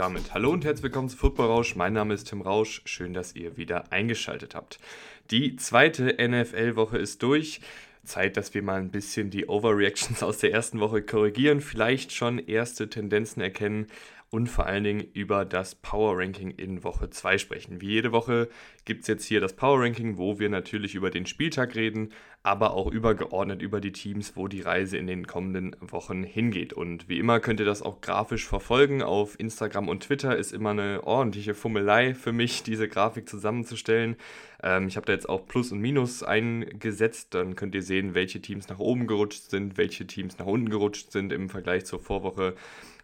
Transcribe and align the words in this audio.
damit 0.00 0.32
hallo 0.32 0.50
und 0.50 0.64
herzlich 0.64 0.84
willkommen 0.84 1.10
zu 1.10 1.18
Football 1.18 1.48
Rausch. 1.48 1.76
Mein 1.76 1.92
Name 1.92 2.14
ist 2.14 2.26
Tim 2.26 2.40
Rausch. 2.40 2.80
Schön, 2.86 3.12
dass 3.12 3.36
ihr 3.36 3.58
wieder 3.58 3.92
eingeschaltet 3.92 4.54
habt. 4.54 4.78
Die 5.30 5.56
zweite 5.56 6.16
NFL-Woche 6.26 6.96
ist 6.96 7.22
durch. 7.22 7.60
Zeit, 8.02 8.38
dass 8.38 8.54
wir 8.54 8.62
mal 8.62 8.80
ein 8.80 8.90
bisschen 8.90 9.28
die 9.28 9.46
Overreactions 9.46 10.22
aus 10.22 10.38
der 10.38 10.52
ersten 10.52 10.80
Woche 10.80 11.02
korrigieren, 11.02 11.60
vielleicht 11.60 12.12
schon 12.12 12.38
erste 12.38 12.88
Tendenzen 12.88 13.42
erkennen 13.42 13.88
und 14.30 14.46
vor 14.46 14.66
allen 14.66 14.84
Dingen 14.84 15.04
über 15.12 15.44
das 15.44 15.74
Power 15.74 16.16
Ranking 16.16 16.52
in 16.52 16.84
Woche 16.84 17.10
2 17.10 17.38
sprechen. 17.38 17.80
Wie 17.80 17.88
jede 17.88 18.12
Woche 18.12 18.48
gibt 18.84 19.02
es 19.02 19.08
jetzt 19.08 19.24
hier 19.24 19.40
das 19.40 19.54
Power 19.54 19.80
Ranking, 19.80 20.18
wo 20.18 20.38
wir 20.38 20.48
natürlich 20.48 20.94
über 20.94 21.10
den 21.10 21.26
Spieltag 21.26 21.74
reden, 21.74 22.12
aber 22.44 22.72
auch 22.72 22.86
übergeordnet 22.86 23.60
über 23.60 23.80
die 23.80 23.90
Teams, 23.90 24.36
wo 24.36 24.46
die 24.46 24.60
Reise 24.60 24.96
in 24.96 25.08
den 25.08 25.26
kommenden 25.26 25.74
Wochen 25.80 26.22
hingeht. 26.22 26.72
Und 26.72 27.08
wie 27.08 27.18
immer 27.18 27.40
könnt 27.40 27.58
ihr 27.58 27.66
das 27.66 27.82
auch 27.82 28.00
grafisch 28.00 28.46
verfolgen. 28.46 29.02
Auf 29.02 29.38
Instagram 29.38 29.88
und 29.88 30.04
Twitter 30.04 30.36
ist 30.36 30.52
immer 30.52 30.70
eine 30.70 31.02
ordentliche 31.04 31.54
Fummelei 31.54 32.14
für 32.14 32.32
mich, 32.32 32.62
diese 32.62 32.88
Grafik 32.88 33.28
zusammenzustellen. 33.28 34.14
Ähm, 34.62 34.86
ich 34.86 34.96
habe 34.96 35.06
da 35.06 35.12
jetzt 35.12 35.28
auch 35.28 35.46
Plus 35.46 35.72
und 35.72 35.80
Minus 35.80 36.22
eingesetzt. 36.22 37.34
Dann 37.34 37.56
könnt 37.56 37.74
ihr 37.74 37.82
sehen, 37.82 38.14
welche 38.14 38.40
Teams 38.40 38.68
nach 38.68 38.78
oben 38.78 39.08
gerutscht 39.08 39.50
sind, 39.50 39.76
welche 39.76 40.06
Teams 40.06 40.38
nach 40.38 40.46
unten 40.46 40.70
gerutscht 40.70 41.10
sind 41.10 41.32
im 41.32 41.48
Vergleich 41.48 41.84
zur 41.84 41.98
Vorwoche. 41.98 42.54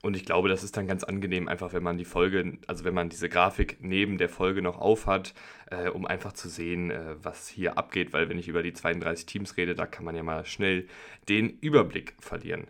Und 0.06 0.14
ich 0.14 0.24
glaube, 0.24 0.48
das 0.48 0.62
ist 0.62 0.76
dann 0.76 0.86
ganz 0.86 1.02
angenehm, 1.02 1.48
einfach 1.48 1.72
wenn 1.72 1.82
man 1.82 1.98
die 1.98 2.04
Folge, 2.04 2.58
also 2.68 2.84
wenn 2.84 2.94
man 2.94 3.08
diese 3.08 3.28
Grafik 3.28 3.78
neben 3.80 4.18
der 4.18 4.28
Folge 4.28 4.62
noch 4.62 4.78
aufhat, 4.78 5.34
äh, 5.70 5.88
um 5.88 6.06
einfach 6.06 6.32
zu 6.32 6.48
sehen, 6.48 6.90
äh, 6.90 7.16
was 7.22 7.48
hier 7.48 7.78
abgeht, 7.78 8.12
weil 8.12 8.28
wenn 8.28 8.38
ich 8.38 8.48
über 8.48 8.62
die 8.62 8.72
32 8.72 9.26
Teams 9.26 9.56
rede, 9.56 9.74
da 9.74 9.86
kann 9.86 10.04
man 10.04 10.16
ja 10.16 10.22
mal 10.22 10.44
schnell 10.44 10.86
den 11.28 11.50
Überblick 11.60 12.14
verlieren. 12.20 12.66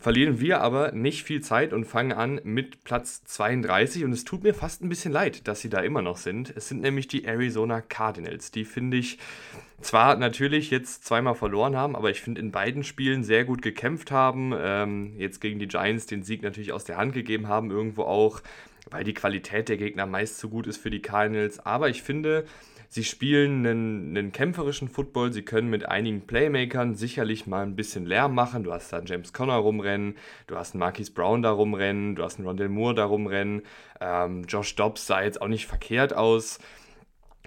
Verlieren 0.00 0.40
wir 0.40 0.62
aber 0.62 0.92
nicht 0.92 1.24
viel 1.24 1.42
Zeit 1.42 1.74
und 1.74 1.84
fangen 1.84 2.12
an 2.12 2.40
mit 2.42 2.84
Platz 2.84 3.22
32 3.24 4.02
und 4.04 4.12
es 4.12 4.24
tut 4.24 4.42
mir 4.42 4.54
fast 4.54 4.82
ein 4.82 4.88
bisschen 4.88 5.12
leid, 5.12 5.46
dass 5.46 5.60
sie 5.60 5.68
da 5.68 5.80
immer 5.80 6.00
noch 6.00 6.16
sind. 6.16 6.54
Es 6.56 6.68
sind 6.68 6.80
nämlich 6.80 7.06
die 7.06 7.26
Arizona 7.26 7.82
Cardinals. 7.82 8.50
Die 8.50 8.64
finde 8.64 8.96
ich 8.96 9.18
zwar 9.82 10.16
natürlich 10.16 10.70
jetzt 10.70 11.04
zweimal 11.04 11.34
verloren 11.34 11.76
haben, 11.76 11.96
aber 11.96 12.08
ich 12.08 12.22
finde 12.22 12.40
in 12.40 12.50
beiden 12.50 12.82
Spielen 12.82 13.24
sehr 13.24 13.44
gut 13.44 13.60
gekämpft 13.60 14.10
haben. 14.10 14.54
Ähm, 14.58 15.12
jetzt 15.18 15.38
gegen 15.38 15.58
die 15.58 15.68
Giants 15.68 16.06
den 16.06 16.22
Sieg 16.22 16.42
natürlich 16.42 16.72
aus 16.72 16.84
der 16.84 16.96
Hand 16.96 17.12
gegeben 17.12 17.48
haben, 17.48 17.70
irgendwo 17.70 18.04
auch, 18.04 18.40
weil 18.90 19.04
die 19.04 19.14
Qualität 19.14 19.68
der 19.68 19.76
Gegner 19.76 20.06
meist 20.06 20.38
zu 20.38 20.48
gut 20.48 20.66
ist 20.66 20.78
für 20.78 20.90
die 20.90 21.02
Cardinals. 21.02 21.64
Aber 21.64 21.88
ich 21.88 22.02
finde, 22.02 22.44
sie 22.88 23.04
spielen 23.04 23.66
einen, 23.66 24.16
einen 24.16 24.32
kämpferischen 24.32 24.88
Football. 24.88 25.32
Sie 25.32 25.42
können 25.42 25.70
mit 25.70 25.86
einigen 25.86 26.26
Playmakern 26.26 26.94
sicherlich 26.94 27.46
mal 27.46 27.62
ein 27.62 27.76
bisschen 27.76 28.04
Lärm 28.04 28.34
machen. 28.34 28.64
Du 28.64 28.72
hast 28.72 28.92
da 28.92 29.00
James 29.04 29.32
Conner 29.32 29.56
rumrennen, 29.56 30.16
du 30.46 30.56
hast 30.56 30.74
einen 30.74 30.80
Marquise 30.80 31.12
Brown 31.12 31.42
da 31.42 31.50
rumrennen, 31.50 32.16
du 32.16 32.22
hast 32.22 32.38
einen 32.38 32.48
Rondell 32.48 32.68
Moore 32.68 32.94
da 32.94 33.04
rumrennen. 33.04 33.62
Ähm, 34.00 34.44
Josh 34.48 34.74
Dobbs 34.76 35.06
sah 35.06 35.22
jetzt 35.22 35.40
auch 35.40 35.48
nicht 35.48 35.66
verkehrt 35.66 36.14
aus. 36.14 36.58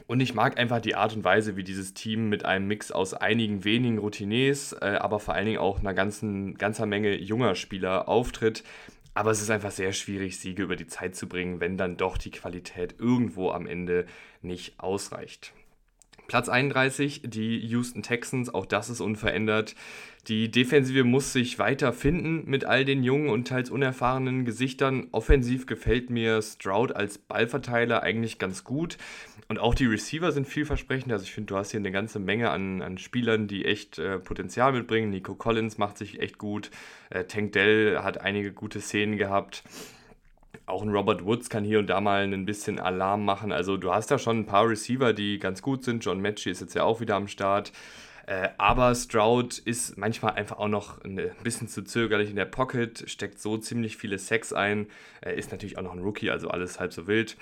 Und 0.08 0.20
ich 0.20 0.34
mag 0.34 0.60
einfach 0.60 0.82
die 0.82 0.96
Art 0.96 1.16
und 1.16 1.24
Weise, 1.24 1.56
wie 1.56 1.64
dieses 1.64 1.94
Team 1.94 2.30
mit 2.30 2.44
einem 2.46 2.68
Mix 2.68 2.92
aus 2.92 3.14
einigen 3.14 3.64
wenigen 3.64 4.00
Routiniers, 4.00 4.74
äh, 4.74 4.98
aber 5.00 5.20
vor 5.20 5.34
allen 5.34 5.46
Dingen 5.46 5.60
auch 5.60 5.80
einer 5.80 5.94
ganzen, 5.94 6.56
ganzer 6.56 6.86
Menge 6.86 7.16
junger 7.16 7.56
Spieler 7.56 8.10
auftritt. 8.10 8.64
Aber 9.14 9.32
es 9.32 9.42
ist 9.42 9.50
einfach 9.50 9.72
sehr 9.72 9.94
schwierig, 9.94 10.40
Siege 10.40 10.64
über 10.64 10.76
die 10.76 10.88
Zeit 10.88 11.16
zu 11.16 11.28
bringen, 11.28 11.60
wenn 11.60 11.78
dann 11.78 11.98
doch 11.98 12.18
die 12.18 12.32
Qualität 12.32 12.96
irgendwo 13.00 13.52
am 13.52 13.68
Ende 13.68 14.06
nicht 14.42 14.80
ausreicht. 14.80 15.54
Platz 16.28 16.50
31, 16.50 17.22
die 17.26 17.60
Houston 17.60 18.02
Texans, 18.02 18.54
auch 18.54 18.66
das 18.66 18.90
ist 18.90 19.02
unverändert. 19.02 19.76
Die 20.28 20.50
Defensive 20.50 21.04
muss 21.04 21.34
sich 21.34 21.60
weiter 21.60 21.92
finden 21.92 22.50
mit 22.50 22.64
all 22.64 22.86
den 22.86 23.04
jungen 23.04 23.28
und 23.28 23.46
teils 23.46 23.70
unerfahrenen 23.70 24.46
Gesichtern. 24.46 25.08
Offensiv 25.12 25.66
gefällt 25.66 26.10
mir 26.10 26.42
Stroud 26.42 26.96
als 26.96 27.18
Ballverteiler 27.18 28.04
eigentlich 28.04 28.40
ganz 28.40 28.64
gut. 28.64 28.98
Und 29.50 29.60
auch 29.60 29.76
die 29.76 29.86
Receiver 29.86 30.32
sind 30.32 30.48
vielversprechend. 30.48 31.12
Also 31.12 31.26
ich 31.26 31.34
finde, 31.34 31.48
du 31.48 31.58
hast 31.58 31.72
hier 31.72 31.82
eine 31.82 31.92
ganze 31.92 32.20
Menge 32.20 32.52
an, 32.52 32.82
an 32.82 32.98
Spielern, 32.98 33.48
die 33.48 33.66
echt 33.66 34.00
äh, 34.00 34.18
Potenzial 34.18 34.72
mitbringen. 34.72 35.10
Nico 35.10 35.36
Collins 35.36 35.78
macht 35.78 35.98
sich 35.98 36.22
echt 36.22 36.38
gut. 36.38 36.72
Äh, 37.10 37.26
Tank 37.26 37.52
Dell 37.52 38.00
hat 38.00 38.22
einige 38.22 38.54
gute 38.54 38.80
Szenen 38.80 39.18
gehabt 39.18 39.64
auch 40.66 40.82
ein 40.82 40.90
Robert 40.90 41.26
Woods 41.26 41.50
kann 41.50 41.66
hier 41.66 41.80
und 41.80 41.88
da 41.88 42.00
mal 42.00 42.24
ein 42.24 42.46
bisschen 42.46 42.80
Alarm 42.80 43.26
machen. 43.26 43.52
Also 43.52 43.76
du 43.76 43.94
hast 43.94 44.12
da 44.12 44.18
schon 44.18 44.40
ein 44.40 44.46
paar 44.46 44.68
Receiver, 44.70 45.12
die 45.12 45.38
ganz 45.38 45.62
gut 45.62 45.84
sind. 45.84 46.06
John 46.06 46.22
Matchy 46.22 46.52
ist 46.52 46.62
jetzt 46.62 46.74
ja 46.74 46.84
auch 46.84 47.02
wieder 47.02 47.16
am 47.16 47.28
Start. 47.28 47.74
Äh, 48.26 48.50
aber 48.58 48.96
Stroud 48.96 49.58
ist 49.58 49.98
manchmal 49.98 50.34
einfach 50.34 50.58
auch 50.58 50.70
noch 50.70 51.04
ein 51.04 51.20
bisschen 51.44 51.68
zu 51.68 51.84
zögerlich 51.84 52.30
in 52.30 52.38
der 52.38 52.46
Pocket, 52.46 53.04
steckt 53.08 53.40
so 53.40 53.58
ziemlich 53.58 53.98
viele 53.98 54.18
Sacks 54.18 54.54
ein, 54.54 54.88
äh, 55.22 55.38
ist 55.38 55.52
natürlich 55.52 55.78
auch 55.78 55.84
noch 55.84 55.94
ein 55.94 56.00
Rookie, 56.00 56.30
also 56.30 56.48
alles 56.48 56.80
halb 56.80 56.94
so 56.94 57.08
wild. 57.08 57.36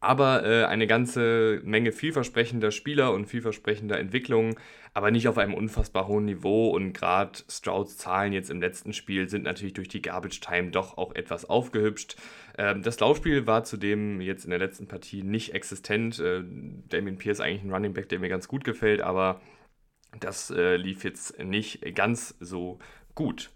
Aber 0.00 0.44
äh, 0.44 0.64
eine 0.64 0.86
ganze 0.86 1.60
Menge 1.64 1.90
vielversprechender 1.90 2.70
Spieler 2.70 3.12
und 3.12 3.26
vielversprechender 3.26 3.98
Entwicklungen, 3.98 4.54
aber 4.94 5.10
nicht 5.10 5.26
auf 5.26 5.38
einem 5.38 5.54
unfassbar 5.54 6.06
hohen 6.06 6.26
Niveau. 6.26 6.70
Und 6.70 6.92
gerade 6.92 7.40
Strouds 7.48 7.96
Zahlen 7.96 8.32
jetzt 8.32 8.50
im 8.50 8.60
letzten 8.60 8.92
Spiel 8.92 9.28
sind 9.28 9.42
natürlich 9.42 9.74
durch 9.74 9.88
die 9.88 10.02
Garbage 10.02 10.40
Time 10.40 10.70
doch 10.70 10.98
auch 10.98 11.14
etwas 11.16 11.44
aufgehübscht. 11.48 12.16
Ähm, 12.58 12.82
das 12.82 13.00
Laufspiel 13.00 13.48
war 13.48 13.64
zudem 13.64 14.20
jetzt 14.20 14.44
in 14.44 14.50
der 14.50 14.60
letzten 14.60 14.86
Partie 14.86 15.24
nicht 15.24 15.54
existent. 15.54 16.20
Äh, 16.20 16.44
Damien 16.88 17.18
Pierce 17.18 17.40
eigentlich 17.40 17.64
ein 17.64 17.72
Running 17.72 17.94
Back, 17.94 18.08
der 18.08 18.20
mir 18.20 18.28
ganz 18.28 18.46
gut 18.46 18.62
gefällt, 18.62 19.00
aber 19.00 19.40
das 20.20 20.50
äh, 20.50 20.76
lief 20.76 21.04
jetzt 21.04 21.38
nicht 21.38 21.94
ganz 21.94 22.34
so 22.40 22.78
gut. 23.14 23.50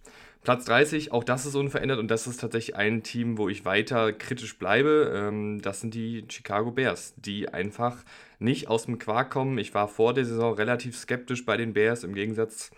Platz 0.46 0.64
30, 0.66 1.10
auch 1.10 1.24
das 1.24 1.44
ist 1.44 1.56
unverändert 1.56 1.98
und 1.98 2.08
das 2.08 2.28
ist 2.28 2.40
tatsächlich 2.40 2.76
ein 2.76 3.02
Team, 3.02 3.36
wo 3.36 3.48
ich 3.48 3.64
weiter 3.64 4.12
kritisch 4.12 4.58
bleibe. 4.58 5.12
Ähm, 5.12 5.60
das 5.60 5.80
sind 5.80 5.92
die 5.92 6.24
Chicago 6.28 6.70
Bears, 6.70 7.14
die 7.16 7.48
einfach 7.48 8.04
nicht 8.38 8.68
aus 8.68 8.84
dem 8.86 9.00
Quark 9.00 9.30
kommen. 9.30 9.58
Ich 9.58 9.74
war 9.74 9.88
vor 9.88 10.14
der 10.14 10.24
Saison 10.24 10.54
relativ 10.54 10.96
skeptisch 10.96 11.44
bei 11.44 11.56
den 11.56 11.72
Bears 11.72 12.04
im 12.04 12.14
Gegensatz 12.14 12.70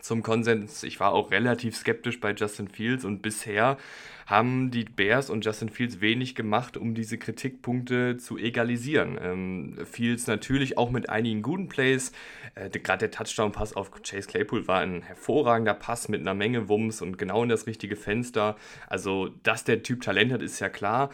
zum 0.00 0.22
Konsens. 0.22 0.82
Ich 0.82 1.00
war 1.00 1.12
auch 1.12 1.30
relativ 1.30 1.76
skeptisch 1.76 2.20
bei 2.20 2.32
Justin 2.32 2.68
Fields 2.68 3.04
und 3.04 3.22
bisher 3.22 3.78
haben 4.26 4.70
die 4.70 4.84
Bears 4.84 5.28
und 5.28 5.44
Justin 5.44 5.68
Fields 5.68 6.00
wenig 6.00 6.34
gemacht, 6.34 6.76
um 6.76 6.94
diese 6.94 7.18
Kritikpunkte 7.18 8.16
zu 8.16 8.38
egalisieren. 8.38 9.18
Ähm, 9.20 9.76
Fields 9.84 10.26
natürlich 10.26 10.78
auch 10.78 10.90
mit 10.90 11.10
einigen 11.10 11.42
guten 11.42 11.68
Plays. 11.68 12.12
Äh, 12.54 12.70
Gerade 12.70 13.08
der 13.08 13.10
Touchdown-Pass 13.10 13.76
auf 13.76 13.90
Chase 14.02 14.28
Claypool 14.28 14.66
war 14.66 14.80
ein 14.80 15.02
hervorragender 15.02 15.74
Pass 15.74 16.08
mit 16.08 16.20
einer 16.20 16.34
Menge 16.34 16.68
Wumms 16.68 17.02
und 17.02 17.18
genau 17.18 17.42
in 17.42 17.48
das 17.48 17.66
richtige 17.66 17.96
Fenster. 17.96 18.56
Also, 18.88 19.28
dass 19.42 19.64
der 19.64 19.82
Typ 19.82 20.00
Talent 20.00 20.32
hat, 20.32 20.42
ist 20.42 20.58
ja 20.60 20.68
klar. 20.68 21.10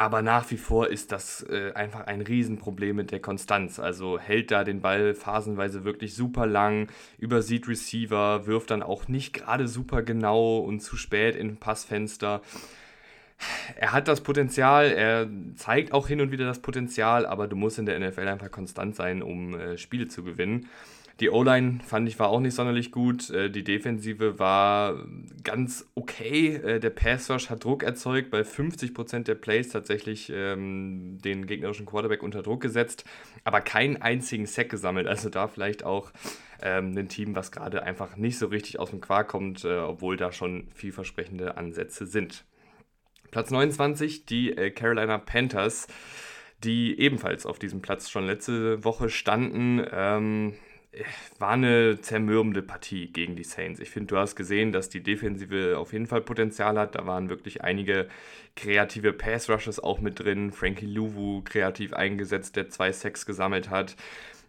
Aber 0.00 0.22
nach 0.22 0.50
wie 0.50 0.56
vor 0.56 0.88
ist 0.88 1.12
das 1.12 1.42
äh, 1.50 1.72
einfach 1.74 2.06
ein 2.06 2.22
Riesenproblem 2.22 2.96
mit 2.96 3.10
der 3.10 3.20
Konstanz. 3.20 3.78
Also 3.78 4.18
hält 4.18 4.50
da 4.50 4.64
den 4.64 4.80
Ball 4.80 5.12
phasenweise 5.12 5.84
wirklich 5.84 6.14
super 6.14 6.46
lang, 6.46 6.88
übersieht 7.18 7.68
Receiver, 7.68 8.46
wirft 8.46 8.70
dann 8.70 8.82
auch 8.82 9.08
nicht 9.08 9.34
gerade 9.34 9.68
super 9.68 10.02
genau 10.02 10.60
und 10.60 10.80
zu 10.80 10.96
spät 10.96 11.36
in 11.36 11.58
Passfenster. 11.58 12.40
Er 13.76 13.92
hat 13.92 14.08
das 14.08 14.22
Potenzial, 14.22 14.86
er 14.86 15.28
zeigt 15.56 15.92
auch 15.92 16.08
hin 16.08 16.22
und 16.22 16.32
wieder 16.32 16.46
das 16.46 16.60
Potenzial, 16.60 17.26
aber 17.26 17.46
du 17.46 17.56
musst 17.56 17.78
in 17.78 17.84
der 17.84 18.00
NFL 18.00 18.26
einfach 18.26 18.50
konstant 18.50 18.96
sein, 18.96 19.22
um 19.22 19.54
äh, 19.54 19.76
Spiele 19.76 20.08
zu 20.08 20.24
gewinnen. 20.24 20.70
Die 21.20 21.28
O-Line 21.28 21.80
fand 21.86 22.08
ich 22.08 22.18
war 22.18 22.30
auch 22.30 22.40
nicht 22.40 22.54
sonderlich 22.54 22.92
gut. 22.92 23.28
Äh, 23.28 23.50
die 23.50 23.62
Defensive 23.62 24.38
war 24.38 25.04
ganz 25.44 25.86
okay. 25.94 26.54
Äh, 26.56 26.80
der 26.80 26.88
Pass 26.88 27.30
Rush 27.30 27.50
hat 27.50 27.62
Druck 27.62 27.82
erzeugt, 27.82 28.30
bei 28.30 28.40
50% 28.40 29.24
der 29.24 29.34
Plays 29.34 29.68
tatsächlich 29.68 30.32
ähm, 30.34 31.18
den 31.22 31.46
gegnerischen 31.46 31.84
Quarterback 31.84 32.22
unter 32.22 32.42
Druck 32.42 32.62
gesetzt, 32.62 33.04
aber 33.44 33.60
keinen 33.60 34.00
einzigen 34.00 34.46
Sack 34.46 34.70
gesammelt. 34.70 35.06
Also 35.06 35.28
da 35.28 35.46
vielleicht 35.46 35.84
auch 35.84 36.10
ähm, 36.62 36.96
ein 36.96 37.08
Team, 37.08 37.36
was 37.36 37.52
gerade 37.52 37.82
einfach 37.82 38.16
nicht 38.16 38.38
so 38.38 38.46
richtig 38.46 38.78
aus 38.78 38.88
dem 38.88 39.02
Quark 39.02 39.28
kommt, 39.28 39.64
äh, 39.64 39.76
obwohl 39.76 40.16
da 40.16 40.32
schon 40.32 40.68
vielversprechende 40.74 41.58
Ansätze 41.58 42.06
sind. 42.06 42.46
Platz 43.30 43.50
29, 43.50 44.24
die 44.24 44.56
äh, 44.56 44.70
Carolina 44.70 45.18
Panthers, 45.18 45.86
die 46.64 46.98
ebenfalls 46.98 47.44
auf 47.44 47.58
diesem 47.58 47.82
Platz 47.82 48.08
schon 48.08 48.24
letzte 48.24 48.84
Woche 48.84 49.10
standen. 49.10 49.84
Ähm, 49.92 50.54
war 51.38 51.50
eine 51.50 52.00
zermürbende 52.00 52.62
Partie 52.62 53.12
gegen 53.12 53.36
die 53.36 53.44
Saints. 53.44 53.80
Ich 53.80 53.90
finde, 53.90 54.08
du 54.08 54.16
hast 54.18 54.34
gesehen, 54.34 54.72
dass 54.72 54.88
die 54.88 55.02
Defensive 55.02 55.78
auf 55.78 55.92
jeden 55.92 56.06
Fall 56.06 56.20
Potenzial 56.20 56.78
hat. 56.78 56.96
Da 56.96 57.06
waren 57.06 57.28
wirklich 57.28 57.62
einige 57.62 58.08
kreative 58.56 59.12
Pass-Rushes 59.12 59.78
auch 59.78 60.00
mit 60.00 60.18
drin. 60.18 60.50
Frankie 60.50 60.86
Louvu 60.86 61.42
kreativ 61.44 61.92
eingesetzt, 61.92 62.56
der 62.56 62.68
zwei 62.68 62.90
Sacks 62.90 63.24
gesammelt 63.24 63.70
hat. 63.70 63.96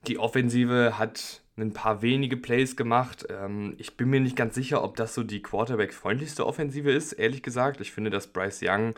Die 0.07 0.17
Offensive 0.17 0.97
hat 0.97 1.41
ein 1.57 1.73
paar 1.73 2.01
wenige 2.01 2.37
Plays 2.37 2.75
gemacht. 2.75 3.27
Ähm, 3.29 3.75
ich 3.77 3.97
bin 3.97 4.09
mir 4.09 4.19
nicht 4.19 4.35
ganz 4.35 4.55
sicher, 4.55 4.83
ob 4.83 4.95
das 4.95 5.13
so 5.13 5.23
die 5.23 5.41
Quarterback-freundlichste 5.41 6.45
Offensive 6.45 6.91
ist, 6.91 7.13
ehrlich 7.13 7.43
gesagt. 7.43 7.81
Ich 7.81 7.91
finde, 7.91 8.09
dass 8.09 8.27
Bryce 8.27 8.61
Young 8.63 8.95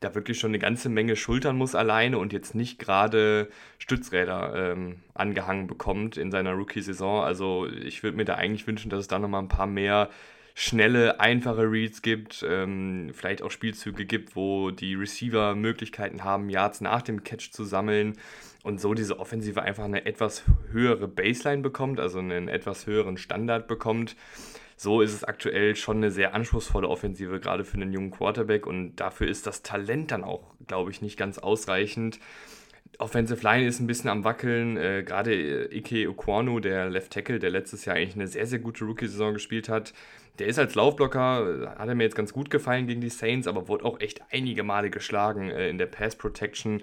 da 0.00 0.14
wirklich 0.14 0.38
schon 0.38 0.50
eine 0.50 0.58
ganze 0.58 0.88
Menge 0.88 1.16
schultern 1.16 1.56
muss 1.56 1.74
alleine 1.74 2.18
und 2.18 2.32
jetzt 2.32 2.54
nicht 2.54 2.78
gerade 2.78 3.48
Stützräder 3.78 4.72
ähm, 4.72 4.96
angehangen 5.14 5.66
bekommt 5.66 6.16
in 6.16 6.30
seiner 6.30 6.52
Rookie-Saison. 6.52 7.22
Also 7.22 7.66
ich 7.66 8.02
würde 8.02 8.16
mir 8.16 8.24
da 8.24 8.34
eigentlich 8.34 8.66
wünschen, 8.66 8.90
dass 8.90 9.00
es 9.00 9.08
da 9.08 9.18
nochmal 9.18 9.42
ein 9.42 9.48
paar 9.48 9.66
mehr 9.66 10.10
schnelle, 10.58 11.20
einfache 11.20 11.70
Reads 11.70 12.00
gibt, 12.00 12.44
ähm, 12.48 13.10
vielleicht 13.12 13.42
auch 13.42 13.50
Spielzüge 13.50 14.06
gibt, 14.06 14.36
wo 14.36 14.70
die 14.70 14.94
Receiver 14.94 15.54
Möglichkeiten 15.54 16.24
haben, 16.24 16.48
Yards 16.48 16.80
nach 16.80 17.02
dem 17.02 17.24
Catch 17.24 17.50
zu 17.52 17.64
sammeln 17.64 18.16
und 18.66 18.80
so 18.80 18.94
diese 18.94 19.20
Offensive 19.20 19.62
einfach 19.62 19.84
eine 19.84 20.06
etwas 20.06 20.42
höhere 20.72 21.06
Baseline 21.06 21.62
bekommt, 21.62 22.00
also 22.00 22.18
einen 22.18 22.48
etwas 22.48 22.86
höheren 22.88 23.16
Standard 23.16 23.68
bekommt. 23.68 24.16
So 24.76 25.02
ist 25.02 25.14
es 25.14 25.22
aktuell 25.22 25.76
schon 25.76 25.98
eine 25.98 26.10
sehr 26.10 26.34
anspruchsvolle 26.34 26.88
Offensive, 26.88 27.38
gerade 27.38 27.64
für 27.64 27.76
einen 27.76 27.92
jungen 27.92 28.10
Quarterback 28.10 28.66
und 28.66 28.96
dafür 28.96 29.28
ist 29.28 29.46
das 29.46 29.62
Talent 29.62 30.10
dann 30.10 30.24
auch, 30.24 30.52
glaube 30.66 30.90
ich, 30.90 31.00
nicht 31.00 31.16
ganz 31.16 31.38
ausreichend. 31.38 32.18
Offensive 32.98 33.40
Line 33.40 33.68
ist 33.68 33.78
ein 33.78 33.86
bisschen 33.86 34.10
am 34.10 34.24
Wackeln. 34.24 34.76
Äh, 34.76 35.04
Gerade 35.04 35.32
äh, 35.32 35.78
Ike 35.78 36.10
Okwano, 36.10 36.58
der 36.58 36.90
Left 36.90 37.12
Tackle, 37.12 37.38
der 37.38 37.50
letztes 37.50 37.84
Jahr 37.84 37.94
eigentlich 37.94 38.16
eine 38.16 38.26
sehr, 38.26 38.46
sehr 38.46 38.58
gute 38.58 38.84
Rookie-Saison 38.84 39.34
gespielt 39.34 39.68
hat, 39.68 39.94
der 40.40 40.48
ist 40.48 40.58
als 40.58 40.74
Laufblocker, 40.74 41.76
hat 41.78 41.88
er 41.88 41.94
mir 41.94 42.02
jetzt 42.02 42.16
ganz 42.16 42.32
gut 42.32 42.50
gefallen 42.50 42.86
gegen 42.86 43.00
die 43.00 43.10
Saints, 43.10 43.46
aber 43.46 43.68
wurde 43.68 43.84
auch 43.84 44.00
echt 44.00 44.22
einige 44.32 44.64
Male 44.64 44.90
geschlagen 44.90 45.50
äh, 45.50 45.68
in 45.68 45.78
der 45.78 45.86
Pass 45.86 46.16
Protection. 46.16 46.82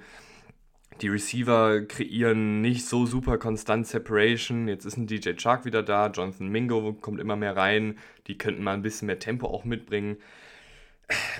Die 1.01 1.07
Receiver 1.07 1.81
kreieren 1.81 2.61
nicht 2.61 2.85
so 2.85 3.05
super 3.05 3.37
konstant 3.37 3.87
Separation. 3.87 4.67
Jetzt 4.67 4.85
ist 4.85 4.97
ein 4.97 5.07
DJ 5.07 5.33
Chark 5.33 5.65
wieder 5.65 5.83
da, 5.83 6.07
Jonathan 6.07 6.47
Mingo 6.47 6.93
kommt 6.93 7.19
immer 7.19 7.35
mehr 7.35 7.57
rein. 7.57 7.97
Die 8.27 8.37
könnten 8.37 8.63
mal 8.63 8.73
ein 8.73 8.81
bisschen 8.81 9.07
mehr 9.07 9.19
Tempo 9.19 9.47
auch 9.47 9.65
mitbringen 9.65 10.17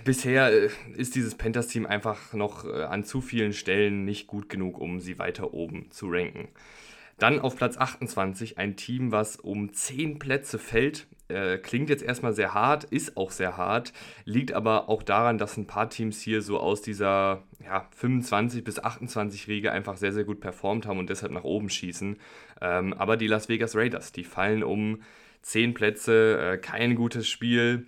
bisher 0.04 0.52
äh, 0.52 0.70
ist 0.96 1.16
dieses 1.16 1.36
Panthers-Team 1.36 1.86
einfach 1.86 2.34
noch 2.34 2.66
äh, 2.66 2.84
an 2.84 3.04
zu 3.04 3.22
vielen 3.22 3.54
Stellen 3.54 4.06
nicht 4.06 4.28
gut 4.28 4.50
genug, 4.50 4.80
um 4.80 5.00
sie 5.00 5.20
weiter 5.20 5.54
oben 5.54 5.92
zu 5.92 6.08
ranken. 6.10 6.50
Dann 7.18 7.40
auf 7.40 7.56
Platz 7.56 7.78
28 7.78 8.58
ein 8.58 8.76
Team, 8.76 9.12
was 9.12 9.38
um 9.38 9.74
10 9.74 10.20
Plätze 10.20 10.60
fällt. 10.60 11.08
Äh, 11.34 11.58
klingt 11.58 11.90
jetzt 11.90 12.04
erstmal 12.04 12.34
sehr 12.34 12.54
hart, 12.54 12.86
ist 12.86 13.18
auch 13.18 13.32
sehr 13.32 13.58
hart, 13.58 13.92
liegt 14.26 14.54
aber 14.54 14.90
auch 14.90 15.04
daran, 15.04 15.38
dass 15.38 15.58
ein 15.58 15.68
paar 15.68 15.90
Teams 15.90 16.22
hier 16.22 16.42
so 16.42 16.60
aus 16.60 16.82
dieser 16.82 17.44
ja, 17.64 17.88
25 17.96 18.64
bis 18.64 18.80
28 18.80 19.48
Riege 19.48 19.72
einfach 19.72 19.98
sehr, 19.98 20.14
sehr 20.14 20.24
gut 20.24 20.40
performt 20.40 20.86
haben 20.86 21.00
und 21.00 21.10
deshalb 21.10 21.32
nach 21.32 21.44
oben 21.44 21.70
schießen. 21.70 22.18
Ähm, 22.62 22.94
aber 22.94 23.18
die 23.18 23.28
Las 23.28 23.50
Vegas 23.50 23.76
Raiders, 23.76 24.12
die 24.12 24.24
fallen 24.24 24.64
um 24.64 25.02
10 25.42 25.74
Plätze, 25.74 26.54
äh, 26.54 26.58
kein 26.58 26.96
gutes 26.96 27.28
Spiel 27.28 27.88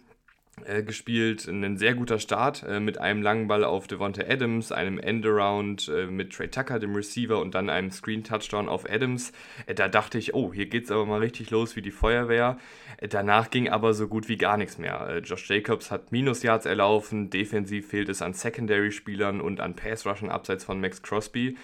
äh, 0.64 0.84
gespielt. 0.84 1.48
Ein 1.48 1.78
sehr 1.78 1.96
guter 1.96 2.18
Start 2.18 2.64
äh, 2.64 2.80
mit 2.80 2.98
einem 2.98 3.22
langen 3.22 3.48
Ball 3.48 3.64
auf 3.66 3.88
Devonta 3.88 4.24
Adams, 4.24 4.72
einem 4.72 4.98
Endaround 5.00 5.90
äh, 5.90 6.06
mit 6.06 6.34
Trey 6.34 6.48
Tucker, 6.48 6.80
dem 6.80 6.96
Receiver, 6.96 7.42
und 7.42 7.56
dann 7.56 7.70
einem 7.70 7.92
Screen-Touchdown 7.92 8.70
auf 8.70 8.90
Adams. 8.90 9.34
Äh, 9.66 9.76
da 9.76 9.88
dachte 9.90 10.18
ich, 10.18 10.34
oh, 10.34 10.54
hier 10.54 10.68
geht 10.68 10.86
es 10.86 10.92
aber 10.92 11.06
mal 11.06 11.20
richtig 11.20 11.50
los 11.52 11.76
wie 11.76 11.82
die 11.82 11.92
Feuerwehr. 11.92 12.58
Äh, 12.98 13.10
danach 13.10 13.50
ging 13.50 13.68
aber 13.70 13.94
so 13.94 14.08
gut 14.08 14.30
wie 14.30 14.38
gar 14.38 14.56
nichts 14.56 14.78
mehr. 14.78 15.22
Josh 15.24 15.50
Jacobs 15.50 15.92
hat 15.92 16.12
Minusyards 16.12 16.66
erlaufen, 16.66 17.30
defensiv 17.30 17.90
fehlt 17.90 18.08
es 18.08 18.22
an 18.22 18.34
Secondary-Spielern 18.34 19.42
und 19.42 19.60
an 19.60 19.76
Pass-Rushen 19.76 20.30
abseits 20.30 20.64
von 20.64 20.80
Max 20.80 21.02
Crosby. 21.02 21.58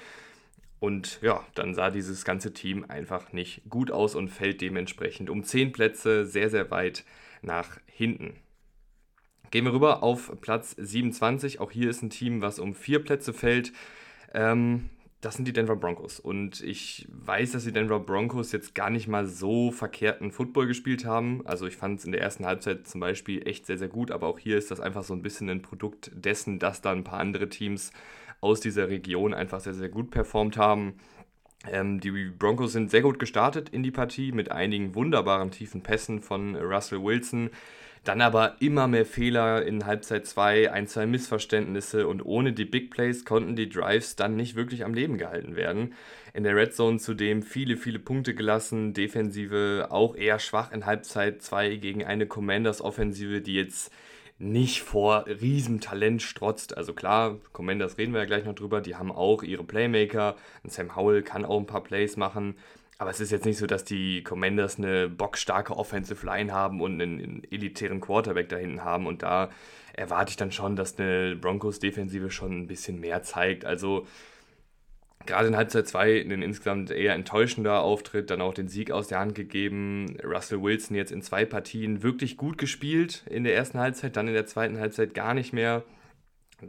Und 0.81 1.19
ja, 1.21 1.45
dann 1.55 1.75
sah 1.75 1.91
dieses 1.91 2.25
ganze 2.25 2.53
Team 2.53 2.85
einfach 2.87 3.33
nicht 3.33 3.61
gut 3.69 3.91
aus 3.91 4.15
und 4.15 4.29
fällt 4.29 4.61
dementsprechend 4.61 5.29
um 5.29 5.43
10 5.43 5.71
Plätze 5.71 6.25
sehr, 6.25 6.49
sehr 6.49 6.71
weit 6.71 7.05
nach 7.41 7.79
hinten. 7.85 8.33
Gehen 9.51 9.65
wir 9.65 9.73
rüber 9.73 10.01
auf 10.01 10.31
Platz 10.39 10.75
27. 10.77 11.59
Auch 11.59 11.71
hier 11.71 11.89
ist 11.89 12.01
ein 12.01 12.09
Team, 12.09 12.41
was 12.41 12.57
um 12.57 12.73
vier 12.73 13.03
Plätze 13.03 13.33
fällt. 13.33 13.73
Ähm, 14.33 14.89
das 15.19 15.35
sind 15.35 15.45
die 15.45 15.51
Denver 15.51 15.75
Broncos. 15.75 16.21
Und 16.21 16.61
ich 16.61 17.05
weiß, 17.11 17.51
dass 17.51 17.65
die 17.65 17.73
Denver 17.73 17.99
Broncos 17.99 18.53
jetzt 18.53 18.73
gar 18.75 18.89
nicht 18.89 19.09
mal 19.09 19.27
so 19.27 19.71
verkehrten 19.71 20.31
Football 20.31 20.67
gespielt 20.67 21.03
haben. 21.03 21.45
Also 21.45 21.67
ich 21.67 21.75
fand 21.75 21.99
es 21.99 22.05
in 22.05 22.13
der 22.13 22.21
ersten 22.21 22.45
Halbzeit 22.45 22.87
zum 22.87 23.01
Beispiel 23.01 23.45
echt 23.45 23.65
sehr, 23.65 23.77
sehr 23.77 23.89
gut. 23.89 24.09
Aber 24.09 24.27
auch 24.27 24.39
hier 24.39 24.57
ist 24.57 24.71
das 24.71 24.79
einfach 24.79 25.03
so 25.03 25.13
ein 25.13 25.21
bisschen 25.21 25.49
ein 25.49 25.61
Produkt 25.61 26.11
dessen, 26.13 26.57
dass 26.57 26.81
da 26.81 26.93
ein 26.93 27.03
paar 27.03 27.19
andere 27.19 27.49
Teams 27.49 27.91
aus 28.39 28.61
dieser 28.61 28.87
Region 28.87 29.33
einfach 29.33 29.59
sehr, 29.59 29.73
sehr 29.73 29.89
gut 29.89 30.11
performt 30.11 30.55
haben. 30.55 30.93
Ähm, 31.69 31.99
die 31.99 32.11
Broncos 32.29 32.71
sind 32.71 32.89
sehr 32.89 33.01
gut 33.01 33.19
gestartet 33.19 33.67
in 33.67 33.83
die 33.83 33.91
Partie 33.91 34.31
mit 34.31 34.49
einigen 34.49 34.95
wunderbaren 34.95 35.51
tiefen 35.51 35.83
Pässen 35.83 36.21
von 36.21 36.55
Russell 36.55 37.03
Wilson. 37.03 37.49
Dann 38.03 38.21
aber 38.21 38.55
immer 38.59 38.87
mehr 38.87 39.05
Fehler 39.05 39.63
in 39.63 39.85
Halbzeit 39.85 40.25
2, 40.25 40.71
ein, 40.71 40.87
zwei 40.87 41.05
Missverständnisse 41.05 42.07
und 42.07 42.25
ohne 42.25 42.51
die 42.51 42.65
Big 42.65 42.89
Plays 42.89 43.25
konnten 43.25 43.55
die 43.55 43.69
Drives 43.69 44.15
dann 44.15 44.35
nicht 44.35 44.55
wirklich 44.55 44.83
am 44.83 44.95
Leben 44.95 45.19
gehalten 45.19 45.55
werden. 45.55 45.93
In 46.33 46.43
der 46.43 46.55
Red 46.55 46.73
Zone 46.73 46.97
zudem 46.97 47.43
viele, 47.43 47.77
viele 47.77 47.99
Punkte 47.99 48.33
gelassen, 48.33 48.93
Defensive 48.93 49.89
auch 49.91 50.15
eher 50.15 50.39
schwach 50.39 50.71
in 50.71 50.87
Halbzeit 50.87 51.43
2 51.43 51.75
gegen 51.75 52.03
eine 52.03 52.25
Commanders-Offensive, 52.25 53.41
die 53.41 53.53
jetzt 53.53 53.91
nicht 54.39 54.81
vor 54.81 55.25
Riesentalent 55.27 56.23
strotzt. 56.23 56.75
Also 56.75 56.93
klar, 56.93 57.37
Commanders 57.53 57.99
reden 57.99 58.13
wir 58.13 58.21
ja 58.21 58.25
gleich 58.25 58.45
noch 58.45 58.55
drüber, 58.55 58.81
die 58.81 58.95
haben 58.95 59.11
auch 59.11 59.43
ihre 59.43 59.63
Playmaker. 59.63 60.35
Und 60.63 60.71
Sam 60.71 60.95
Howell 60.95 61.21
kann 61.21 61.45
auch 61.45 61.59
ein 61.59 61.67
paar 61.67 61.83
Plays 61.83 62.17
machen. 62.17 62.55
Aber 63.01 63.09
es 63.09 63.19
ist 63.19 63.31
jetzt 63.31 63.45
nicht 63.45 63.57
so, 63.57 63.65
dass 63.65 63.83
die 63.83 64.21
Commanders 64.21 64.77
eine 64.77 65.09
bockstarke 65.09 65.75
Offensive 65.75 66.23
Line 66.23 66.53
haben 66.53 66.81
und 66.81 67.01
einen, 67.01 67.19
einen 67.19 67.43
elitären 67.49 67.99
Quarterback 67.99 68.47
da 68.49 68.57
hinten 68.57 68.83
haben. 68.83 69.07
Und 69.07 69.23
da 69.23 69.49
erwarte 69.93 70.29
ich 70.29 70.37
dann 70.37 70.51
schon, 70.51 70.75
dass 70.75 70.99
eine 70.99 71.35
Broncos-Defensive 71.35 72.29
schon 72.29 72.51
ein 72.51 72.67
bisschen 72.67 72.99
mehr 72.99 73.23
zeigt. 73.23 73.65
Also 73.65 74.05
gerade 75.25 75.47
in 75.47 75.57
Halbzeit 75.57 75.87
2 75.87 76.21
ein 76.21 76.43
insgesamt 76.43 76.91
eher 76.91 77.15
enttäuschender 77.15 77.81
Auftritt, 77.81 78.29
dann 78.29 78.39
auch 78.39 78.53
den 78.53 78.67
Sieg 78.67 78.91
aus 78.91 79.07
der 79.07 79.17
Hand 79.17 79.33
gegeben. 79.33 80.17
Russell 80.23 80.61
Wilson 80.61 80.95
jetzt 80.95 81.11
in 81.11 81.23
zwei 81.23 81.43
Partien 81.43 82.03
wirklich 82.03 82.37
gut 82.37 82.59
gespielt 82.59 83.23
in 83.27 83.43
der 83.43 83.55
ersten 83.55 83.79
Halbzeit, 83.79 84.15
dann 84.15 84.27
in 84.27 84.35
der 84.35 84.45
zweiten 84.45 84.77
Halbzeit 84.77 85.15
gar 85.15 85.33
nicht 85.33 85.53
mehr 85.53 85.83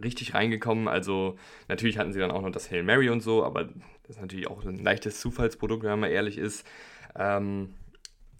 richtig 0.03 0.33
reingekommen. 0.33 0.89
Also 0.89 1.37
natürlich 1.69 1.99
hatten 1.99 2.15
sie 2.15 2.21
dann 2.21 2.31
auch 2.31 2.41
noch 2.41 2.53
das 2.53 2.71
Hail 2.71 2.85
Mary 2.85 3.11
und 3.11 3.21
so, 3.21 3.45
aber 3.45 3.69
ist 4.13 4.21
natürlich 4.21 4.49
auch 4.49 4.65
ein 4.65 4.83
leichtes 4.83 5.21
Zufallsprodukt, 5.21 5.85
wenn 5.85 6.01
man 6.01 6.11
ehrlich 6.11 6.39
ist. 6.39 6.67
Ähm, 7.17 7.75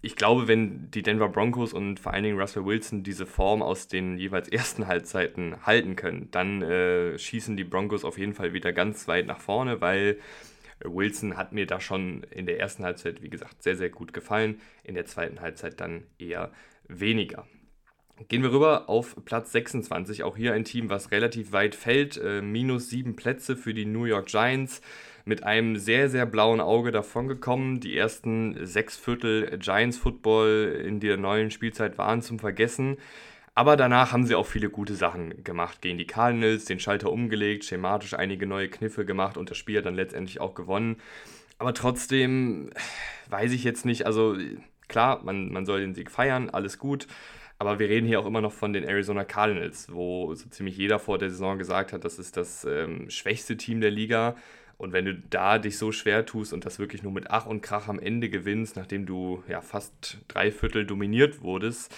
ich 0.01 0.15
glaube, 0.15 0.47
wenn 0.49 0.91
die 0.91 1.01
Denver 1.01 1.29
Broncos 1.29 1.71
und 1.71 1.99
vor 1.99 2.13
allen 2.13 2.23
Dingen 2.23 2.39
Russell 2.39 2.65
Wilson 2.65 3.03
diese 3.03 3.25
Form 3.25 3.61
aus 3.61 3.87
den 3.87 4.17
jeweils 4.17 4.49
ersten 4.49 4.87
Halbzeiten 4.87 5.65
halten 5.65 5.95
können, 5.95 6.29
dann 6.31 6.61
äh, 6.61 7.17
schießen 7.17 7.55
die 7.55 7.63
Broncos 7.63 8.03
auf 8.03 8.17
jeden 8.17 8.33
Fall 8.33 8.53
wieder 8.53 8.73
ganz 8.73 9.07
weit 9.07 9.25
nach 9.27 9.39
vorne, 9.39 9.79
weil 9.79 10.19
Wilson 10.83 11.37
hat 11.37 11.53
mir 11.53 11.65
da 11.65 11.79
schon 11.79 12.23
in 12.23 12.45
der 12.45 12.59
ersten 12.59 12.83
Halbzeit, 12.83 13.21
wie 13.21 13.29
gesagt, 13.29 13.63
sehr, 13.63 13.77
sehr 13.77 13.89
gut 13.89 14.11
gefallen. 14.13 14.59
In 14.83 14.95
der 14.95 15.05
zweiten 15.05 15.39
Halbzeit 15.39 15.79
dann 15.79 16.03
eher 16.17 16.51
weniger. 16.87 17.47
Gehen 18.27 18.43
wir 18.43 18.51
rüber 18.51 18.89
auf 18.89 19.15
Platz 19.25 19.51
26. 19.53 20.23
Auch 20.23 20.37
hier 20.37 20.53
ein 20.53 20.65
Team, 20.65 20.89
was 20.89 21.11
relativ 21.11 21.51
weit 21.51 21.75
fällt. 21.75 22.17
Äh, 22.17 22.41
minus 22.41 22.89
sieben 22.89 23.15
Plätze 23.15 23.55
für 23.55 23.73
die 23.73 23.85
New 23.85 24.03
York 24.03 24.27
Giants 24.27 24.81
mit 25.25 25.43
einem 25.43 25.77
sehr, 25.77 26.09
sehr 26.09 26.25
blauen 26.25 26.61
Auge 26.61 26.91
davongekommen. 26.91 27.79
Die 27.79 27.97
ersten 27.97 28.65
sechs 28.65 28.97
Viertel 28.97 29.57
Giants 29.57 29.97
Football 29.97 30.83
in 30.85 30.99
der 30.99 31.17
neuen 31.17 31.51
Spielzeit 31.51 31.97
waren 31.97 32.21
zum 32.21 32.39
Vergessen. 32.39 32.97
Aber 33.55 33.77
danach 33.77 34.11
haben 34.11 34.25
sie 34.25 34.35
auch 34.35 34.47
viele 34.47 34.69
gute 34.69 34.95
Sachen 34.95 35.43
gemacht 35.43 35.81
gegen 35.81 35.97
die 35.99 36.07
Cardinals, 36.07 36.65
den 36.65 36.79
Schalter 36.79 37.11
umgelegt, 37.11 37.65
schematisch 37.65 38.15
einige 38.15 38.47
neue 38.47 38.67
Kniffe 38.67 39.05
gemacht 39.05 39.37
und 39.37 39.51
das 39.51 39.57
Spiel 39.57 39.81
dann 39.81 39.93
letztendlich 39.93 40.41
auch 40.41 40.55
gewonnen. 40.55 40.97
Aber 41.59 41.73
trotzdem 41.73 42.71
weiß 43.29 43.51
ich 43.51 43.63
jetzt 43.63 43.85
nicht, 43.85 44.07
also 44.07 44.35
klar, 44.87 45.21
man, 45.23 45.51
man 45.51 45.65
soll 45.65 45.81
den 45.81 45.93
Sieg 45.93 46.09
feiern, 46.09 46.49
alles 46.49 46.79
gut. 46.79 47.07
Aber 47.59 47.79
wir 47.79 47.87
reden 47.87 48.07
hier 48.07 48.19
auch 48.19 48.25
immer 48.25 48.41
noch 48.41 48.51
von 48.51 48.73
den 48.73 48.83
Arizona 48.83 49.23
Cardinals, 49.23 49.87
wo 49.93 50.33
so 50.33 50.49
ziemlich 50.49 50.75
jeder 50.75 50.97
vor 50.99 51.19
der 51.19 51.29
Saison 51.29 51.57
gesagt 51.59 51.93
hat, 51.93 52.03
das 52.03 52.17
ist 52.17 52.35
das 52.35 52.65
ähm, 52.65 53.09
schwächste 53.09 53.55
Team 53.55 53.79
der 53.79 53.91
Liga. 53.91 54.35
Und 54.83 54.91
wenn 54.91 55.05
du 55.05 55.15
da 55.15 55.59
dich 55.59 55.77
so 55.77 55.93
schwer 55.93 56.25
tust 56.25 56.51
und 56.51 56.65
das 56.65 56.77
wirklich 56.77 57.03
nur 57.03 57.13
mit 57.13 57.31
Ach 57.31 57.45
und 57.45 57.61
Krach 57.61 57.87
am 57.87 57.99
Ende 57.99 58.29
gewinnst, 58.29 58.75
nachdem 58.75 59.05
du 59.05 59.41
ja 59.47 59.61
fast 59.61 60.17
drei 60.27 60.51
Viertel 60.51 60.85
dominiert 60.85 61.41
wurdest, 61.41 61.95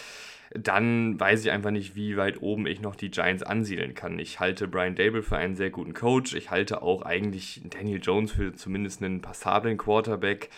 dann 0.53 1.19
weiß 1.19 1.43
ich 1.43 1.51
einfach 1.51 1.71
nicht, 1.71 1.95
wie 1.95 2.15
weit 2.15 2.41
oben 2.43 2.67
ich 2.67 2.81
noch 2.81 2.95
die 2.95 3.09
Giants 3.09 3.41
ansiedeln 3.41 3.95
kann. 3.95 4.19
Ich 4.19 4.39
halte 4.39 4.67
Brian 4.67 4.93
Dable 4.93 5.23
für 5.23 5.35
einen 5.35 5.55
sehr 5.55 5.71
guten 5.71 5.95
Coach. 5.95 6.35
Ich 6.35 6.51
halte 6.51 6.83
auch 6.83 7.01
eigentlich 7.01 7.61
Daniel 7.71 7.99
Jones 8.01 8.31
für 8.33 8.53
zumindest 8.53 9.01
einen 9.03 9.21
passablen 9.21 9.77
Quarterback. 9.77 10.51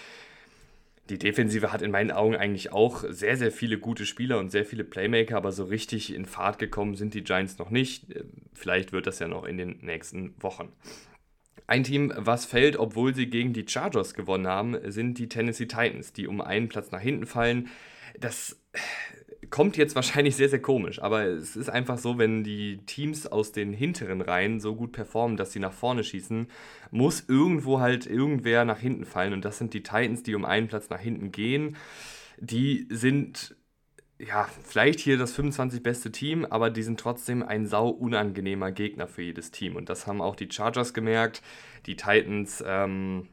Die 1.09 1.17
Defensive 1.17 1.71
hat 1.71 1.81
in 1.81 1.91
meinen 1.91 2.11
Augen 2.11 2.35
eigentlich 2.35 2.73
auch 2.73 3.05
sehr, 3.07 3.37
sehr 3.37 3.53
viele 3.53 3.79
gute 3.79 4.05
Spieler 4.05 4.39
und 4.39 4.51
sehr 4.51 4.65
viele 4.65 4.83
Playmaker, 4.83 5.37
aber 5.37 5.53
so 5.53 5.63
richtig 5.63 6.13
in 6.13 6.25
Fahrt 6.25 6.59
gekommen 6.59 6.95
sind 6.95 7.13
die 7.13 7.23
Giants 7.23 7.57
noch 7.57 7.69
nicht. 7.69 8.03
Vielleicht 8.53 8.91
wird 8.91 9.07
das 9.07 9.19
ja 9.19 9.29
noch 9.29 9.45
in 9.45 9.57
den 9.57 9.77
nächsten 9.79 10.33
Wochen. 10.41 10.73
Ein 11.67 11.83
Team, 11.83 12.13
was 12.15 12.45
fällt, 12.45 12.77
obwohl 12.77 13.13
sie 13.13 13.29
gegen 13.29 13.51
die 13.51 13.67
Chargers 13.67 14.13
gewonnen 14.13 14.47
haben, 14.47 14.77
sind 14.89 15.17
die 15.17 15.27
Tennessee 15.27 15.65
Titans, 15.65 16.13
die 16.13 16.27
um 16.27 16.39
einen 16.39 16.69
Platz 16.69 16.91
nach 16.91 17.01
hinten 17.01 17.25
fallen. 17.25 17.67
Das 18.17 18.57
kommt 19.49 19.75
jetzt 19.75 19.93
wahrscheinlich 19.93 20.37
sehr, 20.37 20.47
sehr 20.47 20.61
komisch, 20.61 21.01
aber 21.01 21.25
es 21.25 21.57
ist 21.57 21.69
einfach 21.69 21.97
so, 21.97 22.17
wenn 22.17 22.45
die 22.45 22.77
Teams 22.85 23.27
aus 23.27 23.51
den 23.51 23.73
hinteren 23.73 24.21
Reihen 24.21 24.61
so 24.61 24.75
gut 24.75 24.93
performen, 24.93 25.35
dass 25.35 25.51
sie 25.51 25.59
nach 25.59 25.73
vorne 25.73 26.05
schießen, 26.05 26.47
muss 26.91 27.25
irgendwo 27.27 27.81
halt 27.81 28.07
irgendwer 28.07 28.63
nach 28.63 28.79
hinten 28.79 29.03
fallen. 29.03 29.33
Und 29.33 29.43
das 29.43 29.57
sind 29.57 29.73
die 29.73 29.83
Titans, 29.83 30.23
die 30.23 30.35
um 30.35 30.45
einen 30.45 30.69
Platz 30.69 30.89
nach 30.89 31.01
hinten 31.01 31.33
gehen. 31.33 31.75
Die 32.39 32.87
sind 32.89 33.56
ja, 34.19 34.49
vielleicht 34.63 34.99
hier 34.99 35.17
das 35.17 35.33
25 35.33 35.83
beste 35.83 36.11
Team, 36.11 36.45
aber 36.45 36.69
die 36.69 36.81
sind 36.81 36.99
trotzdem 36.99 37.43
ein 37.43 37.67
sau 37.67 37.89
unangenehmer 37.89 38.71
Gegner 38.71 39.07
für 39.07 39.21
jedes 39.21 39.51
Team. 39.51 39.75
Und 39.75 39.89
das 39.89 40.07
haben 40.07 40.21
auch 40.21 40.35
die 40.35 40.49
Chargers 40.51 40.93
gemerkt. 40.93 41.43
Die 41.85 41.95
Titans 41.95 42.63
ähm, 42.65 43.27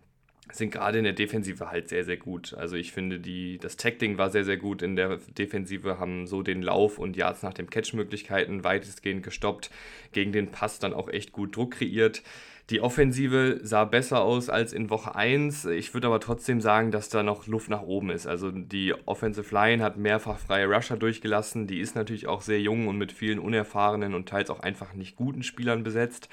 sind 0.53 0.71
gerade 0.71 0.99
in 0.99 1.05
der 1.05 1.15
Defensive 1.15 1.71
halt 1.71 1.89
sehr, 1.89 2.05
sehr 2.05 2.19
gut. 2.19 2.53
Also 2.53 2.77
ich 2.77 2.93
finde, 2.93 3.19
die, 3.19 3.57
das 3.59 3.79
Tackling 3.79 4.19
war 4.19 4.29
sehr, 4.29 4.45
sehr 4.45 4.59
gut 4.59 4.83
in 4.83 4.95
der 4.95 5.17
Defensive, 5.39 5.99
haben 5.99 6.27
so 6.27 6.43
den 6.43 6.61
Lauf 6.61 6.99
und 6.99 7.17
Yards 7.17 7.43
nach 7.43 7.55
dem 7.55 7.71
Catch-Möglichkeiten 7.71 8.63
weitestgehend 8.63 9.23
gestoppt, 9.23 9.71
gegen 10.13 10.33
den 10.33 10.51
Pass 10.51 10.81
dann 10.81 10.93
auch 10.93 11.09
echt 11.09 11.33
gut 11.33 11.57
Druck 11.57 11.73
kreiert. 11.73 12.23
Die 12.71 12.81
Offensive 12.81 13.61
sah 13.63 13.85
besser 13.85 14.23
aus 14.23 14.49
als 14.49 14.73
in 14.73 14.89
Woche 14.89 15.15
1. 15.15 15.67
Ich 15.67 15.93
würde 15.93 16.07
aber 16.07 16.19
trotzdem 16.19 16.63
sagen, 16.63 16.91
dass 16.91 17.11
da 17.11 17.23
noch 17.23 17.47
Luft 17.47 17.69
nach 17.69 17.83
oben 17.83 18.09
ist. 18.09 18.27
Also 18.27 18.51
die 18.51 18.95
Offensive 19.05 19.55
Line 19.55 19.83
hat 19.83 19.99
mehrfach 19.99 20.39
freie 20.39 20.67
Rusher 20.67 20.97
durchgelassen. 20.97 21.67
Die 21.67 21.79
ist 21.79 21.95
natürlich 21.95 22.27
auch 22.27 22.41
sehr 22.41 22.63
jung 22.63 22.89
und 22.89 22.97
mit 22.97 23.13
vielen 23.13 23.39
unerfahrenen 23.39 24.15
und 24.15 24.31
teils 24.31 24.49
auch 24.49 24.61
einfach 24.61 24.95
nicht 24.95 25.15
guten 25.15 25.43
Spielern 25.43 25.83
besetzt. 25.83 26.31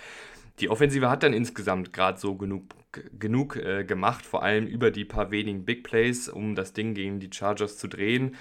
Die 0.61 0.69
Offensive 0.69 1.09
hat 1.09 1.23
dann 1.23 1.33
insgesamt 1.33 1.91
gerade 1.91 2.17
so 2.17 2.35
genug, 2.35 2.63
genug 3.19 3.57
äh, 3.57 3.83
gemacht, 3.83 4.25
vor 4.25 4.41
allem 4.41 4.67
über 4.67 4.89
die 4.89 5.05
paar 5.05 5.31
wenigen 5.31 5.65
Big 5.65 5.83
Plays, 5.83 6.29
um 6.29 6.55
das 6.55 6.71
Ding 6.71 6.93
gegen 6.93 7.19
die 7.19 7.29
Chargers 7.31 7.77
zu 7.77 7.87
drehen. 7.87 8.35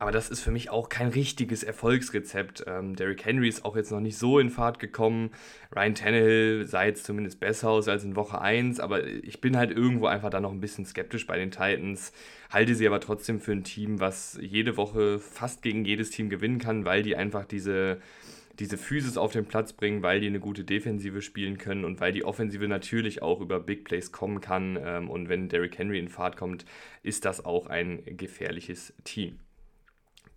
Aber 0.00 0.12
das 0.12 0.30
ist 0.30 0.40
für 0.40 0.52
mich 0.52 0.70
auch 0.70 0.88
kein 0.88 1.08
richtiges 1.08 1.64
Erfolgsrezept. 1.64 2.64
Ähm, 2.68 2.94
Derrick 2.94 3.24
Henry 3.24 3.48
ist 3.48 3.64
auch 3.64 3.74
jetzt 3.74 3.90
noch 3.90 3.98
nicht 3.98 4.16
so 4.16 4.38
in 4.38 4.48
Fahrt 4.48 4.78
gekommen. 4.78 5.30
Ryan 5.74 5.94
Tannehill 5.96 6.66
sah 6.66 6.84
jetzt 6.84 7.04
zumindest 7.04 7.40
besser 7.40 7.70
aus 7.70 7.88
als 7.88 8.04
in 8.04 8.14
Woche 8.14 8.40
1, 8.40 8.78
aber 8.78 9.04
ich 9.04 9.40
bin 9.40 9.56
halt 9.56 9.72
irgendwo 9.72 10.06
einfach 10.06 10.30
da 10.30 10.40
noch 10.40 10.52
ein 10.52 10.60
bisschen 10.60 10.86
skeptisch 10.86 11.26
bei 11.26 11.36
den 11.36 11.50
Titans. 11.50 12.12
Halte 12.48 12.76
sie 12.76 12.86
aber 12.86 13.00
trotzdem 13.00 13.40
für 13.40 13.50
ein 13.50 13.64
Team, 13.64 13.98
was 13.98 14.38
jede 14.40 14.76
Woche 14.76 15.18
fast 15.18 15.62
gegen 15.62 15.84
jedes 15.84 16.10
Team 16.10 16.28
gewinnen 16.28 16.60
kann, 16.60 16.84
weil 16.84 17.02
die 17.02 17.16
einfach 17.16 17.44
diese, 17.44 18.00
diese 18.60 18.78
Physis 18.78 19.16
auf 19.16 19.32
den 19.32 19.46
Platz 19.46 19.72
bringen, 19.72 20.02
weil 20.02 20.20
die 20.20 20.28
eine 20.28 20.38
gute 20.38 20.62
Defensive 20.62 21.22
spielen 21.22 21.58
können 21.58 21.84
und 21.84 22.00
weil 22.00 22.12
die 22.12 22.24
Offensive 22.24 22.68
natürlich 22.68 23.20
auch 23.20 23.40
über 23.40 23.58
Big 23.58 23.84
Plays 23.84 24.12
kommen 24.12 24.40
kann. 24.40 24.78
Ähm, 24.80 25.10
und 25.10 25.28
wenn 25.28 25.48
Derrick 25.48 25.76
Henry 25.76 25.98
in 25.98 26.08
Fahrt 26.08 26.36
kommt, 26.36 26.64
ist 27.02 27.24
das 27.24 27.44
auch 27.44 27.66
ein 27.66 28.00
gefährliches 28.16 28.94
Team. 29.02 29.40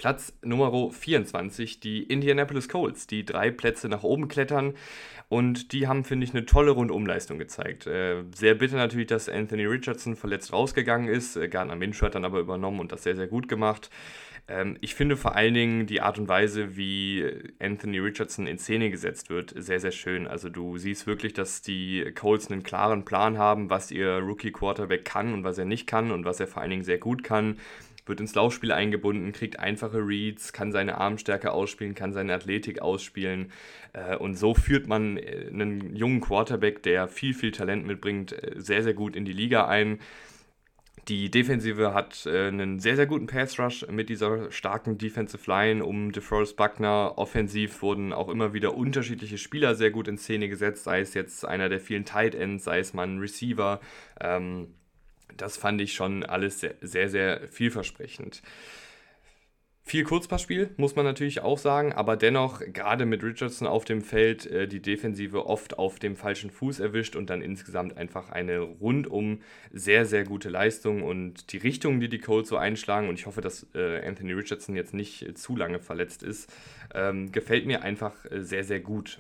Platz 0.01 0.34
Nummer 0.41 0.89
24, 0.89 1.79
die 1.79 2.01
Indianapolis 2.01 2.67
Colts, 2.67 3.05
die 3.05 3.24
drei 3.24 3.51
Plätze 3.51 3.88
nach 3.88 4.01
oben 4.01 4.29
klettern. 4.29 4.74
Und 5.29 5.74
die 5.74 5.88
haben, 5.88 6.03
finde 6.03 6.25
ich, 6.25 6.34
eine 6.34 6.48
tolle 6.48 6.72
Rundumleistung 6.72 7.38
gezeigt. 7.38 7.86
Äh, 7.86 8.24
sehr 8.36 8.55
bitter 8.55 8.77
natürlich, 8.77 9.05
dass 9.05 9.29
Anthony 9.29 9.65
Richardson 9.65 10.15
verletzt 10.15 10.53
rausgegangen 10.53 11.08
ist. 11.08 11.36
Äh, 11.36 11.50
Gardner 11.50 11.75
Minshew 11.75 12.08
hat 12.08 12.15
dann 12.15 12.25
aber 12.25 12.39
übernommen 12.39 12.79
und 12.79 12.91
das 12.91 13.03
sehr, 13.03 13.15
sehr 13.15 13.27
gut 13.27 13.48
gemacht. 13.48 13.91
Ähm, 14.48 14.75
ich 14.81 14.96
finde 14.96 15.17
vor 15.17 15.36
allen 15.36 15.53
Dingen 15.53 15.86
die 15.86 16.01
Art 16.01 16.17
und 16.17 16.27
Weise, 16.27 16.75
wie 16.75 17.24
Anthony 17.60 18.00
Richardson 18.00 18.48
in 18.48 18.58
Szene 18.58 18.89
gesetzt 18.89 19.29
wird, 19.29 19.53
sehr, 19.55 19.79
sehr 19.79 19.91
schön. 19.91 20.25
Also 20.25 20.50
du 20.50 20.79
siehst 20.79 21.05
wirklich, 21.05 21.34
dass 21.34 21.62
die 21.62 22.12
Colts 22.15 22.50
einen 22.50 22.63
klaren 22.63 23.05
Plan 23.05 23.38
haben, 23.38 23.70
was 23.70 23.91
ihr 23.91 24.17
Rookie-Quarterback 24.17 25.05
kann 25.05 25.31
und 25.31 25.43
was 25.43 25.60
er 25.60 25.65
nicht 25.65 25.86
kann 25.86 26.10
und 26.10 26.25
was 26.25 26.39
er 26.39 26.48
vor 26.48 26.63
allen 26.63 26.72
Dingen 26.72 26.84
sehr 26.84 26.98
gut 26.98 27.24
kann 27.24 27.58
wird 28.05 28.20
ins 28.20 28.36
Laufspiel 28.36 28.72
eingebunden, 28.72 29.31
kriegt 29.31 29.60
einfache 29.60 30.00
Reads, 30.00 30.53
kann 30.53 30.72
seine 30.72 30.98
Armstärke 30.98 31.51
ausspielen, 31.51 31.96
kann 31.96 32.13
seine 32.13 32.34
Athletik 32.34 32.81
ausspielen. 32.81 33.51
Äh, 33.93 34.15
und 34.15 34.36
so 34.36 34.53
führt 34.53 34.88
man 34.88 35.17
äh, 35.17 35.48
einen 35.50 35.96
jungen 35.96 36.22
Quarterback, 36.22 36.84
der 36.84 37.08
viel, 37.08 37.34
viel 37.34 37.51
Talent 37.51 37.86
mitbringt, 37.86 38.31
äh, 38.31 38.53
sehr, 38.55 38.84
sehr 38.84 38.93
gut 38.93 39.15
in 39.15 39.25
die 39.25 39.34
Liga 39.34 39.67
ein. 39.67 40.00
Die 41.08 41.31
Defensive 41.31 41.96
hat 41.96 42.27
einen 42.27 42.79
sehr, 42.79 42.96
sehr 42.96 43.08
guten 43.08 43.25
Pass 43.25 43.60
Rush 43.60 43.88
mit 43.89 44.08
dieser 44.08 44.51
starken 44.51 45.00
Defensive 45.00 45.50
Line 45.50 45.84
um 45.84 46.12
DeForest 46.12 46.55
Buckner. 46.55 47.17
Offensiv 47.17 47.81
wurden 47.81 48.13
auch 48.13 48.29
immer 48.29 48.53
wieder 48.53 48.75
unterschiedliche 48.75 49.39
Spieler 49.39 49.74
sehr 49.74 49.89
gut 49.89 50.08
in 50.08 50.20
Szene 50.20 50.48
gesetzt, 50.48 50.84
sei 50.84 51.00
es 51.00 51.15
jetzt 51.15 51.43
einer 51.43 51.70
der 51.70 51.79
vielen 51.79 52.05
Tight 52.05 52.36
Ends, 52.36 52.65
sei 52.65 52.77
es 52.77 52.93
mal 52.93 53.08
ein 53.08 53.17
Receiver. 53.17 53.81
Ähm, 54.20 54.75
das 55.38 55.58
fand 55.58 55.82
ich 55.82 55.94
schon 55.94 56.24
alles 56.24 56.60
sehr, 56.60 56.76
sehr, 56.82 57.10
sehr 57.10 57.48
vielversprechend. 57.50 58.42
Viel 59.84 60.04
Kurzpassspiel, 60.04 60.70
muss 60.78 60.96
man 60.96 61.06
natürlich 61.06 61.42
auch 61.42 61.58
sagen, 61.58 61.92
aber 61.92 62.16
dennoch, 62.16 62.62
gerade 62.72 63.06
mit 63.06 63.24
Richardson 63.24 63.68
auf 63.68 63.84
dem 63.84 64.02
Feld, 64.02 64.46
äh, 64.46 64.68
die 64.68 64.82
Defensive 64.82 65.48
oft 65.48 65.80
auf 65.80 65.98
dem 65.98 66.16
falschen 66.16 66.52
Fuß 66.52 66.80
erwischt 66.80 67.16
und 67.16 67.30
dann 67.30 67.42
insgesamt 67.42 67.98
einfach 67.98 68.30
eine 68.30 68.60
rundum 68.60 69.42
sehr, 69.72 70.06
sehr 70.06 70.24
gute 70.24 70.50
Leistung 70.50 71.02
und 71.02 71.52
die 71.52 71.58
Richtung, 71.58 72.00
die 72.00 72.10
die 72.10 72.20
Colts 72.20 72.50
so 72.50 72.58
einschlagen, 72.58 73.10
und 73.10 73.20
ich 73.20 73.26
hoffe, 73.26 73.42
dass 73.42 73.68
äh, 73.74 74.08
Anthony 74.08 74.34
Richardson 74.34 74.76
jetzt 74.76 74.94
nicht 74.94 75.38
zu 75.38 75.58
lange 75.58 75.80
verletzt 75.80 76.22
ist, 76.22 76.54
ähm, 76.94 77.32
gefällt 77.32 77.66
mir 77.66 77.82
einfach 77.82 78.14
äh, 78.32 78.44
sehr, 78.44 78.64
sehr 78.64 78.80
gut. 78.80 79.20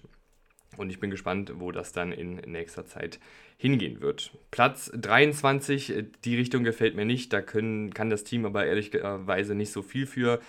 Und 0.77 0.89
ich 0.89 0.99
bin 0.99 1.11
gespannt, 1.11 1.53
wo 1.55 1.71
das 1.71 1.91
dann 1.91 2.11
in 2.11 2.35
nächster 2.35 2.85
Zeit 2.85 3.19
hingehen 3.57 4.01
wird. 4.01 4.31
Platz 4.51 4.91
23, 4.93 5.89
äh, 5.89 6.05
die 6.25 6.35
Richtung 6.35 6.63
gefällt 6.63 6.95
mir 6.95 7.05
nicht, 7.05 7.33
da 7.33 7.41
können, 7.41 7.93
kann 7.93 8.09
das 8.09 8.23
Team 8.23 8.45
aber 8.45 8.65
ehrlicherweise 8.65 9.53
nicht 9.53 9.71
so 9.71 9.81
viel 9.81 10.07
für, 10.07 10.39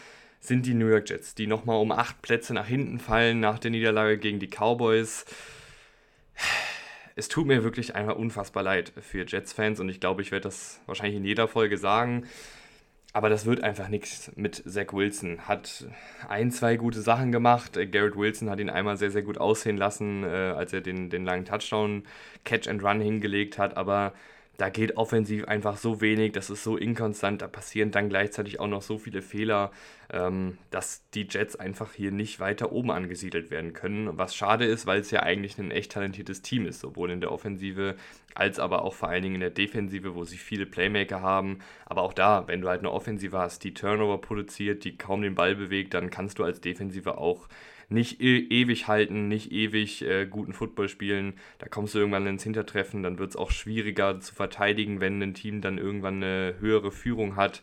sind 0.40 0.66
die 0.66 0.74
New 0.74 0.88
York 0.88 1.08
Jets, 1.08 1.34
die 1.34 1.46
nochmal 1.46 1.80
um 1.80 1.92
acht 1.92 2.22
Plätze 2.22 2.54
nach 2.54 2.66
hinten 2.66 2.98
fallen 2.98 3.40
nach 3.40 3.58
der 3.58 3.70
Niederlage 3.70 4.18
gegen 4.18 4.38
die 4.38 4.48
Cowboys. 4.48 5.24
Es 7.14 7.28
tut 7.28 7.46
mir 7.46 7.62
wirklich 7.62 7.94
einfach 7.94 8.16
unfassbar 8.16 8.62
leid 8.62 8.92
für 9.00 9.26
Jets-Fans 9.26 9.80
und 9.80 9.88
ich 9.90 10.00
glaube, 10.00 10.22
ich 10.22 10.32
werde 10.32 10.44
das 10.44 10.80
wahrscheinlich 10.86 11.16
in 11.16 11.24
jeder 11.24 11.46
Folge 11.46 11.76
sagen. 11.76 12.26
Aber 13.14 13.28
das 13.28 13.44
wird 13.44 13.62
einfach 13.62 13.88
nichts 13.88 14.32
mit 14.36 14.62
Zach 14.66 14.92
Wilson. 14.92 15.46
Hat 15.46 15.84
ein, 16.28 16.50
zwei 16.50 16.76
gute 16.76 17.02
Sachen 17.02 17.30
gemacht. 17.30 17.74
Garrett 17.74 18.16
Wilson 18.16 18.48
hat 18.48 18.58
ihn 18.58 18.70
einmal 18.70 18.96
sehr, 18.96 19.10
sehr 19.10 19.22
gut 19.22 19.38
aussehen 19.38 19.76
lassen, 19.76 20.24
äh, 20.24 20.54
als 20.56 20.72
er 20.72 20.80
den, 20.80 21.10
den 21.10 21.24
langen 21.24 21.44
Touchdown 21.44 22.04
Catch 22.44 22.68
and 22.68 22.82
Run 22.82 23.00
hingelegt 23.00 23.58
hat. 23.58 23.76
Aber 23.76 24.14
da 24.58 24.68
geht 24.68 24.96
offensiv 24.96 25.44
einfach 25.46 25.76
so 25.76 26.00
wenig, 26.00 26.32
das 26.32 26.50
ist 26.50 26.62
so 26.62 26.76
inkonstant, 26.76 27.42
da 27.42 27.48
passieren 27.48 27.90
dann 27.90 28.08
gleichzeitig 28.08 28.60
auch 28.60 28.68
noch 28.68 28.82
so 28.82 28.98
viele 28.98 29.22
Fehler, 29.22 29.72
ähm, 30.12 30.58
dass 30.70 31.02
die 31.14 31.26
Jets 31.28 31.56
einfach 31.56 31.94
hier 31.94 32.12
nicht 32.12 32.38
weiter 32.38 32.70
oben 32.70 32.90
angesiedelt 32.90 33.50
werden 33.50 33.72
können. 33.72 34.18
Was 34.18 34.36
schade 34.36 34.66
ist, 34.66 34.86
weil 34.86 35.00
es 35.00 35.10
ja 35.10 35.22
eigentlich 35.22 35.58
ein 35.58 35.70
echt 35.70 35.92
talentiertes 35.92 36.42
Team 36.42 36.66
ist, 36.66 36.80
sowohl 36.80 37.10
in 37.10 37.20
der 37.20 37.32
Offensive 37.32 37.96
als 38.34 38.58
aber 38.58 38.82
auch 38.82 38.94
vor 38.94 39.08
allen 39.08 39.22
Dingen 39.22 39.36
in 39.36 39.40
der 39.40 39.50
Defensive, 39.50 40.14
wo 40.14 40.24
sie 40.24 40.36
viele 40.36 40.66
Playmaker 40.66 41.20
haben. 41.20 41.58
Aber 41.86 42.02
auch 42.02 42.12
da, 42.12 42.46
wenn 42.48 42.60
du 42.60 42.68
halt 42.68 42.80
eine 42.80 42.92
Offensive 42.92 43.38
hast, 43.38 43.64
die 43.64 43.74
Turnover 43.74 44.18
produziert, 44.20 44.84
die 44.84 44.96
kaum 44.96 45.22
den 45.22 45.34
Ball 45.34 45.54
bewegt, 45.54 45.94
dann 45.94 46.10
kannst 46.10 46.38
du 46.38 46.44
als 46.44 46.60
Defensive 46.60 47.18
auch 47.18 47.48
nicht 47.92 48.20
e 48.20 48.38
ewig 48.38 48.88
halten, 48.88 49.28
nicht 49.28 49.52
ewig 49.52 50.02
äh, 50.02 50.26
guten 50.26 50.52
Football 50.52 50.88
spielen. 50.88 51.34
Da 51.58 51.68
kommst 51.68 51.94
du 51.94 51.98
irgendwann 51.98 52.26
ins 52.26 52.42
Hintertreffen, 52.42 53.02
dann 53.02 53.18
wird 53.18 53.30
es 53.30 53.36
auch 53.36 53.50
schwieriger 53.50 54.18
zu 54.20 54.34
verteidigen, 54.34 55.00
wenn 55.00 55.22
ein 55.22 55.34
Team 55.34 55.60
dann 55.60 55.78
irgendwann 55.78 56.22
eine 56.22 56.56
höhere 56.58 56.90
Führung 56.90 57.36
hat. 57.36 57.62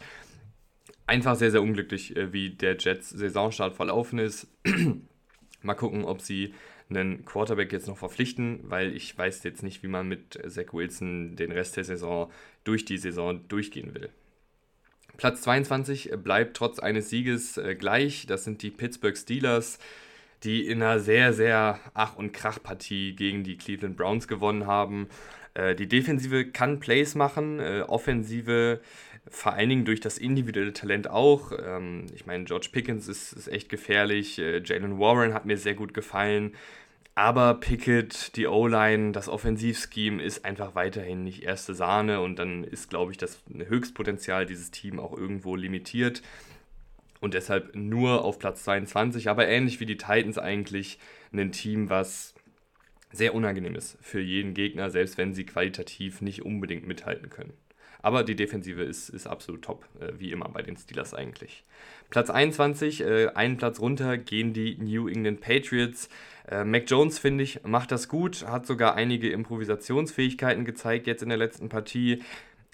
Einfach 1.08 1.36
sehr, 1.36 1.52
sehr 1.52 1.62
unglücklich, 1.62 2.16
äh, 2.16 2.32
wie 2.32 2.52
der 2.52 2.78
Jets 2.78 3.10
Saisonstart 3.10 3.76
verlaufen 3.76 4.20
ist. 4.20 4.48
Mal 5.62 5.74
gucken, 5.74 6.06
ob 6.06 6.22
sie 6.22 6.54
einen 6.90 7.26
Quarterback 7.26 7.72
jetzt 7.72 7.88
noch 7.88 7.98
verpflichten, 7.98 8.60
weil 8.64 8.96
ich 8.96 9.18
weiß 9.18 9.44
jetzt 9.44 9.64
nicht, 9.64 9.84
wie 9.84 9.88
man 9.88 10.08
mit 10.08 10.40
Zach 10.48 10.74
Wilson 10.74 11.36
den 11.36 11.52
Rest 11.52 11.78
der 11.78 11.84
Saison 11.84 12.32
durch 12.64 12.86
die 12.86 12.98
Saison 12.98 13.48
durchgehen 13.48 13.94
will. 13.94 14.10
Platz 15.18 15.42
22 15.42 16.12
bleibt 16.24 16.56
trotz 16.56 16.80
eines 16.80 17.10
Sieges 17.10 17.58
äh, 17.58 17.76
gleich. 17.76 18.26
Das 18.26 18.46
sind 18.46 18.64
die 18.64 18.72
Pittsburgh 18.72 19.18
Steelers 19.18 19.80
die 20.44 20.68
in 20.68 20.82
einer 20.82 21.00
sehr, 21.00 21.34
sehr 21.34 21.80
Ach- 21.94 22.16
und 22.16 22.32
Krach-Partie 22.32 23.16
gegen 23.16 23.44
die 23.44 23.58
Cleveland 23.58 23.98
Browns 23.98 24.28
gewonnen 24.28 24.68
haben. 24.68 25.10
Äh, 25.54 25.76
die 25.76 25.88
Defensive 25.88 26.46
kann 26.46 26.80
Plays 26.80 27.16
machen, 27.16 27.60
äh, 27.60 27.84
Offensive 27.88 28.80
vor 29.30 29.54
allen 29.54 29.70
Dingen 29.70 29.86
durch 29.86 30.00
das 30.00 30.18
individuelle 30.18 30.74
Talent 30.74 31.10
auch. 31.10 31.52
Ähm, 31.64 32.06
ich 32.16 32.26
meine, 32.26 32.46
George 32.46 32.70
Pickens 32.72 33.08
ist, 33.08 33.34
ist 33.34 33.48
echt 33.48 33.70
gefährlich, 33.70 34.40
äh, 34.40 34.62
Jalen 34.64 35.00
Warren 35.00 35.34
hat 35.34 35.46
mir 35.46 35.58
sehr 35.58 35.76
gut 35.76 35.94
gefallen. 35.94 36.56
Aber 37.16 37.56
Pickett, 37.56 38.36
die 38.38 38.48
O-Line, 38.48 39.12
das 39.12 39.28
Offensivscheme 39.28 40.24
ist 40.24 40.46
einfach 40.46 40.74
weiterhin 40.76 41.24
nicht 41.24 41.44
erste 41.44 41.74
Sahne 41.74 42.22
und 42.22 42.40
dann 42.40 42.64
ist, 42.64 42.90
glaube 42.90 43.12
ich, 43.12 43.18
das 43.18 43.42
Höchstpotenzial 43.54 44.46
dieses 44.46 44.72
Teams 44.72 45.00
auch 45.00 45.18
irgendwo 45.18 45.56
limitiert 45.56 46.22
und 47.20 47.34
deshalb 47.34 47.76
nur 47.76 48.24
auf 48.24 48.40
Platz 48.40 48.64
22, 48.64 49.30
aber 49.30 49.48
ähnlich 49.48 49.80
wie 49.80 49.86
die 49.86 49.98
Titans 49.98 50.38
eigentlich 50.38 51.00
ein 51.34 51.52
Team, 51.52 51.90
was 51.90 52.34
sehr 53.12 53.34
unangenehm 53.34 53.76
ist 53.76 53.98
für 54.02 54.20
jeden 54.20 54.54
Gegner, 54.54 54.90
selbst 54.90 55.18
wenn 55.18 55.34
sie 55.34 55.46
qualitativ 55.46 56.22
nicht 56.22 56.44
unbedingt 56.44 56.88
mithalten 56.88 57.30
können. 57.30 57.54
Aber 58.02 58.24
die 58.24 58.36
Defensive 58.36 58.82
ist, 58.82 59.10
ist 59.10 59.28
absolut 59.28 59.64
top, 59.64 59.86
äh, 60.00 60.14
wie 60.18 60.32
immer 60.32 60.48
bei 60.50 60.62
den 60.62 60.78
Steelers 60.78 61.14
eigentlich. 61.14 61.66
Platz 62.10 62.30
21, 62.30 63.02
äh, 63.02 63.28
einen 63.36 63.58
Platz 63.58 63.80
runter 63.80 64.18
gehen 64.18 64.54
die 64.54 64.78
New 64.78 65.10
England 65.10 65.42
Patriots. 65.42 66.10
Äh, 66.48 66.64
Mac 66.64 66.90
Jones, 66.90 67.20
finde 67.20 67.44
ich, 67.44 67.64
macht 67.64 67.92
das 67.92 68.08
gut, 68.08 68.48
hat 68.48 68.66
sogar 68.66 68.96
einige 68.96 69.30
Improvisationsfähigkeiten 69.32 70.64
gezeigt 70.64 71.08
jetzt 71.08 71.24
in 71.24 71.30
der 71.30 71.38
letzten 71.38 71.68
Partie. 71.68 72.24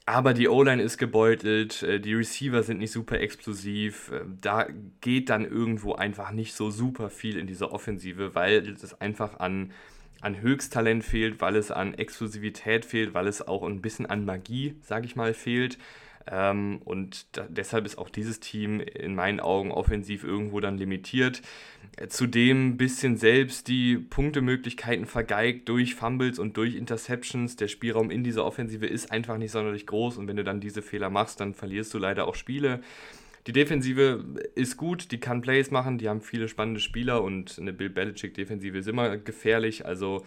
Aber 0.08 0.36
die 0.36 0.48
O-Line 0.48 0.84
ist 0.84 1.00
gebeutelt, 1.00 1.82
äh, 1.82 2.00
die 2.00 2.14
Receiver 2.14 2.62
sind 2.62 2.78
nicht 2.78 2.92
super 2.92 3.20
explosiv. 3.20 4.12
Äh, 4.12 4.22
da 4.40 4.68
geht 5.02 5.30
dann 5.32 5.44
irgendwo 5.46 5.94
einfach 5.94 6.32
nicht 6.32 6.54
so 6.54 6.70
super 6.70 7.10
viel 7.10 7.38
in 7.40 7.48
dieser 7.48 7.72
Offensive, 7.72 8.36
weil 8.36 8.70
es 8.70 9.02
einfach 9.02 9.40
an, 9.40 9.72
an 10.22 10.42
Höchsttalent 10.42 11.04
fehlt, 11.04 11.42
weil 11.42 11.56
es 11.56 11.72
an 11.72 11.94
Explosivität 11.94 12.86
fehlt, 12.86 13.14
weil 13.14 13.28
es 13.28 13.48
auch 13.48 13.64
ein 13.64 13.82
bisschen 13.82 14.06
an 14.06 14.26
Magie, 14.26 14.76
sage 14.82 15.06
ich 15.06 15.16
mal, 15.16 15.34
fehlt. 15.34 15.78
Ähm, 16.28 16.82
und 16.86 17.28
da, 17.38 17.46
deshalb 17.48 17.86
ist 17.86 17.98
auch 17.98 18.10
dieses 18.10 18.40
Team 18.40 18.80
in 18.80 19.14
meinen 19.16 19.40
Augen 19.40 19.72
offensiv 19.72 20.24
irgendwo 20.24 20.60
dann 20.60 20.78
limitiert. 20.78 21.42
Zudem 22.10 22.70
ein 22.70 22.78
bisschen 22.78 23.16
selbst 23.16 23.68
die 23.68 23.98
Punktemöglichkeiten 23.98 25.06
vergeigt 25.06 25.70
durch 25.70 25.96
Fumbles 25.96 26.40
und 26.40 26.58
durch 26.58 26.76
Interceptions. 26.76 27.56
Der 27.56 27.68
Spielraum 27.68 28.10
in 28.10 28.24
dieser 28.24 28.44
Offensive 28.44 28.86
ist 28.86 29.12
einfach 29.12 29.38
nicht 29.38 29.52
sonderlich 29.52 29.86
groß 29.86 30.18
und 30.18 30.28
wenn 30.28 30.36
du 30.36 30.44
dann 30.44 30.60
diese 30.60 30.82
Fehler 30.82 31.10
machst, 31.10 31.40
dann 31.40 31.54
verlierst 31.54 31.94
du 31.94 32.00
leider 32.00 32.28
auch 32.28 32.36
Spiele. 32.36 32.82
Die 33.48 33.52
Defensive 33.52 34.26
ist 34.56 34.76
gut, 34.76 35.12
die 35.12 35.20
kann 35.20 35.42
Plays 35.42 35.70
machen, 35.70 36.00
die 36.00 36.10
haben 36.10 36.22
viele 36.22 36.48
spannende 36.48 36.80
Spieler 36.80 37.22
und 37.22 37.58
eine 37.60 37.74
Bill 37.74 37.90
Belichick-Defensive 37.92 38.78
ist 38.78 38.88
immer 38.88 39.18
gefährlich. 39.18 39.86
Also 39.86 40.26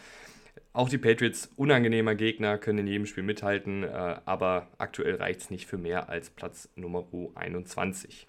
auch 0.72 0.88
die 0.88 0.98
Patriots, 0.98 1.50
unangenehmer 1.56 2.14
Gegner, 2.14 2.58
können 2.58 2.78
in 2.78 2.87
jedem 2.87 3.06
Spiel 3.06 3.25
mithalten, 3.25 3.82
äh, 3.82 3.88
aber 4.25 4.68
aktuell 4.78 5.16
reicht 5.16 5.40
es 5.40 5.50
nicht 5.50 5.66
für 5.66 5.78
mehr 5.78 6.08
als 6.08 6.30
Platz 6.30 6.68
Nummer 6.76 7.04
21. 7.34 8.28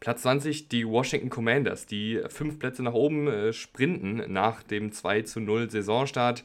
Platz 0.00 0.22
20 0.22 0.68
die 0.68 0.88
Washington 0.88 1.28
Commanders, 1.28 1.86
die 1.86 2.22
fünf 2.28 2.58
Plätze 2.58 2.82
nach 2.82 2.94
oben 2.94 3.28
äh, 3.28 3.52
sprinten 3.52 4.32
nach 4.32 4.62
dem 4.62 4.90
2 4.90 5.22
zu 5.22 5.40
0 5.40 5.70
Saisonstart, 5.70 6.42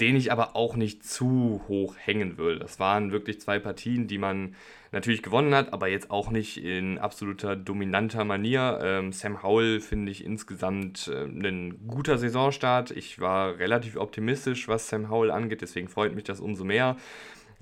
den 0.00 0.16
ich 0.16 0.32
aber 0.32 0.56
auch 0.56 0.76
nicht 0.76 1.04
zu 1.04 1.62
hoch 1.68 1.94
hängen 1.98 2.38
will. 2.38 2.58
Das 2.58 2.80
waren 2.80 3.12
wirklich 3.12 3.40
zwei 3.40 3.58
Partien, 3.58 4.06
die 4.06 4.18
man 4.18 4.54
natürlich 4.90 5.22
gewonnen 5.22 5.54
hat, 5.54 5.72
aber 5.72 5.88
jetzt 5.88 6.10
auch 6.10 6.30
nicht 6.30 6.62
in 6.62 6.98
absoluter 6.98 7.56
dominanter 7.56 8.24
Manier. 8.24 8.78
Ähm, 8.82 9.12
Sam 9.12 9.42
Howell 9.42 9.80
finde 9.80 10.12
ich 10.12 10.24
insgesamt 10.24 11.08
äh, 11.08 11.24
ein 11.24 11.86
guter 11.86 12.18
Saisonstart. 12.18 12.90
Ich 12.90 13.20
war 13.20 13.58
relativ 13.58 13.96
optimistisch, 13.96 14.68
was 14.68 14.88
Sam 14.88 15.10
Howell 15.10 15.30
angeht, 15.30 15.62
deswegen 15.62 15.88
freut 15.88 16.14
mich 16.14 16.24
das 16.24 16.40
umso 16.40 16.64
mehr 16.64 16.96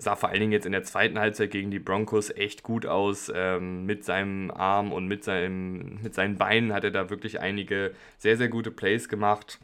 sah 0.01 0.17
vor 0.17 0.31
allen 0.31 0.41
Dingen 0.41 0.53
jetzt 0.53 0.67
in 0.67 0.73
der 0.73 0.83
zweiten 0.83 1.19
Halbzeit 1.19 1.51
gegen 1.51 1.71
die 1.71 1.79
Broncos 1.79 2.31
echt 2.31 2.63
gut 2.63 2.87
aus. 2.87 3.31
Ähm, 3.35 3.85
mit 3.87 4.05
seinem 4.05 4.51
Arm 4.51 4.93
und 4.93 5.07
mit, 5.07 5.25
seinem, 5.25 5.99
mit 6.03 6.15
seinen 6.15 6.37
Beinen 6.37 6.73
hat 6.73 6.85
er 6.85 6.91
da 6.91 7.11
wirklich 7.11 7.41
einige 7.41 7.93
sehr, 8.19 8.37
sehr 8.37 8.49
gute 8.49 8.71
Plays 8.71 9.09
gemacht. 9.09 9.59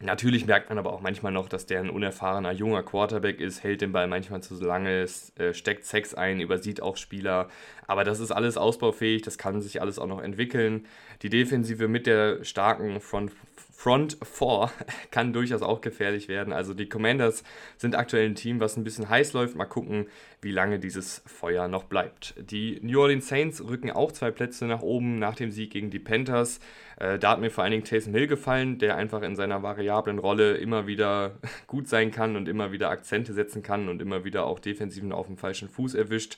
Natürlich 0.00 0.46
merkt 0.46 0.68
man 0.68 0.78
aber 0.78 0.92
auch 0.92 1.00
manchmal 1.00 1.32
noch, 1.32 1.48
dass 1.48 1.66
der 1.66 1.80
ein 1.80 1.90
unerfahrener 1.90 2.52
junger 2.52 2.84
Quarterback 2.84 3.40
ist, 3.40 3.64
hält 3.64 3.80
den 3.80 3.90
Ball 3.90 4.06
manchmal 4.06 4.40
zu 4.40 4.54
lange, 4.54 5.06
äh, 5.36 5.52
steckt 5.52 5.86
Sex 5.86 6.14
ein, 6.14 6.38
übersieht 6.40 6.80
auch 6.80 6.96
Spieler. 6.96 7.48
Aber 7.88 8.04
das 8.04 8.20
ist 8.20 8.30
alles 8.30 8.56
ausbaufähig, 8.56 9.22
das 9.22 9.38
kann 9.38 9.60
sich 9.60 9.80
alles 9.82 9.98
auch 9.98 10.06
noch 10.06 10.22
entwickeln. 10.22 10.86
Die 11.22 11.30
Defensive 11.30 11.88
mit 11.88 12.06
der 12.06 12.44
starken 12.44 13.00
Front, 13.00 13.32
Front 13.80 14.18
4 14.24 14.72
kann 15.12 15.32
durchaus 15.32 15.62
auch 15.62 15.80
gefährlich 15.80 16.26
werden. 16.26 16.52
Also 16.52 16.74
die 16.74 16.88
Commanders 16.88 17.44
sind 17.76 17.94
aktuell 17.94 18.26
ein 18.28 18.34
Team, 18.34 18.58
was 18.58 18.76
ein 18.76 18.82
bisschen 18.82 19.08
heiß 19.08 19.34
läuft. 19.34 19.54
Mal 19.54 19.66
gucken, 19.66 20.08
wie 20.42 20.50
lange 20.50 20.80
dieses 20.80 21.22
Feuer 21.26 21.68
noch 21.68 21.84
bleibt. 21.84 22.34
Die 22.38 22.80
New 22.82 23.00
Orleans 23.00 23.28
Saints 23.28 23.62
rücken 23.62 23.92
auch 23.92 24.10
zwei 24.10 24.32
Plätze 24.32 24.66
nach 24.66 24.82
oben 24.82 25.20
nach 25.20 25.36
dem 25.36 25.52
Sieg 25.52 25.70
gegen 25.70 25.90
die 25.90 26.00
Panthers. 26.00 26.58
Äh, 26.98 27.20
da 27.20 27.30
hat 27.30 27.40
mir 27.40 27.52
vor 27.52 27.62
allen 27.62 27.70
Dingen 27.70 27.84
Taysom 27.84 28.14
Hill 28.14 28.26
gefallen, 28.26 28.78
der 28.78 28.96
einfach 28.96 29.22
in 29.22 29.36
seiner 29.36 29.62
variablen 29.62 30.18
Rolle 30.18 30.56
immer 30.56 30.88
wieder 30.88 31.38
gut 31.68 31.86
sein 31.86 32.10
kann 32.10 32.34
und 32.34 32.48
immer 32.48 32.72
wieder 32.72 32.90
Akzente 32.90 33.32
setzen 33.32 33.62
kann 33.62 33.88
und 33.88 34.02
immer 34.02 34.24
wieder 34.24 34.44
auch 34.46 34.58
Defensiven 34.58 35.12
auf 35.12 35.28
dem 35.28 35.36
falschen 35.36 35.68
Fuß 35.68 35.94
erwischt. 35.94 36.36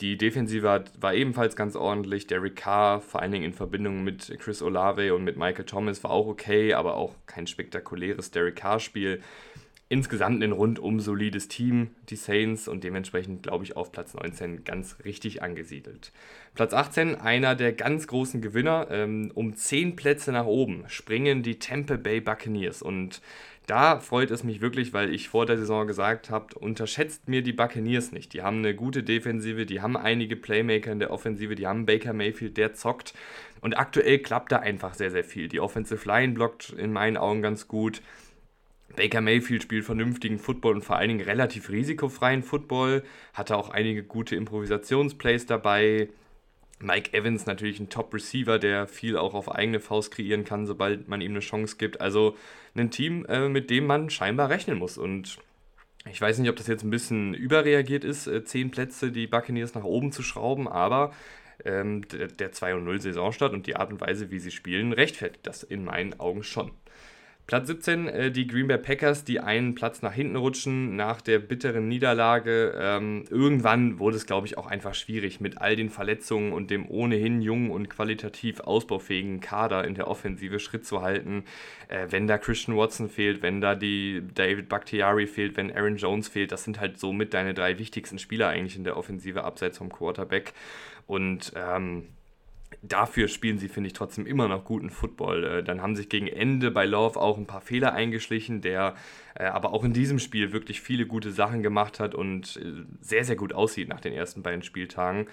Die 0.00 0.16
Defensive 0.16 0.84
war 1.00 1.14
ebenfalls 1.14 1.56
ganz 1.56 1.76
ordentlich. 1.76 2.26
Derek 2.26 2.56
Carr, 2.56 3.00
vor 3.00 3.20
allen 3.20 3.32
Dingen 3.32 3.44
in 3.44 3.52
Verbindung 3.52 4.02
mit 4.02 4.34
Chris 4.38 4.62
Olave 4.62 5.14
und 5.14 5.24
mit 5.24 5.36
Michael 5.36 5.66
Thomas, 5.66 6.02
war 6.02 6.10
auch 6.10 6.26
okay, 6.26 6.72
aber 6.72 6.94
auch 6.94 7.14
kein 7.26 7.46
spektakuläres 7.46 8.30
Derek 8.30 8.56
Carr-Spiel 8.56 9.20
insgesamt 9.90 10.42
ein 10.42 10.52
rundum 10.52 11.00
solides 11.00 11.48
Team, 11.48 11.90
die 12.08 12.16
Saints, 12.16 12.68
und 12.68 12.84
dementsprechend, 12.84 13.42
glaube 13.42 13.64
ich, 13.64 13.76
auf 13.76 13.90
Platz 13.90 14.14
19 14.14 14.62
ganz 14.62 14.96
richtig 15.04 15.42
angesiedelt. 15.42 16.12
Platz 16.54 16.72
18, 16.72 17.16
einer 17.16 17.56
der 17.56 17.72
ganz 17.72 18.06
großen 18.06 18.40
Gewinner. 18.40 18.86
Ähm, 18.88 19.32
um 19.34 19.56
10 19.56 19.96
Plätze 19.96 20.30
nach 20.30 20.46
oben 20.46 20.84
springen 20.86 21.42
die 21.42 21.58
Tampa 21.58 21.96
Bay 21.96 22.20
Buccaneers. 22.20 22.82
Und 22.82 23.20
da 23.70 24.00
freut 24.00 24.32
es 24.32 24.42
mich 24.42 24.60
wirklich, 24.60 24.92
weil 24.92 25.14
ich 25.14 25.28
vor 25.28 25.46
der 25.46 25.56
Saison 25.56 25.86
gesagt 25.86 26.28
habe, 26.28 26.58
unterschätzt 26.58 27.28
mir 27.28 27.40
die 27.40 27.52
Buccaneers 27.52 28.10
nicht. 28.10 28.32
Die 28.32 28.42
haben 28.42 28.58
eine 28.58 28.74
gute 28.74 29.04
Defensive, 29.04 29.64
die 29.64 29.80
haben 29.80 29.96
einige 29.96 30.34
Playmaker 30.34 30.90
in 30.90 30.98
der 30.98 31.12
Offensive, 31.12 31.54
die 31.54 31.68
haben 31.68 31.86
Baker 31.86 32.12
Mayfield, 32.12 32.56
der 32.56 32.74
zockt. 32.74 33.14
Und 33.60 33.78
aktuell 33.78 34.18
klappt 34.18 34.50
da 34.50 34.56
einfach 34.56 34.94
sehr, 34.94 35.12
sehr 35.12 35.22
viel. 35.22 35.46
Die 35.46 35.60
Offensive 35.60 36.04
Line 36.08 36.32
blockt 36.32 36.70
in 36.70 36.92
meinen 36.92 37.16
Augen 37.16 37.42
ganz 37.42 37.68
gut. 37.68 38.02
Baker 38.96 39.20
Mayfield 39.20 39.62
spielt 39.62 39.84
vernünftigen 39.84 40.40
Football 40.40 40.74
und 40.74 40.82
vor 40.82 40.96
allen 40.96 41.10
Dingen 41.10 41.24
relativ 41.24 41.70
risikofreien 41.70 42.42
Football. 42.42 43.04
Hatte 43.34 43.56
auch 43.56 43.70
einige 43.70 44.02
gute 44.02 44.34
Improvisationsplays 44.34 45.46
dabei. 45.46 46.08
Mike 46.80 47.12
Evans 47.12 47.46
natürlich 47.46 47.78
ein 47.78 47.90
Top-Receiver, 47.90 48.58
der 48.58 48.86
viel 48.86 49.16
auch 49.16 49.34
auf 49.34 49.50
eigene 49.54 49.80
Faust 49.80 50.12
kreieren 50.12 50.44
kann, 50.44 50.66
sobald 50.66 51.08
man 51.08 51.20
ihm 51.20 51.32
eine 51.32 51.40
Chance 51.40 51.76
gibt. 51.78 52.00
Also 52.00 52.36
ein 52.74 52.90
Team, 52.90 53.26
äh, 53.26 53.48
mit 53.48 53.70
dem 53.70 53.86
man 53.86 54.10
scheinbar 54.10 54.48
rechnen 54.48 54.78
muss. 54.78 54.96
Und 54.96 55.38
ich 56.08 56.20
weiß 56.20 56.38
nicht, 56.38 56.48
ob 56.48 56.56
das 56.56 56.66
jetzt 56.66 56.82
ein 56.82 56.90
bisschen 56.90 57.34
überreagiert 57.34 58.04
ist, 58.04 58.26
äh, 58.26 58.44
zehn 58.44 58.70
Plätze 58.70 59.12
die 59.12 59.26
Buccaneers 59.26 59.74
nach 59.74 59.84
oben 59.84 60.10
zu 60.12 60.22
schrauben, 60.22 60.66
aber 60.68 61.12
ähm, 61.64 62.08
der, 62.08 62.28
der 62.28 62.52
2-0-Saisonstart 62.52 63.52
und 63.52 63.66
die 63.66 63.76
Art 63.76 63.92
und 63.92 64.00
Weise, 64.00 64.30
wie 64.30 64.38
sie 64.38 64.50
spielen, 64.50 64.94
rechtfertigt 64.94 65.46
das 65.46 65.62
in 65.62 65.84
meinen 65.84 66.18
Augen 66.18 66.42
schon. 66.42 66.70
Platz 67.50 67.66
17, 67.66 68.06
äh, 68.06 68.30
die 68.30 68.46
Green 68.46 68.68
Bay 68.68 68.78
Packers, 68.78 69.24
die 69.24 69.40
einen 69.40 69.74
Platz 69.74 70.02
nach 70.02 70.12
hinten 70.12 70.36
rutschen 70.36 70.94
nach 70.94 71.20
der 71.20 71.40
bitteren 71.40 71.88
Niederlage. 71.88 72.72
Ähm, 72.78 73.24
irgendwann 73.28 73.98
wurde 73.98 74.18
es, 74.18 74.26
glaube 74.26 74.46
ich, 74.46 74.56
auch 74.56 74.68
einfach 74.68 74.94
schwierig 74.94 75.40
mit 75.40 75.58
all 75.58 75.74
den 75.74 75.90
Verletzungen 75.90 76.52
und 76.52 76.70
dem 76.70 76.88
ohnehin 76.88 77.42
jungen 77.42 77.72
und 77.72 77.90
qualitativ 77.90 78.60
ausbaufähigen 78.60 79.40
Kader 79.40 79.84
in 79.84 79.96
der 79.96 80.06
Offensive 80.06 80.60
Schritt 80.60 80.86
zu 80.86 81.02
halten. 81.02 81.42
Äh, 81.88 82.06
wenn 82.10 82.28
da 82.28 82.38
Christian 82.38 82.76
Watson 82.76 83.08
fehlt, 83.08 83.42
wenn 83.42 83.60
da 83.60 83.74
die 83.74 84.22
David 84.32 84.68
Bakhtiari 84.68 85.26
fehlt, 85.26 85.56
wenn 85.56 85.72
Aaron 85.72 85.96
Jones 85.96 86.28
fehlt, 86.28 86.52
das 86.52 86.62
sind 86.62 86.78
halt 86.78 87.00
somit 87.00 87.34
deine 87.34 87.52
drei 87.52 87.80
wichtigsten 87.80 88.20
Spieler 88.20 88.46
eigentlich 88.46 88.76
in 88.76 88.84
der 88.84 88.96
Offensive 88.96 89.42
abseits 89.42 89.78
vom 89.78 89.88
Quarterback. 89.88 90.52
Und 91.08 91.52
ähm, 91.56 92.04
dafür 92.82 93.28
spielen 93.28 93.58
sie, 93.58 93.68
finde 93.68 93.88
ich, 93.88 93.92
trotzdem 93.92 94.26
immer 94.26 94.48
noch 94.48 94.64
guten 94.64 94.90
Football. 94.90 95.44
Äh, 95.44 95.62
dann 95.62 95.82
haben 95.82 95.96
sich 95.96 96.08
gegen 96.08 96.26
Ende 96.26 96.70
bei 96.70 96.86
Love 96.86 97.20
auch 97.20 97.36
ein 97.36 97.46
paar 97.46 97.60
Fehler 97.60 97.92
eingeschlichen, 97.92 98.60
der 98.60 98.94
äh, 99.34 99.44
aber 99.44 99.72
auch 99.72 99.84
in 99.84 99.92
diesem 99.92 100.18
Spiel 100.18 100.52
wirklich 100.52 100.80
viele 100.80 101.06
gute 101.06 101.32
Sachen 101.32 101.62
gemacht 101.62 102.00
hat 102.00 102.14
und 102.14 102.56
äh, 102.56 102.84
sehr, 103.00 103.24
sehr 103.24 103.36
gut 103.36 103.52
aussieht 103.52 103.88
nach 103.88 104.00
den 104.00 104.12
ersten 104.12 104.42
beiden 104.42 104.62
Spieltagen, 104.62 105.26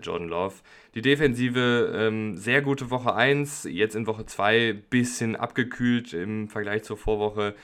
Jordan 0.00 0.28
Love. 0.28 0.54
Die 0.94 1.02
Defensive, 1.02 1.92
ähm, 1.94 2.36
sehr 2.36 2.62
gute 2.62 2.90
Woche 2.90 3.14
1, 3.14 3.68
jetzt 3.70 3.94
in 3.94 4.06
Woche 4.06 4.24
2 4.24 4.72
bisschen 4.88 5.36
abgekühlt 5.36 6.14
im 6.14 6.48
Vergleich 6.48 6.84
zur 6.84 6.96
Vorwoche. 6.96 7.54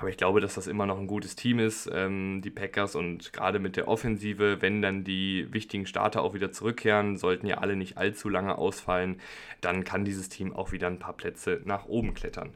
Aber 0.00 0.08
ich 0.08 0.16
glaube, 0.16 0.40
dass 0.40 0.54
das 0.54 0.66
immer 0.66 0.86
noch 0.86 0.98
ein 0.98 1.06
gutes 1.06 1.36
Team 1.36 1.58
ist, 1.58 1.88
ähm, 1.92 2.40
die 2.42 2.48
Packers. 2.48 2.94
Und 2.94 3.34
gerade 3.34 3.58
mit 3.58 3.76
der 3.76 3.86
Offensive, 3.86 4.62
wenn 4.62 4.80
dann 4.80 5.04
die 5.04 5.46
wichtigen 5.52 5.84
Starter 5.84 6.22
auch 6.22 6.32
wieder 6.32 6.50
zurückkehren, 6.50 7.18
sollten 7.18 7.46
ja 7.46 7.58
alle 7.58 7.76
nicht 7.76 7.98
allzu 7.98 8.30
lange 8.30 8.56
ausfallen, 8.56 9.20
dann 9.60 9.84
kann 9.84 10.06
dieses 10.06 10.30
Team 10.30 10.54
auch 10.54 10.72
wieder 10.72 10.86
ein 10.86 10.98
paar 10.98 11.12
Plätze 11.12 11.60
nach 11.66 11.84
oben 11.84 12.14
klettern. 12.14 12.54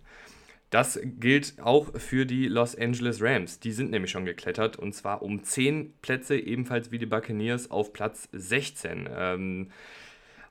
Das 0.71 0.99
gilt 1.03 1.57
auch 1.61 1.95
für 2.01 2.25
die 2.25 2.49
Los 2.49 2.75
Angeles 2.77 3.21
Rams. 3.21 3.61
Die 3.61 3.73
sind 3.73 3.91
nämlich 3.91 4.11
schon 4.11 4.25
geklettert 4.25 4.79
und 4.79 4.95
zwar 4.95 5.21
um 5.21 5.45
10 5.45 5.93
Plätze, 6.01 6.39
ebenfalls 6.39 6.93
wie 6.93 6.99
die 6.99 7.05
Buccaneers, 7.05 7.71
auf 7.71 7.93
Platz 7.93 8.27
16. 8.33 9.07
Ähm, 9.15 9.71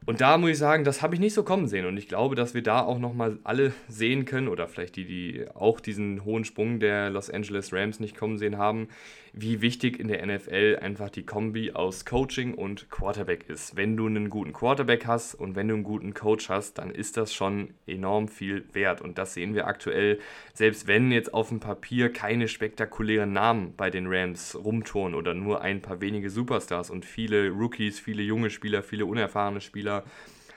und 0.05 0.21
da 0.21 0.37
muss 0.37 0.51
ich 0.51 0.57
sagen, 0.57 0.83
das 0.83 1.01
habe 1.01 1.15
ich 1.15 1.21
nicht 1.21 1.33
so 1.33 1.43
kommen 1.43 1.67
sehen. 1.67 1.85
Und 1.85 1.97
ich 1.97 2.07
glaube, 2.07 2.35
dass 2.35 2.53
wir 2.53 2.63
da 2.63 2.81
auch 2.81 2.99
nochmal 2.99 3.39
alle 3.43 3.73
sehen 3.87 4.25
können, 4.25 4.47
oder 4.47 4.67
vielleicht 4.67 4.95
die, 4.95 5.05
die 5.05 5.45
auch 5.53 5.79
diesen 5.79 6.25
hohen 6.25 6.43
Sprung 6.43 6.79
der 6.79 7.09
Los 7.09 7.29
Angeles 7.29 7.71
Rams 7.71 7.99
nicht 7.99 8.17
kommen 8.17 8.37
sehen 8.37 8.57
haben, 8.57 8.87
wie 9.33 9.61
wichtig 9.61 9.99
in 9.99 10.07
der 10.09 10.23
NFL 10.25 10.77
einfach 10.81 11.09
die 11.09 11.25
Kombi 11.25 11.71
aus 11.71 12.05
Coaching 12.05 12.53
und 12.53 12.89
Quarterback 12.89 13.49
ist. 13.49 13.75
Wenn 13.75 13.97
du 13.97 14.05
einen 14.05 14.29
guten 14.29 14.53
Quarterback 14.53 15.07
hast 15.07 15.35
und 15.35 15.55
wenn 15.55 15.67
du 15.67 15.73
einen 15.73 15.83
guten 15.83 16.13
Coach 16.13 16.49
hast, 16.49 16.77
dann 16.77 16.91
ist 16.91 17.17
das 17.17 17.33
schon 17.33 17.69
enorm 17.87 18.27
viel 18.27 18.65
wert. 18.73 19.01
Und 19.01 19.17
das 19.17 19.33
sehen 19.33 19.55
wir 19.55 19.67
aktuell, 19.67 20.19
selbst 20.53 20.85
wenn 20.85 21.11
jetzt 21.11 21.33
auf 21.33 21.49
dem 21.49 21.59
Papier 21.59 22.11
keine 22.11 22.47
spektakulären 22.47 23.33
Namen 23.33 23.73
bei 23.75 23.89
den 23.89 24.05
Rams 24.07 24.55
rumtouren 24.55 25.15
oder 25.15 25.33
nur 25.33 25.61
ein 25.61 25.81
paar 25.81 25.99
wenige 25.99 26.29
Superstars 26.29 26.89
und 26.89 27.05
viele 27.05 27.49
Rookies, 27.49 27.99
viele 27.99 28.21
junge 28.21 28.49
Spieler, 28.49 28.83
viele 28.83 29.05
unerfahrene 29.05 29.61
Spieler 29.61 29.92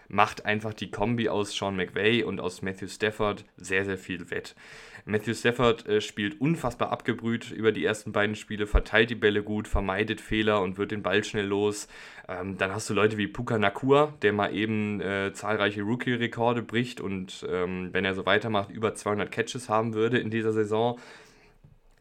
macht 0.08 0.46
einfach 0.46 0.72
die 0.72 0.90
Kombi 0.90 1.28
aus 1.28 1.54
Sean 1.54 1.76
McVay 1.76 2.22
und 2.22 2.40
aus 2.40 2.62
Matthew 2.62 2.88
Stafford 2.88 3.44
sehr, 3.56 3.84
sehr 3.84 3.98
viel 3.98 4.30
wett. 4.30 4.54
Matthew 5.08 5.34
Stafford 5.34 5.86
äh, 5.86 6.00
spielt 6.00 6.40
unfassbar 6.40 6.90
abgebrüht 6.90 7.52
über 7.52 7.70
die 7.70 7.84
ersten 7.84 8.10
beiden 8.10 8.34
Spiele, 8.34 8.66
verteilt 8.66 9.08
die 9.08 9.14
Bälle 9.14 9.44
gut, 9.44 9.68
vermeidet 9.68 10.20
Fehler 10.20 10.60
und 10.62 10.78
wird 10.78 10.90
den 10.90 11.02
Ball 11.02 11.22
schnell 11.22 11.46
los. 11.46 11.86
Ähm, 12.28 12.58
dann 12.58 12.72
hast 12.72 12.90
du 12.90 12.94
Leute 12.94 13.16
wie 13.16 13.28
Puka 13.28 13.56
Nakua, 13.56 14.14
der 14.22 14.32
mal 14.32 14.52
eben 14.52 15.00
äh, 15.00 15.32
zahlreiche 15.32 15.82
Rookie-Rekorde 15.82 16.62
bricht 16.62 17.00
und 17.00 17.46
ähm, 17.48 17.90
wenn 17.92 18.04
er 18.04 18.14
so 18.14 18.26
weitermacht, 18.26 18.70
über 18.70 18.94
200 18.94 19.30
Catches 19.30 19.68
haben 19.68 19.94
würde 19.94 20.18
in 20.18 20.30
dieser 20.30 20.52
Saison 20.52 20.98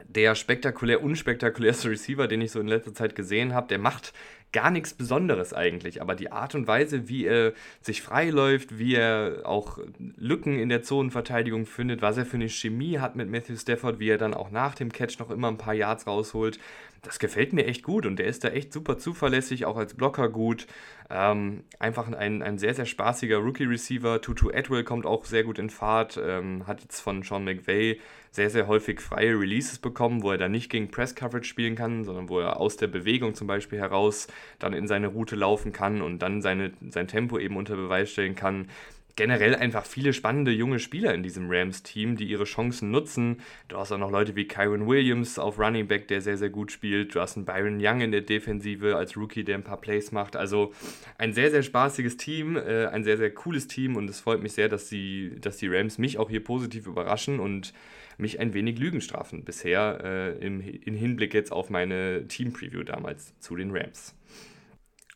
der 0.08 0.36
spektakulär 0.36 1.04
unspektakulärste 1.04 1.90
Receiver, 1.90 2.28
den 2.28 2.42
ich 2.42 2.52
so 2.52 2.60
in 2.60 2.68
letzter 2.68 2.94
Zeit 2.94 3.16
gesehen 3.16 3.54
habe, 3.54 3.68
der 3.68 3.80
macht 3.80 4.14
gar 4.56 4.72
nichts 4.72 4.94
Besonderes 4.94 5.54
eigentlich, 5.54 6.02
aber 6.02 6.16
die 6.16 6.32
Art 6.32 6.56
und 6.56 6.66
Weise, 6.66 7.10
wie 7.10 7.26
er 7.26 7.52
sich 7.82 8.02
freiläuft, 8.02 8.80
wie 8.80 8.96
er 8.96 9.42
auch 9.44 9.80
Lücken 10.16 10.58
in 10.58 10.70
der 10.70 10.82
Zonenverteidigung 10.82 11.66
findet, 11.66 12.02
was 12.02 12.16
er 12.16 12.26
für 12.26 12.38
eine 12.38 12.48
Chemie 12.48 13.00
hat 13.00 13.18
mit 13.18 13.30
Matthew 13.30 13.58
Stafford, 13.58 14.00
wie 14.00 14.08
er 14.08 14.18
dann 14.18 14.34
auch 14.34 14.52
nach 14.52 14.74
dem 14.74 14.94
Catch 14.94 15.20
noch 15.20 15.30
immer 15.30 15.50
ein 15.50 15.58
paar 15.58 15.74
Yards 15.74 16.08
rausholt, 16.08 16.58
das 17.06 17.20
gefällt 17.20 17.54
mir 17.54 17.66
echt 17.66 17.84
gut 17.84 18.06
und 18.06 18.18
der 18.18 18.26
ist 18.26 18.44
da 18.44 18.50
echt 18.50 18.74
super 18.74 18.98
zuverlässig, 18.98 19.66
auch 19.66 19.78
als 19.78 19.94
Blocker 19.94 20.30
gut. 20.30 20.68
Ähm, 21.10 21.64
einfach 21.78 22.12
ein, 22.12 22.42
ein 22.42 22.58
sehr, 22.58 22.74
sehr 22.74 22.86
spaßiger 22.86 23.38
Rookie-Receiver. 23.38 24.22
Tutu 24.22 24.50
Atwell 24.52 24.84
kommt 24.84 25.06
auch 25.06 25.26
sehr 25.26 25.44
gut 25.44 25.60
in 25.60 25.70
Fahrt, 25.70 26.20
ähm, 26.24 26.66
hat 26.66 26.82
jetzt 26.82 27.00
von 27.00 27.22
Sean 27.22 27.44
McVay 27.44 28.00
sehr, 28.32 28.50
sehr 28.50 28.68
häufig 28.68 29.00
freie 29.00 29.40
Releases 29.40 29.78
bekommen, 29.78 30.24
wo 30.24 30.32
er 30.32 30.38
dann 30.38 30.52
nicht 30.52 30.70
gegen 30.70 30.90
Press-Coverage 30.90 31.48
spielen 31.48 31.76
kann, 31.76 32.04
sondern 32.04 32.28
wo 32.28 32.40
er 32.40 32.60
aus 32.60 32.76
der 32.76 32.88
Bewegung 32.88 33.36
zum 33.36 33.48
Beispiel 33.48 33.80
heraus 33.80 34.28
dann 34.60 34.74
in 34.74 34.88
seine 34.88 35.08
Route 35.08 35.36
laufen 35.36 35.72
kann 35.72 36.02
und 36.02 36.20
dann 36.20 36.42
seine, 36.42 36.74
sein 36.90 37.08
Tempo 37.08 37.38
eben 37.38 37.56
unter 37.56 37.76
Beweis 37.76 38.12
stellen 38.12 38.36
kann 38.36 38.68
generell 39.16 39.56
einfach 39.56 39.86
viele 39.86 40.14
spannende 40.14 40.52
junge 40.52 40.80
Spieler 40.80 41.14
in 41.14 41.24
diesem 41.24 41.50
Rams-Team, 41.50 42.18
die 42.18 42.26
ihre 42.26 42.44
Chancen 42.44 42.92
nutzen. 42.92 43.38
Du 43.68 43.78
hast 43.78 43.92
auch 43.92 43.98
noch 43.98 44.12
Leute 44.12 44.36
wie 44.36 44.48
Kyron 44.48 44.88
Williams 44.88 45.40
auf 45.40 45.58
Running 45.58 45.88
Back, 45.88 46.08
der 46.10 46.22
sehr, 46.22 46.38
sehr 46.38 46.50
gut 46.50 46.72
spielt. 46.72 47.16
Du 47.16 47.22
hast 47.22 47.38
einen 47.38 47.46
Byron 47.46 47.80
Young 47.82 48.02
in 48.02 48.12
der 48.12 48.22
Defensive 48.22 48.96
als 48.96 49.16
Rookie, 49.16 49.44
der 49.44 49.56
ein 49.56 49.64
paar 49.64 49.80
Plays 49.80 50.12
macht. 50.12 50.36
Also 50.36 50.74
ein 51.18 51.34
sehr, 51.34 51.50
sehr 51.50 51.64
spaßiges 51.64 52.18
Team, 52.18 52.58
äh, 52.58 52.88
ein 52.88 53.04
sehr, 53.04 53.18
sehr 53.18 53.34
cooles 53.34 53.68
Team 53.68 53.96
und 53.96 54.10
es 54.10 54.20
freut 54.20 54.44
mich 54.44 54.54
sehr, 54.54 54.68
dass 54.68 54.90
die, 54.90 55.40
dass 55.40 55.58
die 55.58 55.68
Rams 55.68 55.98
mich 55.98 56.18
auch 56.18 56.30
hier 56.30 56.44
positiv 56.44 56.88
überraschen 56.88 57.40
und 57.40 57.74
mich 58.18 58.40
ein 58.40 58.54
wenig 58.54 58.80
Lügen 58.80 59.02
strafen 59.02 59.44
bisher 59.44 60.00
äh, 60.04 60.46
im, 60.46 60.62
im 60.62 60.96
Hinblick 60.96 61.34
jetzt 61.34 61.52
auf 61.52 61.70
meine 61.70 62.28
Team-Preview 62.28 62.84
damals 62.84 63.38
zu 63.40 63.56
den 63.56 63.72
Rams. 63.72 64.16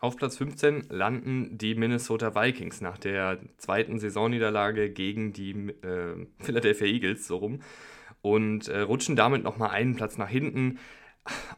Auf 0.01 0.15
Platz 0.15 0.38
15 0.38 0.85
landen 0.89 1.57
die 1.57 1.75
Minnesota 1.75 2.33
Vikings 2.33 2.79
nach 2.79 2.97
der 2.97 3.39
zweiten 3.57 3.99
Saisonniederlage 3.99 4.89
gegen 4.89 5.33
die 5.33 5.51
äh, 5.51 6.25
Philadelphia 6.39 6.88
Eagles, 6.88 7.27
so 7.27 7.38
rum, 7.38 7.59
und 8.21 8.69
äh, 8.69 8.79
rutschen 8.79 9.17
damit 9.17 9.43
nochmal 9.43 9.71
einen 9.71 9.95
Platz 9.97 10.17
nach 10.17 10.29
hinten. 10.29 10.79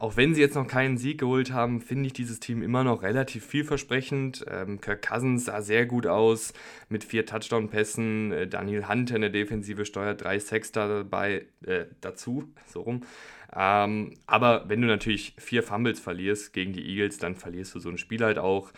Auch 0.00 0.16
wenn 0.16 0.34
sie 0.34 0.40
jetzt 0.40 0.56
noch 0.56 0.66
keinen 0.66 0.98
Sieg 0.98 1.20
geholt 1.20 1.52
haben, 1.52 1.80
finde 1.80 2.08
ich 2.08 2.12
dieses 2.12 2.40
Team 2.40 2.62
immer 2.62 2.82
noch 2.82 3.02
relativ 3.02 3.46
vielversprechend. 3.46 4.44
Ähm, 4.48 4.80
Kirk 4.80 5.06
Cousins 5.06 5.44
sah 5.44 5.62
sehr 5.62 5.86
gut 5.86 6.08
aus 6.08 6.52
mit 6.88 7.04
vier 7.04 7.24
Touchdown-Pässen. 7.24 8.32
Äh, 8.32 8.48
Daniel 8.48 8.88
Hunter 8.88 9.14
in 9.14 9.22
der 9.22 9.30
Defensive 9.30 9.84
steuert 9.84 10.24
drei 10.24 10.40
Sacks 10.40 10.72
dabei 10.72 11.46
äh, 11.64 11.84
dazu, 12.00 12.52
so 12.66 12.82
rum. 12.82 13.02
Ähm, 13.54 14.14
aber 14.26 14.68
wenn 14.68 14.80
du 14.80 14.86
natürlich 14.86 15.34
vier 15.38 15.62
Fumbles 15.62 16.00
verlierst 16.00 16.52
gegen 16.52 16.72
die 16.72 16.84
Eagles, 16.84 17.18
dann 17.18 17.36
verlierst 17.36 17.74
du 17.74 17.80
so 17.80 17.90
ein 17.90 17.98
Spiel 17.98 18.24
halt 18.24 18.38
auch. 18.38 18.72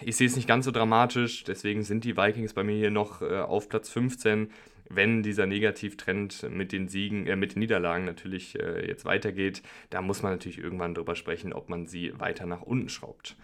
Ich 0.00 0.16
sehe 0.16 0.26
es 0.26 0.36
nicht 0.36 0.48
ganz 0.48 0.64
so 0.64 0.70
dramatisch, 0.70 1.44
deswegen 1.44 1.82
sind 1.82 2.04
die 2.04 2.16
Vikings 2.16 2.54
bei 2.54 2.62
mir 2.62 2.76
hier 2.76 2.90
noch 2.90 3.20
äh, 3.20 3.40
auf 3.40 3.68
Platz 3.68 3.90
15. 3.90 4.50
Wenn 4.88 5.22
dieser 5.22 5.46
Negativtrend 5.46 6.48
mit 6.50 6.72
den 6.72 6.88
Siegen, 6.88 7.26
äh, 7.26 7.36
mit 7.36 7.54
den 7.54 7.58
Niederlagen 7.60 8.04
natürlich 8.04 8.58
äh, 8.58 8.86
jetzt 8.86 9.04
weitergeht, 9.04 9.62
da 9.90 10.00
muss 10.00 10.22
man 10.22 10.32
natürlich 10.32 10.58
irgendwann 10.58 10.94
drüber 10.94 11.16
sprechen, 11.16 11.52
ob 11.52 11.68
man 11.68 11.86
sie 11.86 12.18
weiter 12.18 12.46
nach 12.46 12.62
unten 12.62 12.88
schraubt. 12.88 13.36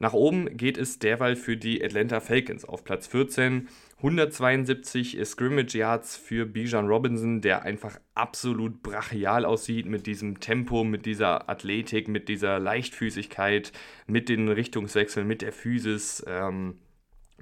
Nach 0.00 0.12
oben 0.12 0.56
geht 0.56 0.78
es 0.78 0.98
derweil 0.98 1.34
für 1.34 1.56
die 1.56 1.84
Atlanta 1.84 2.20
Falcons 2.20 2.64
auf 2.64 2.84
Platz 2.84 3.06
14. 3.08 3.68
172 3.96 5.18
Scrimmage 5.24 5.74
Yards 5.74 6.16
für 6.16 6.46
Bijan 6.46 6.86
Robinson, 6.86 7.40
der 7.40 7.62
einfach 7.62 7.98
absolut 8.14 8.80
brachial 8.80 9.44
aussieht 9.44 9.86
mit 9.86 10.06
diesem 10.06 10.38
Tempo, 10.38 10.84
mit 10.84 11.04
dieser 11.04 11.50
Athletik, 11.50 12.06
mit 12.06 12.28
dieser 12.28 12.60
Leichtfüßigkeit, 12.60 13.72
mit 14.06 14.28
den 14.28 14.48
Richtungswechseln, 14.48 15.26
mit 15.26 15.42
der 15.42 15.52
Physis, 15.52 16.24
ähm, 16.28 16.78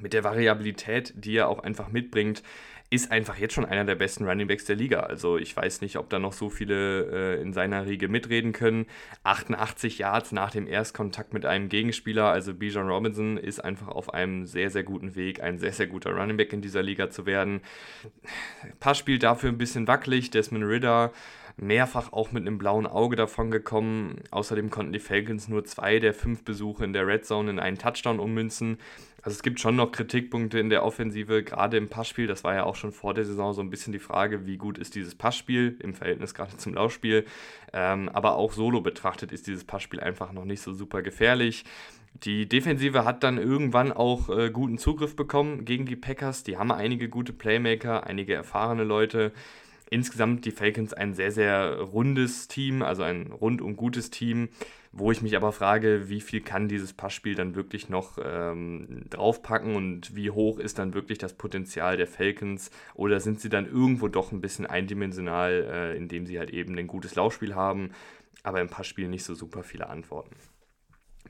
mit 0.01 0.15
der 0.15 0.25
Variabilität, 0.25 1.13
die 1.17 1.37
er 1.37 1.49
auch 1.49 1.59
einfach 1.59 1.91
mitbringt 1.91 2.43
ist 2.89 3.11
einfach 3.11 3.37
jetzt 3.37 3.55
schon 3.55 3.65
einer 3.65 3.85
der 3.85 3.97
besten 3.97 4.25
Runningbacks 4.29 4.65
der 4.65 4.77
Liga. 4.77 5.01
Also 5.01 5.39
ich 5.39 5.57
weiß 5.57 5.81
nicht, 5.81 5.97
ob 5.97 6.09
da 6.09 6.19
noch 6.19 6.33
so 6.33 6.51
viele 6.51 7.37
äh, 7.37 7.43
in 7.43 7.53
seiner 7.53 7.85
Riege 7.85 8.09
mitreden 8.09 8.53
können. 8.53 8.87
88 9.25 9.99
Yards 9.99 10.31
nach 10.31 10.53
dem 10.53 10.69
Erstkontakt 10.69 11.33
mit 11.33 11.45
einem 11.47 11.69
Gegenspieler, 11.69 12.27
also 12.27 12.55
Bijan 12.55 12.89
Robinson 12.89 13.39
ist 13.39 13.59
einfach 13.59 13.89
auf 13.89 14.15
einem 14.15 14.47
sehr, 14.47 14.71
sehr 14.71 14.85
guten 14.85 15.17
Weg, 15.17 15.43
ein 15.43 15.59
sehr, 15.59 15.73
sehr 15.73 15.89
guter 15.89 16.13
Runningback 16.13 16.53
in 16.53 16.63
dieser 16.63 16.83
Liga 16.83 17.11
zu 17.11 17.27
werden. 17.27 17.61
Passspiel 18.79 19.19
dafür 19.19 19.51
ein 19.51 19.59
bisschen 19.59 19.89
wackelig, 19.89 20.31
Desmond 20.31 20.65
Ritter 20.65 21.13
mehrfach 21.57 22.13
auch 22.13 22.33
mit 22.33 22.47
einem 22.47 22.59
blauen 22.59 22.87
Auge 22.87 23.17
davon 23.17 23.51
gekommen. 23.51 24.23
Außerdem 24.31 24.71
konnten 24.71 24.93
die 24.93 24.99
Falcons 24.99 25.49
nur 25.49 25.65
zwei 25.65 25.99
der 25.99 26.13
fünf 26.13 26.45
Besuche 26.45 26.85
in 26.85 26.93
der 26.93 27.07
Red 27.07 27.25
Zone 27.25 27.51
in 27.51 27.59
einen 27.59 27.79
Touchdown 27.79 28.21
ummünzen. 28.21 28.79
Also 29.23 29.37
es 29.37 29.43
gibt 29.43 29.59
schon 29.59 29.75
noch 29.75 29.91
Kritikpunkte 29.91 30.59
in 30.61 30.71
der 30.71 30.85
Offensive, 30.85 31.43
gerade 31.43 31.79
im 31.79 31.89
Passspiel. 31.89 32.27
Das 32.27 32.45
war 32.45 32.55
ja 32.55 32.65
auch 32.65 32.77
schon 32.77 32.93
vor 32.93 33.13
der 33.13 33.25
Saison 33.25 33.55
so 33.55 33.61
ein 33.61 33.71
bisschen 33.71 33.93
die 33.93 33.99
Frage, 33.99 34.47
wie 34.47 34.57
gut 34.57 34.79
ist 34.79 34.95
dieses 34.95 35.17
Passspiel 35.17 35.77
im 35.81 35.95
Verhältnis 35.95 36.33
gerade 36.33 36.57
zum 36.59 36.75
Laufspiel. 36.75 37.25
Ähm, 37.73 38.09
aber 38.11 38.37
auch 38.37 38.53
solo 38.53 38.83
betrachtet 38.83 39.33
ist 39.33 39.47
dieses 39.49 39.65
Passspiel 39.65 39.99
einfach 39.99 40.33
noch 40.33 40.45
nicht 40.45 40.61
so 40.61 40.73
super 40.73 41.03
gefährlich. 41.03 41.65
Die 42.23 42.49
Defensive 42.49 43.05
hat 43.05 43.25
dann 43.25 43.39
irgendwann 43.39 43.93
auch 43.93 44.29
äh, 44.29 44.51
guten 44.51 44.79
Zugriff 44.79 45.17
bekommen 45.17 45.65
gegen 45.65 45.87
die 45.87 45.97
Packers. 45.97 46.45
Die 46.45 46.57
haben 46.57 46.71
einige 46.71 47.09
gute 47.09 47.33
Playmaker, 47.33 48.07
einige 48.07 48.35
erfahrene 48.35 48.85
Leute 48.85 49.33
insgesamt 49.91 50.45
die 50.45 50.51
Falcons 50.51 50.93
ein 50.93 51.15
sehr, 51.15 51.31
sehr 51.31 51.81
rundes 51.81 52.49
Team, 52.49 52.83
also 52.83 53.03
ein 53.03 53.33
rundum 53.33 53.77
gutes 53.77 54.11
Team, 54.11 54.49
wo 54.93 55.13
ich 55.13 55.23
mich 55.23 55.37
aber 55.37 55.53
frage, 55.53 56.09
wie 56.09 56.21
viel 56.21 56.41
kann 56.41 56.69
dieses 56.69 56.93
Passspiel 56.93 57.35
dann 57.35 57.55
wirklich 57.55 57.89
noch 57.89 58.19
ähm, 58.23 59.05
draufpacken 59.11 59.77
und 59.77 60.17
wie 60.17 60.31
hoch 60.31 60.59
ist 60.59 60.79
dann 60.79 60.95
wirklich 60.95 61.19
das 61.19 61.35
Potenzial 61.35 61.97
der 61.97 62.07
Falcons 62.07 62.71
oder 62.95 63.21
sind 63.21 63.41
sie 63.41 63.49
dann 63.49 63.67
irgendwo 63.67 64.09
doch 64.09 64.33
ein 64.33 64.41
bisschen 64.41 64.67
eindimensional, 64.67 65.69
äh, 65.71 65.97
indem 65.97 66.27
sie 66.27 66.39
halt 66.39 66.51
eben 66.51 66.77
ein 66.79 66.87
gutes 66.87 67.15
Laufspiel 67.15 67.55
haben, 67.55 67.91
aber 68.43 68.61
im 68.61 68.69
Passspiel 68.69 69.09
nicht 69.09 69.25
so 69.25 69.35
super 69.35 69.63
viele 69.63 69.89
Antworten. 69.89 70.37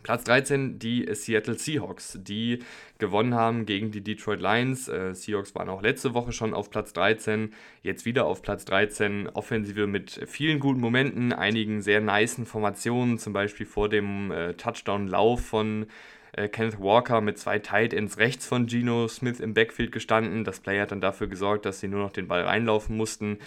Platz 0.07 0.23
13 0.23 0.79
die 0.79 1.05
Seattle 1.15 1.59
Seahawks, 1.59 2.17
die 2.23 2.61
gewonnen 2.99 3.35
haben 3.35 3.67
gegen 3.67 3.91
die 3.91 4.03
Detroit 4.03 4.41
Lions. 4.41 4.87
Äh, 4.87 5.13
Seahawks 5.17 5.53
waren 5.57 5.69
auch 5.69 5.83
letzte 5.83 6.15
Woche 6.15 6.31
schon 6.31 6.55
auf 6.55 6.71
Platz 6.71 6.93
13, 6.93 7.53
jetzt 7.83 8.05
wieder 8.05 8.25
auf 8.27 8.41
Platz 8.41 8.65
13. 8.67 9.29
Offensive 9.31 9.89
mit 9.89 10.21
vielen 10.29 10.61
guten 10.61 10.79
Momenten, 10.79 11.33
einigen 11.33 11.83
sehr 11.83 12.01
niceen 12.01 12.47
Formationen, 12.47 13.19
zum 13.19 13.33
Beispiel 13.33 13.67
vor 13.67 13.89
dem 13.89 14.31
äh, 14.31 14.55
Touchdown-Lauf 14.55 15.45
von 15.45 15.87
äh, 16.31 16.47
Kenneth 16.47 16.79
Walker 16.79 17.21
mit 17.21 17.37
zwei 17.39 17.59
Tight 17.59 17.93
Ends 17.93 18.17
rechts 18.17 18.47
von 18.47 18.67
Geno 18.67 19.09
Smith 19.09 19.41
im 19.41 19.55
Backfield 19.55 19.91
gestanden. 19.91 20.45
Das 20.45 20.61
Play 20.61 20.79
hat 20.79 20.93
dann 20.93 21.01
dafür 21.01 21.27
gesorgt, 21.27 21.65
dass 21.65 21.81
sie 21.81 21.89
nur 21.89 22.01
noch 22.01 22.13
den 22.13 22.29
Ball 22.29 22.43
reinlaufen 22.43 22.97
mussten. 22.97 23.39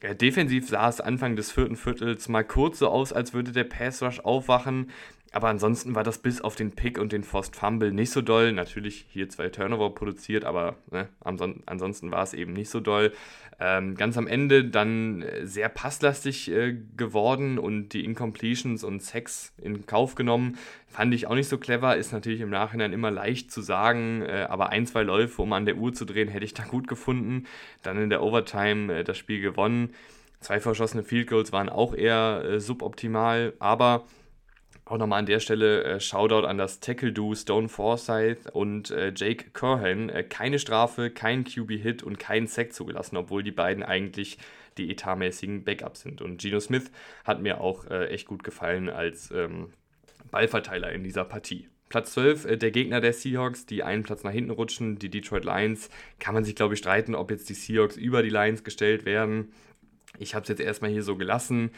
Äh, 0.00 0.14
defensiv 0.14 0.68
sah 0.68 0.88
es 0.88 1.00
Anfang 1.00 1.34
des 1.34 1.50
vierten 1.50 1.76
Viertels 1.76 2.28
mal 2.28 2.44
kurz 2.44 2.78
so 2.78 2.88
aus, 2.88 3.12
als 3.12 3.34
würde 3.34 3.52
der 3.52 3.64
Pass 3.64 4.02
Rush 4.02 4.20
aufwachen. 4.20 4.90
Aber 5.32 5.48
ansonsten 5.48 5.94
war 5.94 6.04
das 6.04 6.18
bis 6.18 6.40
auf 6.40 6.56
den 6.56 6.72
Pick 6.72 6.98
und 6.98 7.12
den 7.12 7.22
Forced 7.22 7.54
Fumble 7.54 7.92
nicht 7.92 8.10
so 8.10 8.22
doll. 8.22 8.52
Natürlich 8.52 9.06
hier 9.10 9.28
zwei 9.28 9.48
Turnover 9.50 9.94
produziert, 9.94 10.44
aber 10.44 10.76
ne, 10.90 11.08
ansonsten 11.20 12.10
war 12.10 12.22
es 12.22 12.32
eben 12.32 12.54
nicht 12.54 12.70
so 12.70 12.80
doll. 12.80 13.12
Ähm, 13.60 13.96
ganz 13.96 14.16
am 14.16 14.28
Ende 14.28 14.64
dann 14.64 15.22
äh, 15.22 15.44
sehr 15.44 15.68
passlastig 15.68 16.48
äh, 16.48 16.76
geworden 16.96 17.58
und 17.58 17.88
die 17.88 18.04
Incompletions 18.04 18.84
und 18.84 19.02
Sex 19.02 19.52
in 19.58 19.84
Kauf 19.84 20.14
genommen. 20.14 20.56
Fand 20.86 21.12
ich 21.12 21.26
auch 21.26 21.34
nicht 21.34 21.48
so 21.48 21.58
clever, 21.58 21.96
ist 21.96 22.12
natürlich 22.12 22.40
im 22.40 22.50
Nachhinein 22.50 22.92
immer 22.92 23.10
leicht 23.10 23.50
zu 23.50 23.60
sagen, 23.60 24.22
äh, 24.22 24.46
aber 24.48 24.70
ein, 24.70 24.86
zwei 24.86 25.02
Läufe, 25.02 25.42
um 25.42 25.52
an 25.52 25.66
der 25.66 25.76
Uhr 25.76 25.92
zu 25.92 26.04
drehen, 26.04 26.28
hätte 26.28 26.44
ich 26.44 26.54
da 26.54 26.62
gut 26.62 26.86
gefunden. 26.86 27.46
Dann 27.82 28.00
in 28.00 28.10
der 28.10 28.22
Overtime 28.22 29.00
äh, 29.00 29.04
das 29.04 29.18
Spiel 29.18 29.40
gewonnen. 29.40 29.92
Zwei 30.40 30.60
verschossene 30.60 31.02
Field 31.02 31.28
Goals 31.28 31.52
waren 31.52 31.68
auch 31.68 31.94
eher 31.94 32.44
äh, 32.44 32.60
suboptimal, 32.60 33.54
aber 33.58 34.04
auch 34.90 34.98
nochmal 34.98 35.20
an 35.20 35.26
der 35.26 35.40
Stelle 35.40 35.84
äh, 35.84 36.00
Shoutout 36.00 36.46
an 36.46 36.58
das 36.58 36.80
Tackle-Do 36.80 37.34
Stone 37.34 37.68
Forsyth 37.68 38.50
und 38.52 38.90
äh, 38.90 39.12
Jake 39.14 39.50
Curhan. 39.52 40.08
Äh, 40.08 40.24
keine 40.24 40.58
Strafe, 40.58 41.10
kein 41.10 41.44
QB-Hit 41.44 42.02
und 42.02 42.18
kein 42.18 42.46
Sack 42.46 42.72
zugelassen, 42.72 43.16
obwohl 43.16 43.42
die 43.42 43.52
beiden 43.52 43.82
eigentlich 43.82 44.38
die 44.78 44.90
etatmäßigen 44.90 45.64
Backups 45.64 46.00
sind. 46.00 46.22
Und 46.22 46.40
Geno 46.40 46.60
Smith 46.60 46.90
hat 47.24 47.42
mir 47.42 47.60
auch 47.60 47.86
äh, 47.86 48.06
echt 48.06 48.26
gut 48.26 48.44
gefallen 48.44 48.88
als 48.88 49.30
ähm, 49.30 49.72
Ballverteiler 50.30 50.92
in 50.92 51.04
dieser 51.04 51.24
Partie. 51.24 51.68
Platz 51.88 52.12
12, 52.12 52.44
äh, 52.44 52.56
der 52.56 52.70
Gegner 52.70 53.00
der 53.00 53.12
Seahawks, 53.12 53.66
die 53.66 53.82
einen 53.82 54.02
Platz 54.02 54.22
nach 54.22 54.32
hinten 54.32 54.50
rutschen, 54.50 54.98
die 54.98 55.10
Detroit 55.10 55.44
Lions. 55.44 55.90
Kann 56.18 56.34
man 56.34 56.44
sich, 56.44 56.54
glaube 56.54 56.74
ich, 56.74 56.80
streiten, 56.80 57.14
ob 57.14 57.30
jetzt 57.30 57.48
die 57.48 57.54
Seahawks 57.54 57.96
über 57.96 58.22
die 58.22 58.30
Lions 58.30 58.64
gestellt 58.64 59.04
werden. 59.04 59.52
Ich 60.18 60.34
habe 60.34 60.42
es 60.42 60.48
jetzt 60.48 60.60
erstmal 60.60 60.90
hier 60.90 61.02
so 61.02 61.16
gelassen. 61.16 61.70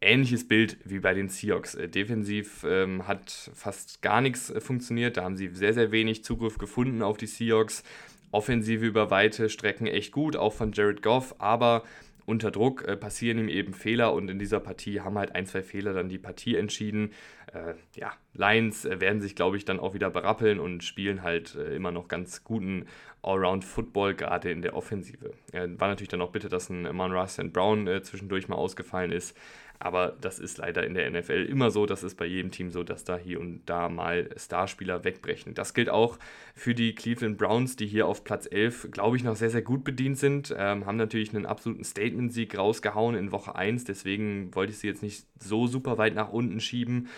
Ähnliches 0.00 0.46
Bild 0.46 0.76
wie 0.84 0.98
bei 0.98 1.14
den 1.14 1.28
Seahawks. 1.28 1.74
Äh, 1.74 1.88
defensiv 1.88 2.64
ähm, 2.68 3.06
hat 3.06 3.50
fast 3.54 4.02
gar 4.02 4.20
nichts 4.20 4.50
äh, 4.50 4.60
funktioniert. 4.60 5.16
Da 5.16 5.24
haben 5.24 5.36
sie 5.36 5.48
sehr, 5.54 5.74
sehr 5.74 5.92
wenig 5.92 6.24
Zugriff 6.24 6.58
gefunden 6.58 7.02
auf 7.02 7.16
die 7.16 7.26
Seahawks. 7.26 7.82
Offensive 8.30 8.84
über 8.84 9.10
weite 9.10 9.48
Strecken 9.48 9.86
echt 9.86 10.12
gut, 10.12 10.36
auch 10.36 10.52
von 10.52 10.72
Jared 10.72 11.02
Goff, 11.02 11.36
aber 11.38 11.84
unter 12.26 12.50
Druck 12.50 12.84
äh, 12.84 12.96
passieren 12.96 13.38
ihm 13.38 13.48
eben 13.48 13.74
Fehler 13.74 14.12
und 14.14 14.30
in 14.30 14.38
dieser 14.38 14.60
Partie 14.60 15.00
haben 15.00 15.18
halt 15.18 15.34
ein, 15.34 15.46
zwei 15.46 15.62
Fehler 15.62 15.92
dann 15.92 16.08
die 16.08 16.18
Partie 16.18 16.56
entschieden. 16.56 17.12
Äh, 17.52 17.74
ja, 17.96 18.12
Lions 18.32 18.84
äh, 18.84 19.00
werden 19.00 19.20
sich, 19.20 19.36
glaube 19.36 19.56
ich, 19.56 19.64
dann 19.64 19.78
auch 19.78 19.94
wieder 19.94 20.10
berappeln 20.10 20.58
und 20.58 20.82
spielen 20.82 21.22
halt 21.22 21.54
äh, 21.54 21.76
immer 21.76 21.92
noch 21.92 22.08
ganz 22.08 22.42
guten 22.42 22.86
Allround-Football, 23.22 24.14
gerade 24.14 24.50
in 24.50 24.62
der 24.62 24.76
Offensive. 24.76 25.32
war 25.52 25.88
natürlich 25.88 26.08
dann 26.08 26.20
auch 26.20 26.32
bitte, 26.32 26.50
dass 26.50 26.68
ein 26.68 26.94
Monroe 26.94 27.26
St. 27.26 27.54
Brown 27.54 27.88
zwischendurch 28.02 28.48
mal 28.48 28.56
ausgefallen 28.56 29.12
ist. 29.12 29.34
Aber 29.78 30.16
das 30.20 30.38
ist 30.38 30.58
leider 30.58 30.86
in 30.86 30.94
der 30.94 31.10
NFL 31.10 31.46
immer 31.48 31.70
so. 31.70 31.86
Das 31.86 32.02
ist 32.02 32.16
bei 32.16 32.26
jedem 32.26 32.50
Team 32.50 32.70
so, 32.70 32.84
dass 32.84 33.04
da 33.04 33.16
hier 33.16 33.40
und 33.40 33.62
da 33.66 33.88
mal 33.88 34.30
Starspieler 34.36 35.04
wegbrechen. 35.04 35.54
Das 35.54 35.74
gilt 35.74 35.90
auch 35.90 36.18
für 36.54 36.74
die 36.74 36.94
Cleveland 36.94 37.36
Browns, 37.36 37.76
die 37.76 37.86
hier 37.86 38.06
auf 38.06 38.24
Platz 38.24 38.48
11, 38.50 38.88
glaube 38.92 39.16
ich, 39.16 39.24
noch 39.24 39.36
sehr, 39.36 39.50
sehr 39.50 39.62
gut 39.62 39.84
bedient 39.84 40.18
sind. 40.18 40.54
Ähm, 40.56 40.86
haben 40.86 40.96
natürlich 40.96 41.34
einen 41.34 41.46
absoluten 41.46 41.84
Statement-Sieg 41.84 42.56
rausgehauen 42.56 43.14
in 43.14 43.32
Woche 43.32 43.54
1. 43.54 43.84
Deswegen 43.84 44.54
wollte 44.54 44.72
ich 44.72 44.78
sie 44.78 44.86
jetzt 44.86 45.02
nicht 45.02 45.26
so 45.38 45.66
super 45.66 45.98
weit 45.98 46.14
nach 46.14 46.32
unten 46.32 46.60
schieben. 46.60 47.08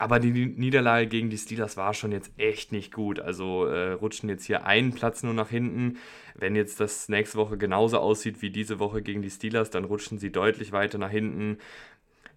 Aber 0.00 0.18
die 0.18 0.30
Niederlage 0.30 1.08
gegen 1.08 1.28
die 1.28 1.36
Steelers 1.36 1.76
war 1.76 1.92
schon 1.92 2.10
jetzt 2.10 2.32
echt 2.38 2.72
nicht 2.72 2.90
gut. 2.90 3.20
Also 3.20 3.66
äh, 3.66 3.92
rutschen 3.92 4.30
jetzt 4.30 4.46
hier 4.46 4.64
einen 4.64 4.94
Platz 4.94 5.22
nur 5.22 5.34
nach 5.34 5.50
hinten. 5.50 5.98
Wenn 6.34 6.56
jetzt 6.56 6.80
das 6.80 7.10
nächste 7.10 7.36
Woche 7.36 7.58
genauso 7.58 7.98
aussieht 7.98 8.40
wie 8.40 8.48
diese 8.48 8.78
Woche 8.78 9.02
gegen 9.02 9.20
die 9.20 9.28
Steelers, 9.28 9.68
dann 9.68 9.84
rutschen 9.84 10.18
sie 10.18 10.32
deutlich 10.32 10.72
weiter 10.72 10.96
nach 10.96 11.10
hinten. 11.10 11.58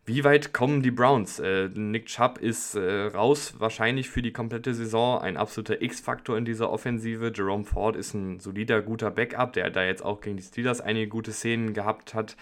Wie 0.05 0.25
weit 0.25 0.51
kommen 0.51 0.83
die 0.83 0.91
Browns? 0.91 1.39
Äh, 1.39 1.69
Nick 1.73 2.07
Chubb 2.07 2.37
ist 2.37 2.75
äh, 2.75 3.05
raus, 3.05 3.53
wahrscheinlich 3.59 4.09
für 4.09 4.21
die 4.21 4.33
komplette 4.33 4.73
Saison. 4.73 5.21
Ein 5.21 5.37
absoluter 5.37 5.81
X-Faktor 5.81 6.37
in 6.37 6.43
dieser 6.43 6.69
Offensive. 6.71 7.31
Jerome 7.33 7.63
Ford 7.63 7.95
ist 7.95 8.13
ein 8.13 8.41
solider, 8.41 8.81
guter 8.81 9.11
Backup, 9.11 9.53
der 9.53 9.69
da 9.69 9.85
jetzt 9.85 10.03
auch 10.03 10.19
gegen 10.19 10.35
die 10.35 10.43
Steelers 10.43 10.81
einige 10.81 11.07
gute 11.07 11.31
Szenen 11.31 11.73
gehabt 11.73 12.13
hat. 12.13 12.35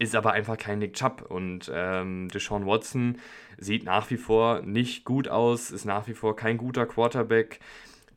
Ist 0.00 0.16
aber 0.16 0.32
einfach 0.32 0.58
kein 0.58 0.80
Nick 0.80 0.94
Chubb. 0.94 1.24
Und 1.28 1.70
ähm, 1.72 2.26
Deshaun 2.34 2.66
Watson 2.66 3.18
sieht 3.58 3.84
nach 3.84 4.10
wie 4.10 4.16
vor 4.16 4.62
nicht 4.62 5.04
gut 5.04 5.28
aus, 5.28 5.70
ist 5.70 5.84
nach 5.84 6.08
wie 6.08 6.14
vor 6.14 6.34
kein 6.34 6.56
guter 6.56 6.84
Quarterback. 6.84 7.60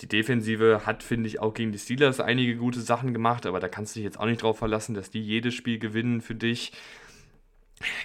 Die 0.02 0.08
Defensive 0.08 0.88
hat, 0.88 1.04
finde 1.04 1.28
ich, 1.28 1.40
auch 1.40 1.54
gegen 1.54 1.72
die 1.72 1.78
Steelers 1.78 2.20
einige 2.20 2.56
gute 2.56 2.82
Sachen 2.82 3.14
gemacht, 3.14 3.46
aber 3.46 3.60
da 3.60 3.68
kannst 3.68 3.96
du 3.96 4.00
dich 4.00 4.06
jetzt 4.06 4.20
auch 4.20 4.26
nicht 4.26 4.42
drauf 4.42 4.58
verlassen, 4.58 4.96
dass 4.96 5.12
die 5.12 5.22
jedes 5.22 5.54
Spiel 5.54 5.78
gewinnen 5.78 6.22
für 6.22 6.36
dich 6.36 6.72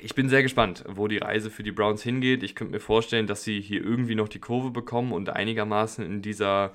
ich 0.02 0.14
bin 0.14 0.28
sehr 0.28 0.42
gespannt, 0.42 0.84
wo 0.86 1.08
die 1.08 1.18
Reise 1.18 1.50
für 1.50 1.62
die 1.62 1.72
Browns 1.72 2.02
hingeht. 2.02 2.42
Ich 2.42 2.54
könnte 2.54 2.72
mir 2.72 2.80
vorstellen, 2.80 3.26
dass 3.26 3.42
sie 3.42 3.60
hier 3.60 3.82
irgendwie 3.82 4.14
noch 4.14 4.28
die 4.28 4.38
Kurve 4.40 4.70
bekommen 4.70 5.12
und 5.12 5.30
einigermaßen 5.30 6.04
in 6.04 6.22
dieser 6.22 6.72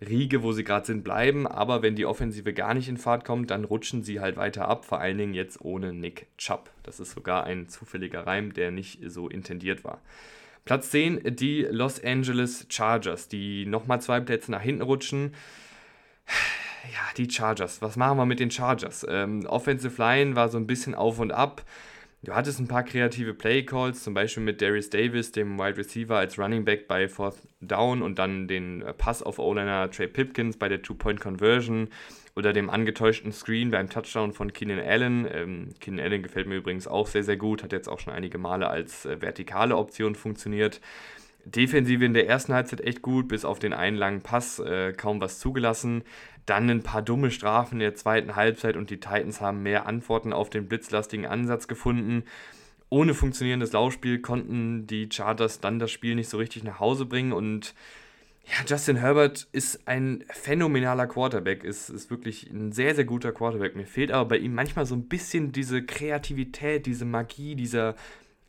Riege, 0.00 0.42
wo 0.42 0.52
sie 0.52 0.64
gerade 0.64 0.86
sind, 0.86 1.04
bleiben. 1.04 1.46
Aber 1.46 1.82
wenn 1.82 1.96
die 1.96 2.06
Offensive 2.06 2.52
gar 2.52 2.74
nicht 2.74 2.88
in 2.88 2.96
Fahrt 2.96 3.24
kommt, 3.24 3.50
dann 3.50 3.64
rutschen 3.64 4.02
sie 4.02 4.20
halt 4.20 4.36
weiter 4.36 4.68
ab. 4.68 4.84
Vor 4.84 5.00
allen 5.00 5.18
Dingen 5.18 5.34
jetzt 5.34 5.60
ohne 5.62 5.92
Nick 5.92 6.26
Chubb. 6.36 6.70
Das 6.82 7.00
ist 7.00 7.12
sogar 7.12 7.44
ein 7.44 7.68
zufälliger 7.68 8.26
Reim, 8.26 8.52
der 8.52 8.70
nicht 8.70 9.00
so 9.06 9.28
intendiert 9.28 9.84
war. 9.84 10.00
Platz 10.64 10.90
10, 10.90 11.36
die 11.36 11.62
Los 11.62 12.02
Angeles 12.02 12.66
Chargers, 12.70 13.28
die 13.28 13.66
nochmal 13.66 14.00
zwei 14.00 14.20
Plätze 14.20 14.50
nach 14.50 14.62
hinten 14.62 14.82
rutschen. 14.82 15.34
Ja, 16.92 17.00
die 17.16 17.30
Chargers. 17.30 17.80
Was 17.80 17.96
machen 17.96 18.18
wir 18.18 18.26
mit 18.26 18.40
den 18.40 18.50
Chargers? 18.50 19.06
Ähm, 19.08 19.46
Offensive 19.46 20.00
Line 20.00 20.36
war 20.36 20.50
so 20.50 20.58
ein 20.58 20.66
bisschen 20.66 20.94
auf 20.94 21.18
und 21.18 21.32
ab. 21.32 21.64
Du 22.24 22.34
hattest 22.34 22.58
ein 22.58 22.68
paar 22.68 22.84
kreative 22.84 23.34
Play 23.34 23.64
Calls, 23.64 24.02
zum 24.02 24.14
Beispiel 24.14 24.42
mit 24.42 24.62
Darius 24.62 24.88
Davis, 24.88 25.30
dem 25.30 25.58
Wide 25.58 25.76
Receiver, 25.76 26.16
als 26.16 26.38
Running 26.38 26.64
Back 26.64 26.88
bei 26.88 27.06
Fourth 27.06 27.36
Down 27.60 28.00
und 28.00 28.18
dann 28.18 28.48
den 28.48 28.80
äh, 28.80 28.94
Pass 28.94 29.22
auf 29.22 29.38
O-Liner 29.38 29.90
Trey 29.90 30.08
Pipkins 30.08 30.56
bei 30.56 30.70
der 30.70 30.80
Two-Point-Conversion 30.80 31.88
oder 32.34 32.54
dem 32.54 32.70
angetäuschten 32.70 33.30
Screen 33.30 33.70
beim 33.70 33.90
Touchdown 33.90 34.32
von 34.32 34.54
Keenan 34.54 34.80
Allen. 34.80 35.28
Ähm, 35.30 35.68
Keenan 35.80 36.02
Allen 36.02 36.22
gefällt 36.22 36.46
mir 36.46 36.56
übrigens 36.56 36.86
auch 36.86 37.06
sehr, 37.06 37.24
sehr 37.24 37.36
gut, 37.36 37.62
hat 37.62 37.72
jetzt 37.72 37.88
auch 37.88 38.00
schon 38.00 38.14
einige 38.14 38.38
Male 38.38 38.68
als 38.68 39.04
äh, 39.04 39.20
vertikale 39.20 39.76
Option 39.76 40.14
funktioniert. 40.14 40.80
Defensive 41.44 42.04
in 42.04 42.14
der 42.14 42.28
ersten 42.28 42.54
Halbzeit 42.54 42.80
echt 42.80 43.02
gut, 43.02 43.28
bis 43.28 43.44
auf 43.44 43.58
den 43.58 43.72
einen 43.72 43.96
langen 43.96 44.22
Pass 44.22 44.58
äh, 44.58 44.92
kaum 44.92 45.20
was 45.20 45.38
zugelassen. 45.38 46.02
Dann 46.46 46.68
ein 46.68 46.82
paar 46.82 47.02
dumme 47.02 47.30
Strafen 47.30 47.74
in 47.74 47.80
der 47.80 47.94
zweiten 47.94 48.36
Halbzeit 48.36 48.76
und 48.76 48.90
die 48.90 49.00
Titans 49.00 49.40
haben 49.40 49.62
mehr 49.62 49.86
Antworten 49.86 50.32
auf 50.32 50.50
den 50.50 50.68
blitzlastigen 50.68 51.26
Ansatz 51.26 51.68
gefunden. 51.68 52.24
Ohne 52.90 53.14
funktionierendes 53.14 53.72
Laufspiel 53.72 54.20
konnten 54.20 54.86
die 54.86 55.08
Chargers 55.10 55.60
dann 55.60 55.78
das 55.78 55.90
Spiel 55.90 56.14
nicht 56.14 56.28
so 56.28 56.36
richtig 56.38 56.64
nach 56.64 56.80
Hause 56.80 57.06
bringen 57.06 57.32
und 57.32 57.74
ja, 58.46 58.64
Justin 58.66 58.96
Herbert 58.96 59.48
ist 59.52 59.88
ein 59.88 60.22
phänomenaler 60.28 61.06
Quarterback, 61.06 61.64
ist, 61.64 61.88
ist 61.88 62.10
wirklich 62.10 62.50
ein 62.50 62.72
sehr, 62.72 62.94
sehr 62.94 63.06
guter 63.06 63.32
Quarterback. 63.32 63.74
Mir 63.74 63.86
fehlt 63.86 64.12
aber 64.12 64.28
bei 64.28 64.36
ihm 64.36 64.54
manchmal 64.54 64.84
so 64.84 64.94
ein 64.94 65.08
bisschen 65.08 65.50
diese 65.50 65.82
Kreativität, 65.82 66.84
diese 66.84 67.06
Magie, 67.06 67.54
dieser, 67.54 67.94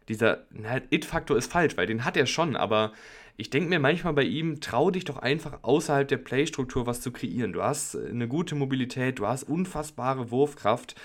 dieser 0.07 0.45
It-Faktor 0.89 1.37
ist 1.37 1.51
falsch, 1.51 1.77
weil 1.77 1.87
den 1.87 2.05
hat 2.05 2.17
er 2.17 2.25
schon, 2.25 2.55
aber 2.55 2.93
ich 3.37 3.49
denke 3.49 3.69
mir 3.69 3.79
manchmal 3.79 4.13
bei 4.13 4.23
ihm, 4.23 4.61
trau 4.61 4.91
dich 4.91 5.03
doch 5.03 5.17
einfach 5.17 5.59
außerhalb 5.63 6.07
der 6.07 6.17
Playstruktur 6.17 6.87
was 6.87 7.01
zu 7.01 7.11
kreieren. 7.11 7.51
Du 7.51 7.61
hast 7.61 7.95
eine 7.95 8.27
gute 8.27 8.55
Mobilität, 8.55 9.19
du 9.19 9.27
hast 9.27 9.43
unfassbare 9.43 10.31
Wurfkraft. 10.31 10.95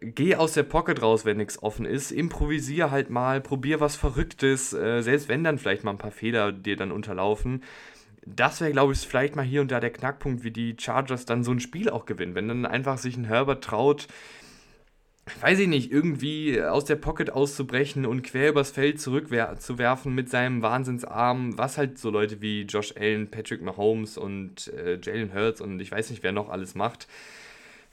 Geh 0.00 0.36
aus 0.36 0.52
der 0.52 0.62
Pocket 0.62 1.02
raus, 1.02 1.24
wenn 1.24 1.38
nichts 1.38 1.62
offen 1.62 1.84
ist. 1.84 2.12
Improvisier 2.12 2.90
halt 2.90 3.10
mal, 3.10 3.40
probier 3.40 3.80
was 3.80 3.96
Verrücktes, 3.96 4.72
äh, 4.72 5.02
selbst 5.02 5.28
wenn 5.28 5.44
dann 5.44 5.58
vielleicht 5.58 5.84
mal 5.84 5.90
ein 5.90 5.98
paar 5.98 6.12
Fehler 6.12 6.52
dir 6.52 6.76
dann 6.76 6.92
unterlaufen. 6.92 7.64
Das 8.24 8.60
wäre, 8.60 8.72
glaube 8.72 8.92
ich, 8.92 9.00
vielleicht 9.00 9.36
mal 9.36 9.44
hier 9.44 9.60
und 9.60 9.70
da 9.70 9.80
der 9.80 9.92
Knackpunkt, 9.92 10.44
wie 10.44 10.50
die 10.50 10.76
Chargers 10.78 11.24
dann 11.24 11.44
so 11.44 11.50
ein 11.50 11.60
Spiel 11.60 11.90
auch 11.90 12.06
gewinnen. 12.06 12.34
Wenn 12.34 12.48
dann 12.48 12.66
einfach 12.66 12.96
sich 12.96 13.16
ein 13.16 13.24
Herbert 13.24 13.64
traut, 13.64 14.06
weiß 15.40 15.58
ich 15.60 15.68
nicht, 15.68 15.90
irgendwie 15.90 16.62
aus 16.62 16.84
der 16.84 16.96
Pocket 16.96 17.30
auszubrechen 17.30 18.06
und 18.06 18.22
quer 18.22 18.50
übers 18.50 18.70
Feld 18.70 19.00
zurückzuwerfen 19.00 20.14
mit 20.14 20.30
seinem 20.30 20.62
Wahnsinnsarm, 20.62 21.56
was 21.58 21.78
halt 21.78 21.98
so 21.98 22.10
Leute 22.10 22.40
wie 22.40 22.62
Josh 22.62 22.94
Allen, 22.96 23.30
Patrick 23.30 23.62
Mahomes 23.62 24.18
und 24.18 24.68
äh, 24.74 24.98
Jalen 25.02 25.34
Hurts 25.34 25.60
und 25.60 25.80
ich 25.80 25.90
weiß 25.90 26.10
nicht, 26.10 26.22
wer 26.22 26.32
noch 26.32 26.48
alles 26.48 26.74
macht. 26.74 27.08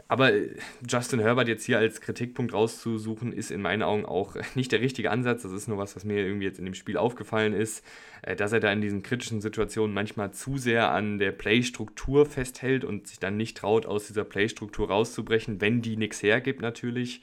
Aber 0.08 0.34
äh, 0.34 0.56
Justin 0.88 1.20
Herbert 1.20 1.48
jetzt 1.48 1.66
hier 1.66 1.80
als 1.80 2.02
Kritikpunkt 2.02 2.54
rauszusuchen, 2.54 3.34
ist 3.34 3.52
in 3.52 3.62
meinen 3.62 3.84
Augen 3.84 4.06
auch 4.06 4.36
nicht 4.56 4.72
der 4.72 4.82
richtige 4.82 5.12
Ansatz. 5.12 5.44
Das 5.44 5.52
ist 5.52 5.68
nur 5.68 5.78
was, 5.78 5.96
was 5.96 6.04
mir 6.04 6.18
irgendwie 6.18 6.46
jetzt 6.46 6.60
in 6.60 6.66
dem 6.66 6.74
Spiel 6.74 6.98
aufgefallen 6.98 7.54
ist, 7.54 7.84
äh, 8.22 8.36
dass 8.36 8.52
er 8.52 8.60
da 8.60 8.72
in 8.72 8.82
diesen 8.82 9.04
kritischen 9.04 9.42
Situationen 9.42 9.94
manchmal 9.94 10.32
zu 10.32 10.58
sehr 10.58 10.92
an 10.92 11.18
der 11.18 11.32
Playstruktur 11.32 12.26
festhält 12.26 12.84
und 12.84 13.08
sich 13.08 13.20
dann 13.20 13.38
nicht 13.38 13.58
traut, 13.58 13.86
aus 13.86 14.08
dieser 14.08 14.24
Playstruktur 14.24 14.90
rauszubrechen, 14.90 15.62
wenn 15.62 15.82
die 15.82 15.98
nichts 15.98 16.22
hergibt 16.22 16.62
natürlich. 16.62 17.22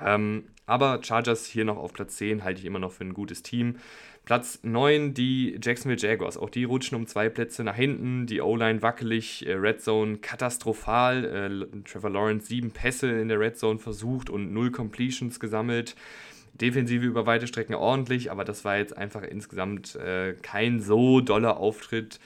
Ähm, 0.00 0.44
aber 0.66 1.00
Chargers 1.02 1.46
hier 1.46 1.64
noch 1.64 1.78
auf 1.78 1.94
Platz 1.94 2.16
10 2.16 2.44
halte 2.44 2.60
ich 2.60 2.66
immer 2.66 2.78
noch 2.78 2.92
für 2.92 3.04
ein 3.04 3.14
gutes 3.14 3.42
Team. 3.42 3.76
Platz 4.28 4.58
9 4.62 5.14
die 5.14 5.58
Jacksonville 5.62 5.98
Jaguars. 5.98 6.36
Auch 6.36 6.50
die 6.50 6.64
rutschen 6.64 6.96
um 6.96 7.06
zwei 7.06 7.30
Plätze 7.30 7.64
nach 7.64 7.76
hinten. 7.76 8.26
Die 8.26 8.42
O-Line 8.42 8.82
wackelig, 8.82 9.46
äh, 9.46 9.54
Red 9.54 9.80
Zone 9.80 10.18
katastrophal. 10.18 11.24
Äh, 11.24 11.82
Trevor 11.84 12.10
Lawrence 12.10 12.46
sieben 12.46 12.70
Pässe 12.70 13.10
in 13.10 13.28
der 13.28 13.40
Red 13.40 13.56
Zone 13.56 13.78
versucht 13.78 14.28
und 14.28 14.52
null 14.52 14.70
Completions 14.70 15.40
gesammelt. 15.40 15.96
Defensive 16.52 17.06
über 17.06 17.24
weite 17.24 17.46
Strecken 17.46 17.74
ordentlich, 17.74 18.30
aber 18.30 18.44
das 18.44 18.66
war 18.66 18.76
jetzt 18.76 18.94
einfach 18.94 19.22
insgesamt 19.22 19.96
äh, 19.96 20.34
kein 20.42 20.82
so 20.82 21.22
doller 21.22 21.56
Auftritt. 21.56 22.20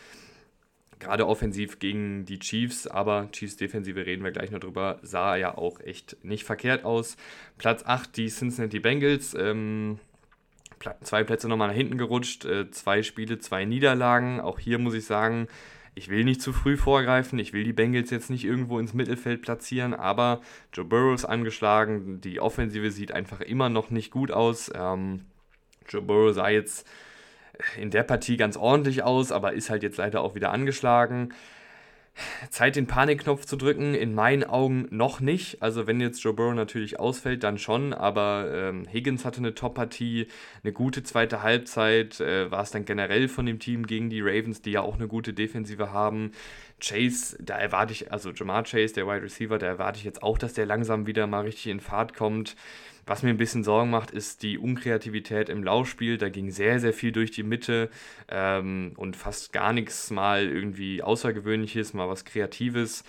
Gerade 0.99 1.29
offensiv 1.29 1.79
gegen 1.79 2.25
die 2.25 2.41
Chiefs, 2.41 2.89
aber 2.89 3.29
Chiefs 3.31 3.59
Defensive 3.59 4.05
reden 4.05 4.25
wir 4.25 4.33
gleich 4.33 4.51
noch 4.51 4.59
drüber, 4.59 4.99
sah 5.03 5.37
ja 5.37 5.57
auch 5.57 5.79
echt 5.79 6.17
nicht 6.25 6.43
verkehrt 6.43 6.85
aus. 6.85 7.17
Platz 7.59 7.85
8 7.87 8.17
die 8.17 8.27
Cincinnati 8.27 8.81
Bengals. 8.81 9.37
Ähm, 9.39 10.01
zwei 11.03 11.25
Plätze 11.25 11.49
nochmal 11.49 11.69
nach 11.69 11.75
hinten 11.75 11.99
gerutscht, 11.99 12.45
äh, 12.45 12.71
zwei 12.71 13.03
Spiele, 13.03 13.39
zwei 13.39 13.65
Niederlagen. 13.65 14.41
Auch 14.41 14.59
hier 14.59 14.79
muss 14.79 14.95
ich 14.95 15.05
sagen, 15.05 15.49
ich 15.95 16.09
will 16.09 16.25
nicht 16.25 16.41
zu 16.41 16.53
früh 16.53 16.77
vorgreifen, 16.77 17.39
ich 17.39 17.53
will 17.53 17.65
die 17.65 17.73
Bengals 17.73 18.11
jetzt 18.11 18.31
nicht 18.31 18.45
irgendwo 18.45 18.79
ins 18.79 18.95
Mittelfeld 18.95 19.43
platzieren, 19.43 19.93
aber 19.93 20.41
Joe 20.73 20.87
Burrow 20.87 21.15
ist 21.15 21.27
angeschlagen, 21.27 22.21
die 22.21 22.41
Offensive 22.41 22.91
sieht 22.91 23.13
einfach 23.13 23.41
immer 23.41 23.69
noch 23.69 23.91
nicht 23.91 24.11
gut 24.11 24.31
aus. 24.31 24.71
Ähm, 24.75 25.27
Joe 25.89 26.03
Burrow 26.03 26.35
sah 26.35 26.49
jetzt 26.49 26.87
in 27.77 27.91
der 27.91 28.03
Partie 28.05 28.37
ganz 28.37 28.57
ordentlich 28.57 29.03
aus, 29.03 29.33
aber 29.33 29.53
ist 29.53 29.69
halt 29.69 29.83
jetzt 29.83 29.99
leider 29.99 30.23
auch 30.23 30.35
wieder 30.35 30.51
angeschlagen. 30.51 31.35
Zeit, 32.51 32.77
den 32.77 32.87
Panikknopf 32.87 33.47
zu 33.47 33.57
drücken. 33.57 33.95
In 33.95 34.15
meinen 34.15 34.45
Augen 34.45 34.87
noch 34.91 35.21
nicht. 35.21 35.63
Also, 35.63 35.87
wenn 35.87 36.01
jetzt 36.01 36.23
Joe 36.23 36.35
Burrow 36.35 36.55
natürlich 36.55 37.01
ausfällt, 37.01 37.43
dann 37.43 37.59
schon. 37.59 37.93
Aber 37.93 38.51
ähm, 38.53 38.87
Higgins 38.91 39.25
hatte 39.25 39.39
eine 39.39 39.55
Top-Partie, 39.55 40.27
eine 40.63 40.73
gute 40.73 41.03
zweite 41.03 41.43
Halbzeit. 41.43 42.21
Äh, 42.21 42.51
war 42.51 42.63
es 42.63 42.71
dann 42.71 42.85
generell 42.85 43.29
von 43.29 43.47
dem 43.47 43.59
Team 43.59 43.87
gegen 43.87 44.11
die 44.11 44.21
Ravens, 44.21 44.63
die 44.63 44.73
ja 44.73 44.83
auch 44.83 44.97
eine 44.97 45.09
gute 45.09 45.33
Defensive 45.33 45.93
haben. 45.93 46.33
Chase, 46.83 47.37
da 47.41 47.57
erwarte 47.57 47.93
ich, 47.93 48.13
also 48.13 48.31
Jamar 48.31 48.65
Chase, 48.65 48.95
der 48.95 49.07
Wide 49.07 49.23
Receiver, 49.23 49.59
da 49.59 49.67
erwarte 49.67 49.99
ich 49.99 50.05
jetzt 50.05 50.23
auch, 50.23 50.37
dass 50.37 50.53
der 50.53 50.67
langsam 50.67 51.07
wieder 51.07 51.27
mal 51.27 51.43
richtig 51.43 51.69
in 51.69 51.81
Fahrt 51.81 52.15
kommt. 52.15 52.57
Was 53.07 53.23
mir 53.23 53.31
ein 53.31 53.37
bisschen 53.37 53.65
Sorgen 53.65 53.91
macht, 53.91 54.11
ist 54.11 54.43
die 54.43 54.59
Unkreativität 54.59 55.49
im 55.49 55.65
Laufspiel. 55.65 56.19
Da 56.19 56.29
ging 56.29 56.51
sehr, 56.51 56.79
sehr 56.79 56.93
viel 56.93 57.11
durch 57.13 57.31
die 57.33 57.43
Mitte 57.43 57.91
ähm, 58.29 58.93
und 58.97 59.17
fast 59.17 59.53
gar 59.53 59.73
nichts 59.73 60.11
mal 60.11 60.47
irgendwie 60.47 61.03
Außergewöhnliches, 61.03 61.95
mal 61.95 62.09
was 62.09 62.25
Kreatives. 62.25 63.05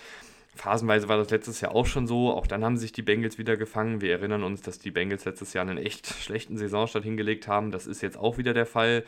Phasenweise 0.56 1.08
war 1.08 1.16
das 1.16 1.30
letztes 1.30 1.60
Jahr 1.60 1.74
auch 1.74 1.86
schon 1.86 2.06
so. 2.06 2.32
Auch 2.32 2.46
dann 2.46 2.64
haben 2.64 2.76
sich 2.76 2.92
die 2.92 3.02
Bengals 3.02 3.38
wieder 3.38 3.56
gefangen. 3.56 4.00
Wir 4.00 4.12
erinnern 4.12 4.44
uns, 4.44 4.62
dass 4.62 4.78
die 4.78 4.90
Bengals 4.90 5.24
letztes 5.24 5.52
Jahr 5.52 5.66
einen 5.66 5.78
echt 5.78 6.06
schlechten 6.06 6.56
Saisonstart 6.56 7.04
hingelegt 7.04 7.48
haben. 7.48 7.70
Das 7.70 7.86
ist 7.86 8.02
jetzt 8.02 8.16
auch 8.16 8.38
wieder 8.38 8.54
der 8.54 8.66
Fall. 8.66 9.04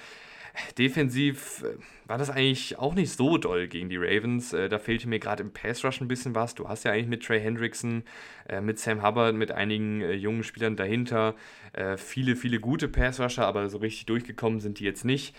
Defensiv 0.79 1.65
äh, 1.65 1.77
war 2.07 2.19
das 2.19 2.31
eigentlich 2.31 2.79
auch 2.79 2.95
nicht 2.95 3.13
so 3.13 3.39
doll 3.39 3.69
gegen 3.69 3.89
die 3.89 3.97
Ravens. 3.97 4.53
Äh, 4.53 4.69
da 4.69 4.79
fehlte 4.79 5.09
mir 5.09 5.19
gerade 5.19 5.43
im 5.43 5.53
Pass 5.53 5.85
Rush 5.85 6.01
ein 6.01 6.09
bisschen 6.09 6.35
was. 6.35 6.55
Du 6.55 6.69
hast 6.69 6.85
ja 6.85 6.93
eigentlich 6.93 7.09
mit 7.09 7.25
Trey 7.25 7.41
Hendrickson, 7.41 8.05
äh, 8.49 8.61
mit 8.61 8.79
Sam 8.79 9.03
Hubbard, 9.03 9.35
mit 9.35 9.53
einigen 9.53 10.01
jungen 10.13 10.43
Spielern 10.43 10.77
dahinter 10.77 11.35
viele, 11.99 12.37
viele 12.37 12.59
gute 12.59 12.89
Pass 12.89 13.21
Rusher, 13.21 13.47
aber 13.47 13.69
so 13.69 13.77
richtig 13.77 14.07
durchgekommen 14.07 14.61
sind 14.61 14.81
die 14.81 14.85
jetzt 14.85 15.05
nicht. 15.05 15.37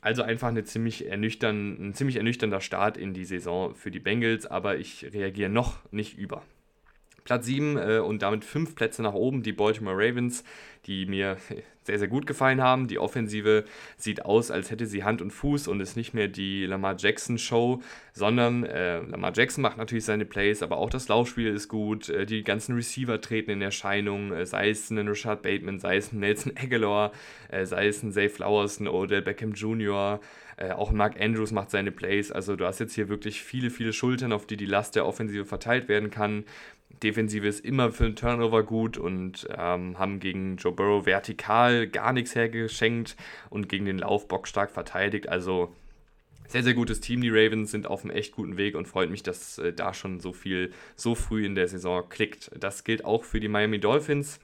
Also 0.00 0.22
einfach 0.22 0.48
eine 0.48 0.64
ziemlich 0.64 1.06
ernüchtern, 1.06 1.76
ein 1.78 1.94
ziemlich 1.94 2.16
ernüchternder 2.16 2.62
Start 2.62 2.96
in 2.96 3.12
die 3.12 3.26
Saison 3.26 3.74
für 3.74 3.90
die 3.90 4.00
Bengals, 4.00 4.46
aber 4.46 4.78
ich 4.78 5.04
reagiere 5.12 5.50
noch 5.50 5.76
nicht 5.92 6.16
über. 6.16 6.42
Platz 7.24 7.46
7 7.46 7.78
äh, 7.78 7.98
und 7.98 8.22
damit 8.22 8.44
5 8.44 8.74
Plätze 8.74 9.02
nach 9.02 9.14
oben 9.14 9.42
die 9.42 9.52
Baltimore 9.52 9.96
Ravens, 9.96 10.44
die 10.86 11.06
mir 11.06 11.38
sehr, 11.82 11.98
sehr 11.98 12.08
gut 12.08 12.26
gefallen 12.26 12.62
haben. 12.62 12.86
Die 12.86 12.98
Offensive 12.98 13.64
sieht 13.96 14.24
aus, 14.24 14.50
als 14.50 14.70
hätte 14.70 14.86
sie 14.86 15.04
Hand 15.04 15.22
und 15.22 15.30
Fuß 15.30 15.68
und 15.68 15.80
ist 15.80 15.96
nicht 15.96 16.12
mehr 16.14 16.28
die 16.28 16.66
Lamar 16.66 16.96
Jackson 16.98 17.38
Show, 17.38 17.82
sondern 18.12 18.64
äh, 18.64 19.00
Lamar 19.00 19.32
Jackson 19.34 19.62
macht 19.62 19.78
natürlich 19.78 20.04
seine 20.04 20.26
Plays, 20.26 20.62
aber 20.62 20.76
auch 20.76 20.90
das 20.90 21.08
Laufspiel 21.08 21.48
ist 21.48 21.68
gut. 21.68 22.10
Äh, 22.10 22.26
die 22.26 22.42
ganzen 22.42 22.74
Receiver 22.74 23.20
treten 23.20 23.50
in 23.50 23.62
Erscheinung, 23.62 24.32
äh, 24.32 24.44
sei 24.44 24.68
es 24.68 24.90
ein 24.90 25.08
Rashad 25.08 25.42
Bateman, 25.42 25.78
sei 25.78 25.96
es 25.96 26.12
ein 26.12 26.20
Nelson 26.20 26.52
Aguilar, 26.56 27.12
äh, 27.48 27.64
sei 27.64 27.88
es 27.88 28.02
ein 28.02 28.12
Zay 28.12 28.28
Flowers, 28.28 28.80
ein 28.80 28.88
Odell 28.88 29.22
Beckham 29.22 29.52
Jr., 29.52 30.20
äh, 30.56 30.70
auch 30.70 30.92
Mark 30.92 31.20
Andrews 31.20 31.52
macht 31.52 31.70
seine 31.70 31.90
Plays. 31.90 32.30
Also 32.30 32.56
du 32.56 32.64
hast 32.64 32.78
jetzt 32.78 32.94
hier 32.94 33.08
wirklich 33.08 33.42
viele, 33.42 33.70
viele 33.70 33.92
Schultern, 33.92 34.32
auf 34.32 34.46
die 34.46 34.56
die 34.56 34.66
Last 34.66 34.94
der 34.94 35.06
Offensive 35.06 35.44
verteilt 35.44 35.88
werden 35.88 36.10
kann. 36.10 36.44
Defensive 37.02 37.46
ist 37.46 37.64
immer 37.64 37.90
für 37.90 38.04
einen 38.04 38.16
Turnover 38.16 38.62
gut 38.62 38.96
und 38.96 39.46
ähm, 39.56 39.98
haben 39.98 40.20
gegen 40.20 40.56
Joe 40.56 40.72
Burrow 40.72 41.06
vertikal 41.06 41.86
gar 41.86 42.12
nichts 42.12 42.34
hergeschenkt 42.34 43.16
und 43.50 43.68
gegen 43.68 43.84
den 43.84 43.98
Lauf 43.98 44.28
bockstark 44.28 44.70
verteidigt. 44.70 45.28
Also 45.28 45.74
sehr, 46.46 46.62
sehr 46.62 46.74
gutes 46.74 47.00
Team. 47.00 47.20
Die 47.20 47.30
Ravens 47.30 47.70
sind 47.70 47.86
auf 47.86 48.04
einem 48.04 48.14
echt 48.14 48.34
guten 48.34 48.56
Weg 48.56 48.74
und 48.74 48.86
freut 48.86 49.10
mich, 49.10 49.22
dass 49.22 49.58
äh, 49.58 49.72
da 49.72 49.94
schon 49.94 50.20
so 50.20 50.32
viel 50.32 50.72
so 50.94 51.14
früh 51.14 51.44
in 51.44 51.54
der 51.54 51.68
Saison 51.68 52.08
klickt. 52.08 52.50
Das 52.58 52.84
gilt 52.84 53.04
auch 53.04 53.24
für 53.24 53.40
die 53.40 53.48
Miami 53.48 53.80
Dolphins, 53.80 54.40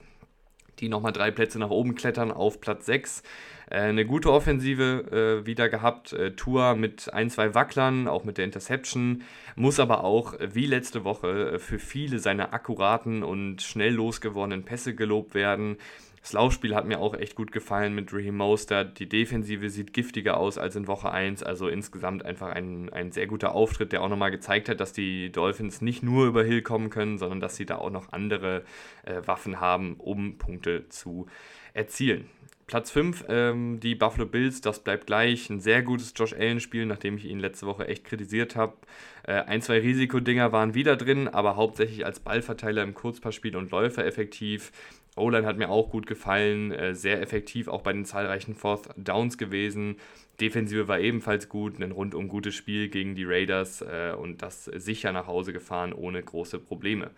die 0.79 0.89
nochmal 0.89 1.13
drei 1.13 1.31
Plätze 1.31 1.59
nach 1.59 1.69
oben 1.69 1.95
klettern 1.95 2.31
auf 2.31 2.59
Platz 2.59 2.85
6. 2.85 3.23
Äh, 3.71 3.77
eine 3.77 4.05
gute 4.05 4.31
Offensive 4.31 5.41
äh, 5.41 5.45
wieder 5.45 5.69
gehabt. 5.69 6.13
Äh, 6.13 6.31
Tour 6.31 6.75
mit 6.75 7.13
ein, 7.13 7.29
zwei 7.29 7.55
Wacklern, 7.55 8.07
auch 8.07 8.23
mit 8.23 8.37
der 8.37 8.45
Interception. 8.45 9.23
Muss 9.55 9.79
aber 9.79 10.03
auch, 10.03 10.35
wie 10.39 10.65
letzte 10.65 11.03
Woche, 11.03 11.53
äh, 11.53 11.59
für 11.59 11.79
viele 11.79 12.19
seiner 12.19 12.53
akkuraten 12.53 13.23
und 13.23 13.61
schnell 13.61 13.93
losgewordenen 13.93 14.63
Pässe 14.65 14.93
gelobt 14.93 15.33
werden. 15.33 15.77
Das 16.21 16.33
Laufspiel 16.33 16.75
hat 16.75 16.85
mir 16.85 16.99
auch 16.99 17.15
echt 17.15 17.35
gut 17.35 17.51
gefallen 17.51 17.95
mit 17.95 18.13
Raheem 18.13 18.37
Mostert. 18.37 18.99
Die 18.99 19.09
Defensive 19.09 19.69
sieht 19.69 19.91
giftiger 19.91 20.37
aus 20.37 20.59
als 20.59 20.75
in 20.75 20.85
Woche 20.87 21.11
1. 21.11 21.41
Also 21.41 21.67
insgesamt 21.67 22.23
einfach 22.23 22.51
ein, 22.51 22.93
ein 22.93 23.11
sehr 23.11 23.25
guter 23.25 23.55
Auftritt, 23.55 23.91
der 23.91 24.03
auch 24.03 24.09
nochmal 24.09 24.29
gezeigt 24.29 24.69
hat, 24.69 24.79
dass 24.79 24.93
die 24.93 25.31
Dolphins 25.31 25.81
nicht 25.81 26.03
nur 26.03 26.27
über 26.27 26.43
Hill 26.43 26.61
kommen 26.61 26.91
können, 26.91 27.17
sondern 27.17 27.39
dass 27.39 27.55
sie 27.55 27.65
da 27.65 27.77
auch 27.77 27.89
noch 27.89 28.11
andere 28.11 28.63
äh, 29.03 29.21
Waffen 29.25 29.59
haben, 29.59 29.95
um 29.95 30.37
Punkte 30.37 30.87
zu 30.89 31.25
erzielen. 31.73 32.29
Platz 32.71 32.89
5, 32.91 33.25
ähm, 33.27 33.79
die 33.81 33.95
Buffalo 33.95 34.25
Bills, 34.25 34.61
das 34.61 34.79
bleibt 34.79 35.05
gleich. 35.05 35.49
Ein 35.49 35.59
sehr 35.59 35.81
gutes 35.81 36.13
Josh 36.15 36.31
Allen-Spiel, 36.31 36.85
nachdem 36.85 37.17
ich 37.17 37.25
ihn 37.25 37.39
letzte 37.39 37.65
Woche 37.65 37.85
echt 37.85 38.05
kritisiert 38.05 38.55
habe. 38.55 38.77
Äh, 39.23 39.33
ein, 39.33 39.61
zwei 39.61 39.79
Risikodinger 39.79 40.53
waren 40.53 40.73
wieder 40.73 40.95
drin, 40.95 41.27
aber 41.27 41.57
hauptsächlich 41.57 42.05
als 42.05 42.21
Ballverteiler 42.21 42.81
im 42.83 42.93
Kurzpassspiel 42.93 43.57
und 43.57 43.71
Läufer 43.71 44.05
effektiv. 44.05 44.71
O-Line 45.15 45.45
hat 45.45 45.57
mir 45.57 45.69
auch 45.69 45.89
gut 45.89 46.07
gefallen, 46.07 46.71
äh, 46.71 46.95
sehr 46.95 47.21
effektiv 47.21 47.67
auch 47.67 47.81
bei 47.81 47.91
den 47.91 48.05
zahlreichen 48.05 48.55
Fourth 48.55 48.89
Downs 48.95 49.37
gewesen. 49.37 49.97
Defensive 50.39 50.87
war 50.87 50.99
ebenfalls 50.99 51.49
gut, 51.49 51.79
ein 51.79 51.91
rundum 51.91 52.27
gutes 52.27 52.55
Spiel 52.55 52.89
gegen 52.89 53.15
die 53.15 53.25
Raiders 53.25 53.81
äh, 53.81 54.13
und 54.17 54.41
das 54.41 54.65
sicher 54.65 55.11
nach 55.11 55.27
Hause 55.27 55.53
gefahren 55.53 55.93
ohne 55.93 56.23
große 56.23 56.59
Probleme. 56.59 57.11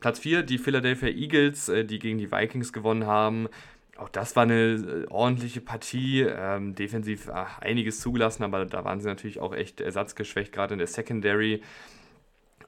Platz 0.00 0.18
4, 0.18 0.42
die 0.42 0.58
Philadelphia 0.58 1.08
Eagles, 1.08 1.68
äh, 1.68 1.84
die 1.84 1.98
gegen 1.98 2.18
die 2.18 2.30
Vikings 2.30 2.72
gewonnen 2.72 3.06
haben. 3.06 3.48
Auch 3.96 4.10
das 4.10 4.36
war 4.36 4.42
eine 4.42 4.74
äh, 4.74 5.06
ordentliche 5.08 5.60
Partie. 5.60 6.22
Ähm, 6.22 6.74
defensiv 6.74 7.30
ach, 7.32 7.60
einiges 7.60 8.00
zugelassen, 8.00 8.42
aber 8.42 8.66
da 8.66 8.84
waren 8.84 9.00
sie 9.00 9.08
natürlich 9.08 9.40
auch 9.40 9.54
echt 9.54 9.80
ersatzgeschwächt, 9.80 10.52
gerade 10.52 10.74
in 10.74 10.78
der 10.78 10.88
Secondary. 10.88 11.62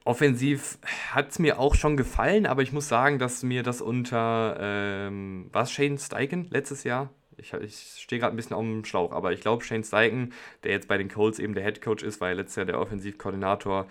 Offensiv 0.04 0.78
hat 1.12 1.30
es 1.30 1.38
mir 1.38 1.58
auch 1.58 1.74
schon 1.74 1.96
gefallen, 1.96 2.46
aber 2.46 2.62
ich 2.62 2.72
muss 2.72 2.88
sagen, 2.88 3.18
dass 3.18 3.42
mir 3.42 3.62
das 3.62 3.80
unter, 3.80 4.56
ähm, 4.60 5.50
was 5.52 5.70
Shane 5.70 5.98
Steichen 5.98 6.48
letztes 6.50 6.84
Jahr? 6.84 7.10
Ich, 7.36 7.52
ich 7.52 7.94
stehe 7.98 8.20
gerade 8.20 8.34
ein 8.34 8.36
bisschen 8.36 8.56
auf 8.56 8.62
dem 8.62 8.84
Schlauch, 8.84 9.12
aber 9.12 9.32
ich 9.32 9.40
glaube, 9.40 9.64
Shane 9.64 9.84
Steichen, 9.84 10.32
der 10.64 10.72
jetzt 10.72 10.88
bei 10.88 10.98
den 10.98 11.08
Colts 11.08 11.38
eben 11.38 11.54
der 11.54 11.64
Head 11.64 11.82
Coach 11.82 12.02
ist, 12.02 12.20
war 12.20 12.28
ja 12.28 12.34
letztes 12.34 12.56
Jahr 12.56 12.66
der 12.66 12.80
Offensivkoordinator 12.80 13.86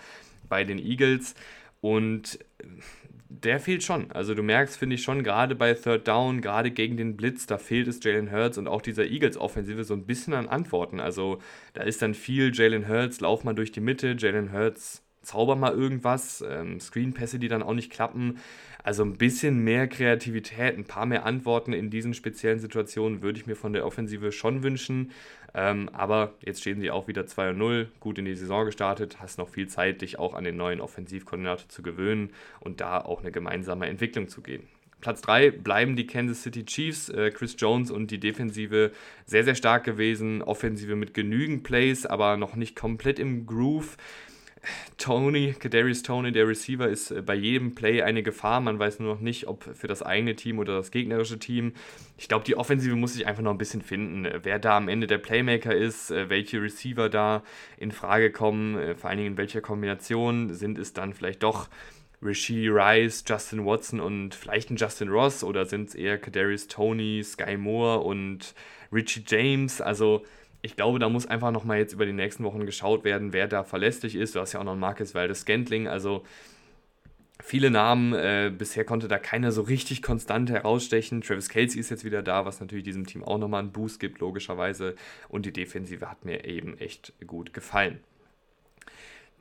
bei 0.50 0.64
den 0.64 0.80
Eagles. 0.80 1.36
Und 1.82 2.40
der 3.30 3.60
fehlt 3.60 3.84
schon. 3.84 4.12
Also 4.12 4.34
du 4.34 4.44
merkst, 4.44 4.78
finde 4.78 4.96
ich 4.96 5.04
schon, 5.04 5.24
gerade 5.24 5.56
bei 5.56 5.74
Third 5.74 6.08
Down, 6.08 6.42
gerade 6.42 6.72
gegen 6.72 6.98
den 6.98 7.18
Blitz, 7.18 7.46
da 7.46 7.58
fehlt 7.58 7.88
es 7.88 8.04
Jalen 8.04 8.32
Hurts 8.32 8.58
und 8.58 8.68
auch 8.68 8.82
dieser 8.82 9.06
Eagles-Offensive 9.06 9.84
so 9.84 9.94
ein 9.94 10.06
bisschen 10.06 10.34
an 10.34 10.48
Antworten. 10.48 11.00
Also 11.00 11.40
da 11.74 11.84
ist 11.84 12.02
dann 12.02 12.14
viel 12.14 12.52
Jalen 12.54 12.88
Hurts, 12.88 13.20
lauf 13.20 13.44
mal 13.44 13.54
durch 13.54 13.72
die 13.72 13.82
Mitte, 13.82 14.16
Jalen 14.18 14.54
Hurts, 14.54 15.04
zauber 15.28 15.56
mal 15.56 15.74
irgendwas, 15.74 16.44
ähm, 16.48 16.80
Screenpässe, 16.80 17.38
die 17.38 17.50
dann 17.50 17.62
auch 17.62 17.74
nicht 17.74 17.92
klappen. 17.92 18.40
Also 18.82 19.04
ein 19.04 19.18
bisschen 19.18 19.60
mehr 19.64 19.88
Kreativität, 19.88 20.78
ein 20.78 20.86
paar 20.86 21.06
mehr 21.06 21.26
Antworten 21.26 21.74
in 21.74 21.90
diesen 21.90 22.14
speziellen 22.14 22.60
Situationen 22.60 23.22
würde 23.22 23.38
ich 23.38 23.46
mir 23.46 23.58
von 23.58 23.74
der 23.74 23.86
Offensive 23.86 24.32
schon 24.32 24.64
wünschen. 24.64 25.12
Ähm, 25.54 25.90
aber 25.92 26.34
jetzt 26.46 26.62
stehen 26.62 26.80
sie 26.80 26.92
auch 26.92 27.10
wieder 27.10 27.24
2-0, 27.24 27.88
gut 28.00 28.18
in 28.18 28.26
die 28.26 28.36
Saison 28.36 28.66
gestartet, 28.66 29.18
hast 29.20 29.38
noch 29.38 29.50
viel 29.50 29.68
Zeit, 29.68 30.02
dich 30.02 30.18
auch 30.18 30.34
an 30.34 30.46
den 30.46 30.56
neuen 30.56 30.80
Offensivkoordinator 30.80 31.68
zu 31.68 31.82
gewöhnen 31.82 32.30
und 32.62 32.80
da 32.80 33.02
auch 33.02 33.20
eine 33.20 33.32
gemeinsame 33.32 33.88
Entwicklung 33.88 34.30
zu 34.30 34.42
gehen. 34.42 34.64
Platz 35.02 35.22
3 35.22 35.52
bleiben 35.52 35.96
die 35.96 36.08
Kansas 36.08 36.44
City 36.44 36.66
Chiefs. 36.66 37.10
Äh, 37.10 37.32
Chris 37.32 37.56
Jones 37.58 37.92
und 37.92 38.10
die 38.10 38.20
Defensive 38.20 38.92
sehr, 39.26 39.44
sehr 39.44 39.56
stark 39.56 39.84
gewesen. 39.84 40.42
Offensive 40.42 40.96
mit 40.96 41.14
genügend 41.14 41.64
Plays, 41.64 42.06
aber 42.06 42.38
noch 42.38 42.56
nicht 42.56 42.76
komplett 42.76 43.20
im 43.20 43.46
Groove. 43.46 43.98
Tony, 44.98 45.54
Kadarius 45.58 46.04
Tony, 46.04 46.32
der 46.32 46.48
Receiver, 46.48 46.88
ist 46.88 47.12
äh, 47.12 47.22
bei 47.22 47.36
jedem 47.36 47.76
Play 47.76 48.02
eine 48.02 48.24
Gefahr. 48.24 48.62
Man 48.62 48.80
weiß 48.80 49.00
nur 49.00 49.16
noch 49.16 49.22
nicht, 49.22 49.48
ob 49.48 49.64
für 49.64 49.88
das 49.88 50.04
eigene 50.04 50.36
Team 50.36 50.60
oder 50.60 50.76
das 50.76 50.92
gegnerische 50.92 51.40
Team. 51.40 51.74
Ich 52.18 52.28
glaube, 52.28 52.46
die 52.46 52.58
Offensive 52.58 52.96
muss 52.96 53.14
sich 53.14 53.28
einfach 53.28 53.44
noch 53.44 53.52
ein 53.52 53.58
bisschen 53.58 53.82
finden. 53.82 54.26
Äh, 54.26 54.40
wer 54.44 54.60
da 54.60 54.78
am 54.78 54.90
Ende 54.90 55.08
der 55.08 55.20
Playmaker 55.20 55.76
ist, 55.76 56.12
äh, 56.12 56.30
welche 56.30 56.62
Receiver 56.62 57.10
da 57.10 57.44
in 57.78 57.92
Frage 57.92 58.32
kommen, 58.32 58.96
vor 58.96 59.10
allen 59.10 59.18
Dingen 59.18 59.32
in 59.34 59.38
welcher 59.38 59.62
Kombination, 59.62 60.54
sind 60.54 60.78
es 60.78 60.94
dann 60.94 61.14
vielleicht 61.14 61.44
doch 61.44 61.70
Rishi 62.22 62.68
Rice, 62.68 63.24
Justin 63.28 63.66
Watson 63.66 64.00
und 64.00 64.34
vielleicht 64.34 64.72
ein 64.72 64.78
Justin 64.78 65.10
Ross 65.10 65.44
oder 65.44 65.66
sind 65.66 65.90
es 65.90 65.96
eher 65.96 66.18
Kadarius 66.18 66.68
Tony, 66.68 67.24
Sky 67.24 67.58
Moore 67.58 68.00
und 68.00 68.56
Richie 68.92 69.24
James? 69.26 69.82
Also 69.82 70.24
ich 70.62 70.76
glaube, 70.76 71.00
da 71.00 71.10
muss 71.10 71.26
einfach 71.26 71.52
nochmal 71.52 71.78
jetzt 71.78 71.94
über 71.94 72.06
die 72.06 72.14
nächsten 72.14 72.44
Wochen 72.44 72.66
geschaut 72.66 73.04
werden, 73.04 73.34
wer 73.34 73.48
da 73.48 73.64
verlässlich 73.64 74.16
ist. 74.16 74.36
Du 74.36 74.40
hast 74.40 74.54
ja 74.54 74.60
auch 74.60 74.64
noch 74.64 74.72
einen 74.72 74.82
Marcus 74.82 75.14
Waldes 75.14 75.42
Scantling, 75.42 75.88
also 75.88 76.24
viele 77.42 77.70
Namen. 77.70 78.14
Äh, 78.14 78.52
bisher 78.56 78.84
konnte 78.84 79.08
da 79.08 79.20
keiner 79.20 79.52
so 79.52 79.62
richtig 79.62 80.02
konstant 80.02 80.50
herausstechen. 80.50 81.22
Travis 81.22 81.50
Kelsey 81.50 81.80
ist 81.80 81.90
jetzt 81.90 82.06
wieder 82.06 82.24
da, 82.24 82.46
was 82.46 82.60
natürlich 82.60 82.86
diesem 82.86 83.06
Team 83.06 83.24
auch 83.24 83.38
nochmal 83.38 83.62
einen 83.62 83.72
Boost 83.72 84.00
gibt, 84.00 84.20
logischerweise. 84.20 84.96
Und 85.30 85.46
die 85.46 85.54
Defensive 85.54 86.10
hat 86.10 86.26
mir 86.26 86.46
eben 86.46 86.78
echt 86.78 87.14
gut 87.26 87.54
gefallen. 87.54 88.00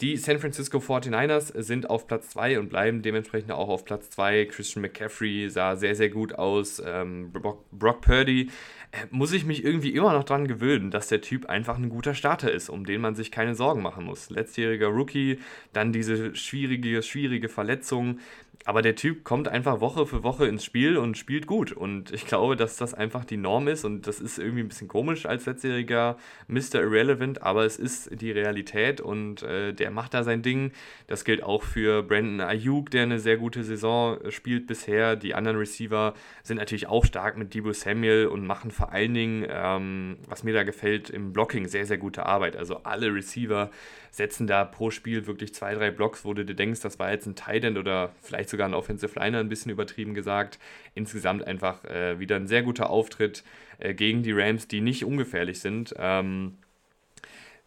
Die 0.02 0.18
San 0.18 0.38
Francisco 0.38 0.76
49ers 0.76 1.58
sind 1.62 1.88
auf 1.88 2.06
Platz 2.06 2.28
2 2.28 2.58
und 2.58 2.68
bleiben 2.68 3.00
dementsprechend 3.00 3.50
auch 3.52 3.70
auf 3.70 3.86
Platz 3.86 4.10
2. 4.10 4.44
Christian 4.44 4.82
McCaffrey 4.82 5.48
sah 5.48 5.74
sehr, 5.74 5.94
sehr 5.94 6.10
gut 6.10 6.34
aus. 6.34 6.82
Ähm, 6.84 7.32
Brock, 7.32 7.64
Brock, 7.70 8.02
Purdy 8.02 8.50
äh, 8.92 9.06
muss 9.08 9.32
ich 9.32 9.46
mich 9.46 9.64
irgendwie 9.64 9.94
immer 9.94 10.12
noch 10.12 10.24
dran 10.24 10.48
gewöhnen, 10.48 10.90
dass 10.90 11.08
der 11.08 11.22
Typ 11.22 11.46
einfach 11.46 11.78
ein 11.78 11.88
guter 11.88 12.12
Starter 12.12 12.52
ist, 12.52 12.68
um 12.68 12.84
den 12.84 13.00
man 13.00 13.14
sich 13.14 13.30
keine 13.30 13.54
Sorgen 13.54 13.80
machen 13.80 14.04
muss. 14.04 14.28
Letztjähriger 14.28 14.88
Rookie, 14.88 15.38
dann 15.72 15.94
diese 15.94 16.34
schwierige, 16.34 17.02
schwierige 17.02 17.48
Verletzung. 17.48 18.18
Aber 18.64 18.82
der 18.82 18.96
Typ 18.96 19.22
kommt 19.22 19.46
einfach 19.46 19.80
Woche 19.80 20.06
für 20.06 20.24
Woche 20.24 20.46
ins 20.46 20.64
Spiel 20.64 20.96
und 20.96 21.16
spielt 21.16 21.46
gut. 21.46 21.70
Und 21.72 22.12
ich 22.12 22.26
glaube, 22.26 22.56
dass 22.56 22.76
das 22.76 22.94
einfach 22.94 23.24
die 23.24 23.36
Norm 23.36 23.68
ist. 23.68 23.84
Und 23.84 24.06
das 24.08 24.20
ist 24.20 24.38
irgendwie 24.38 24.62
ein 24.62 24.68
bisschen 24.68 24.88
komisch 24.88 25.26
als 25.26 25.46
letztjähriger 25.46 26.16
Mr. 26.48 26.80
Irrelevant, 26.80 27.42
aber 27.42 27.64
es 27.64 27.76
ist 27.78 28.20
die 28.20 28.32
Realität 28.32 29.00
und 29.00 29.42
äh, 29.42 29.72
der 29.72 29.90
macht 29.90 30.14
da 30.14 30.24
sein 30.24 30.42
Ding. 30.42 30.72
Das 31.06 31.24
gilt 31.24 31.42
auch 31.42 31.62
für 31.62 32.02
Brandon 32.02 32.40
Ayuk, 32.40 32.90
der 32.90 33.04
eine 33.04 33.20
sehr 33.20 33.36
gute 33.36 33.62
Saison 33.62 34.18
spielt 34.30 34.66
bisher. 34.66 35.14
Die 35.14 35.34
anderen 35.34 35.58
Receiver 35.58 36.14
sind 36.42 36.56
natürlich 36.56 36.88
auch 36.88 37.04
stark 37.04 37.36
mit 37.36 37.54
Debo 37.54 37.72
Samuel 37.72 38.26
und 38.26 38.46
machen 38.46 38.70
vor 38.72 38.92
allen 38.92 39.14
Dingen, 39.14 39.46
ähm, 39.48 40.16
was 40.28 40.42
mir 40.42 40.54
da 40.54 40.64
gefällt, 40.64 41.10
im 41.10 41.32
Blocking 41.32 41.68
sehr, 41.68 41.86
sehr 41.86 41.98
gute 41.98 42.26
Arbeit. 42.26 42.56
Also 42.56 42.82
alle 42.82 43.14
Receiver 43.14 43.70
setzen 44.16 44.46
da 44.46 44.64
pro 44.64 44.90
Spiel 44.90 45.26
wirklich 45.26 45.54
zwei, 45.54 45.74
drei 45.74 45.90
Blocks, 45.90 46.24
wo 46.24 46.32
du 46.32 46.44
dir 46.44 46.54
denkst, 46.54 46.80
das 46.80 46.98
war 46.98 47.12
jetzt 47.12 47.26
ein 47.26 47.36
Tight 47.36 47.64
End 47.64 47.76
oder 47.76 48.12
vielleicht 48.22 48.48
sogar 48.48 48.66
ein 48.66 48.72
Offensive 48.72 49.18
Liner, 49.18 49.40
ein 49.40 49.50
bisschen 49.50 49.70
übertrieben 49.70 50.14
gesagt. 50.14 50.58
Insgesamt 50.94 51.46
einfach 51.46 51.84
äh, 51.84 52.18
wieder 52.18 52.36
ein 52.36 52.46
sehr 52.46 52.62
guter 52.62 52.88
Auftritt 52.88 53.44
äh, 53.78 53.92
gegen 53.92 54.22
die 54.22 54.32
Rams, 54.32 54.68
die 54.68 54.80
nicht 54.80 55.04
ungefährlich 55.04 55.60
sind. 55.60 55.94
Ähm, 55.98 56.56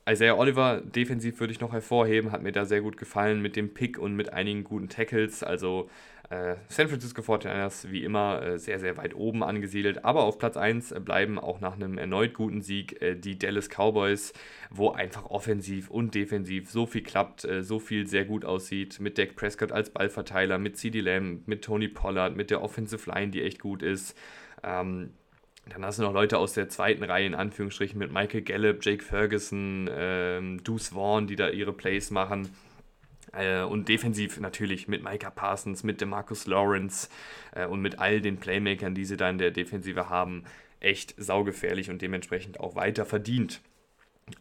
Isaiah 0.10 0.38
Oliver, 0.38 0.82
defensiv 0.82 1.40
würde 1.40 1.54
ich 1.54 1.60
noch 1.60 1.72
hervorheben, 1.72 2.32
hat 2.32 2.42
mir 2.42 2.52
da 2.52 2.66
sehr 2.66 2.82
gut 2.82 2.98
gefallen 2.98 3.42
mit 3.42 3.56
dem 3.56 3.74
Pick 3.74 4.00
und 4.00 4.16
mit 4.16 4.34
einigen 4.34 4.64
guten 4.64 4.90
Tackles. 4.90 5.44
Also 5.44 5.90
äh, 6.30 6.56
San 6.68 6.88
Francisco 6.88 7.22
49ers 7.22 7.92
wie 7.92 8.04
immer 8.04 8.42
äh, 8.42 8.58
sehr, 8.58 8.80
sehr 8.80 8.98
weit 8.98 9.16
oben 9.16 9.44
angesiedelt. 9.44 10.06
Aber 10.06 10.24
auf 10.24 10.38
Platz 10.38 10.58
1 10.58 10.96
bleiben 11.06 11.38
auch 11.38 11.60
nach 11.60 11.76
einem 11.76 11.98
erneut 11.98 12.34
guten 12.34 12.62
Sieg 12.62 13.02
äh, 13.02 13.16
die 13.16 13.38
Dallas 13.38 13.70
Cowboys, 13.70 14.34
wo 14.72 14.90
einfach 14.92 15.26
offensiv 15.26 15.90
und 15.90 16.16
defensiv 16.16 16.70
so 16.70 16.86
viel 16.86 17.04
klappt, 17.04 17.46
äh, 17.46 17.64
so 17.64 17.80
viel 17.80 18.08
sehr 18.08 18.26
gut 18.26 18.46
aussieht. 18.46 19.00
Mit 19.00 19.18
Dak 19.18 19.36
Prescott 19.36 19.72
als 19.72 19.92
Ballverteiler, 19.92 20.58
mit 20.58 20.78
CD 20.78 21.02
Lamb, 21.02 21.48
mit 21.48 21.64
Tony 21.64 21.88
Pollard, 21.88 22.36
mit 22.36 22.50
der 22.50 22.64
Offensive 22.64 23.10
Line, 23.12 23.32
die 23.32 23.44
echt 23.44 23.60
gut 23.60 23.84
ist. 23.84 24.18
Ähm, 24.64 25.12
dann 25.74 25.86
hast 25.86 26.00
du 26.00 26.04
noch 26.04 26.14
Leute 26.14 26.38
aus 26.38 26.54
der 26.54 26.70
zweiten 26.70 27.04
Reihe, 27.04 27.26
in 27.26 27.36
Anführungsstrichen, 27.36 27.98
mit 27.98 28.12
Michael 28.12 28.42
Gallup, 28.42 28.80
Jake 28.82 29.04
Ferguson, 29.04 29.90
ähm, 29.92 30.64
Deuce 30.64 30.90
Vaughn, 30.90 31.28
die 31.28 31.36
da 31.36 31.50
ihre 31.50 31.74
Plays 31.74 32.12
machen. 32.12 32.50
Äh, 33.34 33.62
und 33.62 33.88
defensiv 33.88 34.40
natürlich 34.40 34.88
mit 34.88 35.04
Micah 35.04 35.30
Parsons, 35.30 35.84
mit 35.84 36.02
DeMarcus 36.02 36.48
Lawrence 36.48 37.10
äh, 37.54 37.66
und 37.66 37.82
mit 37.82 38.00
all 38.00 38.22
den 38.22 38.38
Playmakern, 38.38 38.96
die 38.96 39.06
sie 39.06 39.18
da 39.18 39.30
in 39.30 39.38
der 39.38 39.52
Defensive 39.52 40.10
haben, 40.10 40.44
echt 40.80 41.14
saugefährlich 41.18 41.90
und 41.90 42.02
dementsprechend 42.02 42.60
auch 42.60 42.76
weiter 42.76 43.06
verdient 43.06 43.62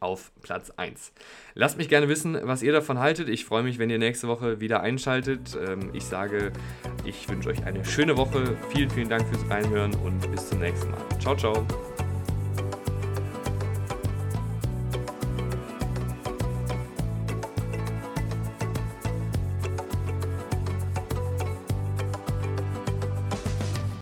auf 0.01 0.33
Platz 0.43 0.71
1. 0.77 1.13
Lasst 1.55 1.79
mich 1.79 1.89
gerne 1.89 2.09
wissen, 2.09 2.39
was 2.43 2.63
ihr 2.63 2.73
davon 2.73 2.99
haltet. 2.99 3.29
Ich 3.29 3.45
freue 3.45 3.63
mich, 3.63 3.79
wenn 3.79 3.91
ihr 3.91 3.99
nächste 3.99 4.29
Woche 4.29 4.61
wieder 4.61 4.81
einschaltet. 4.81 5.59
Ähm, 5.61 5.91
ich 5.93 6.05
sage, 6.05 6.53
ich 7.05 7.29
wünsche 7.29 7.49
euch 7.49 7.65
eine 7.65 7.85
schöne 7.85 8.17
Woche. 8.17 8.57
Vielen, 8.71 8.91
vielen 8.91 9.09
Dank 9.09 9.27
fürs 9.29 9.49
Reinhören 9.51 9.95
und 9.97 10.31
bis 10.31 10.49
zum 10.49 10.61
nächsten 10.61 10.91
Mal. 10.91 11.01
Ciao, 11.21 11.37
ciao. 11.37 11.67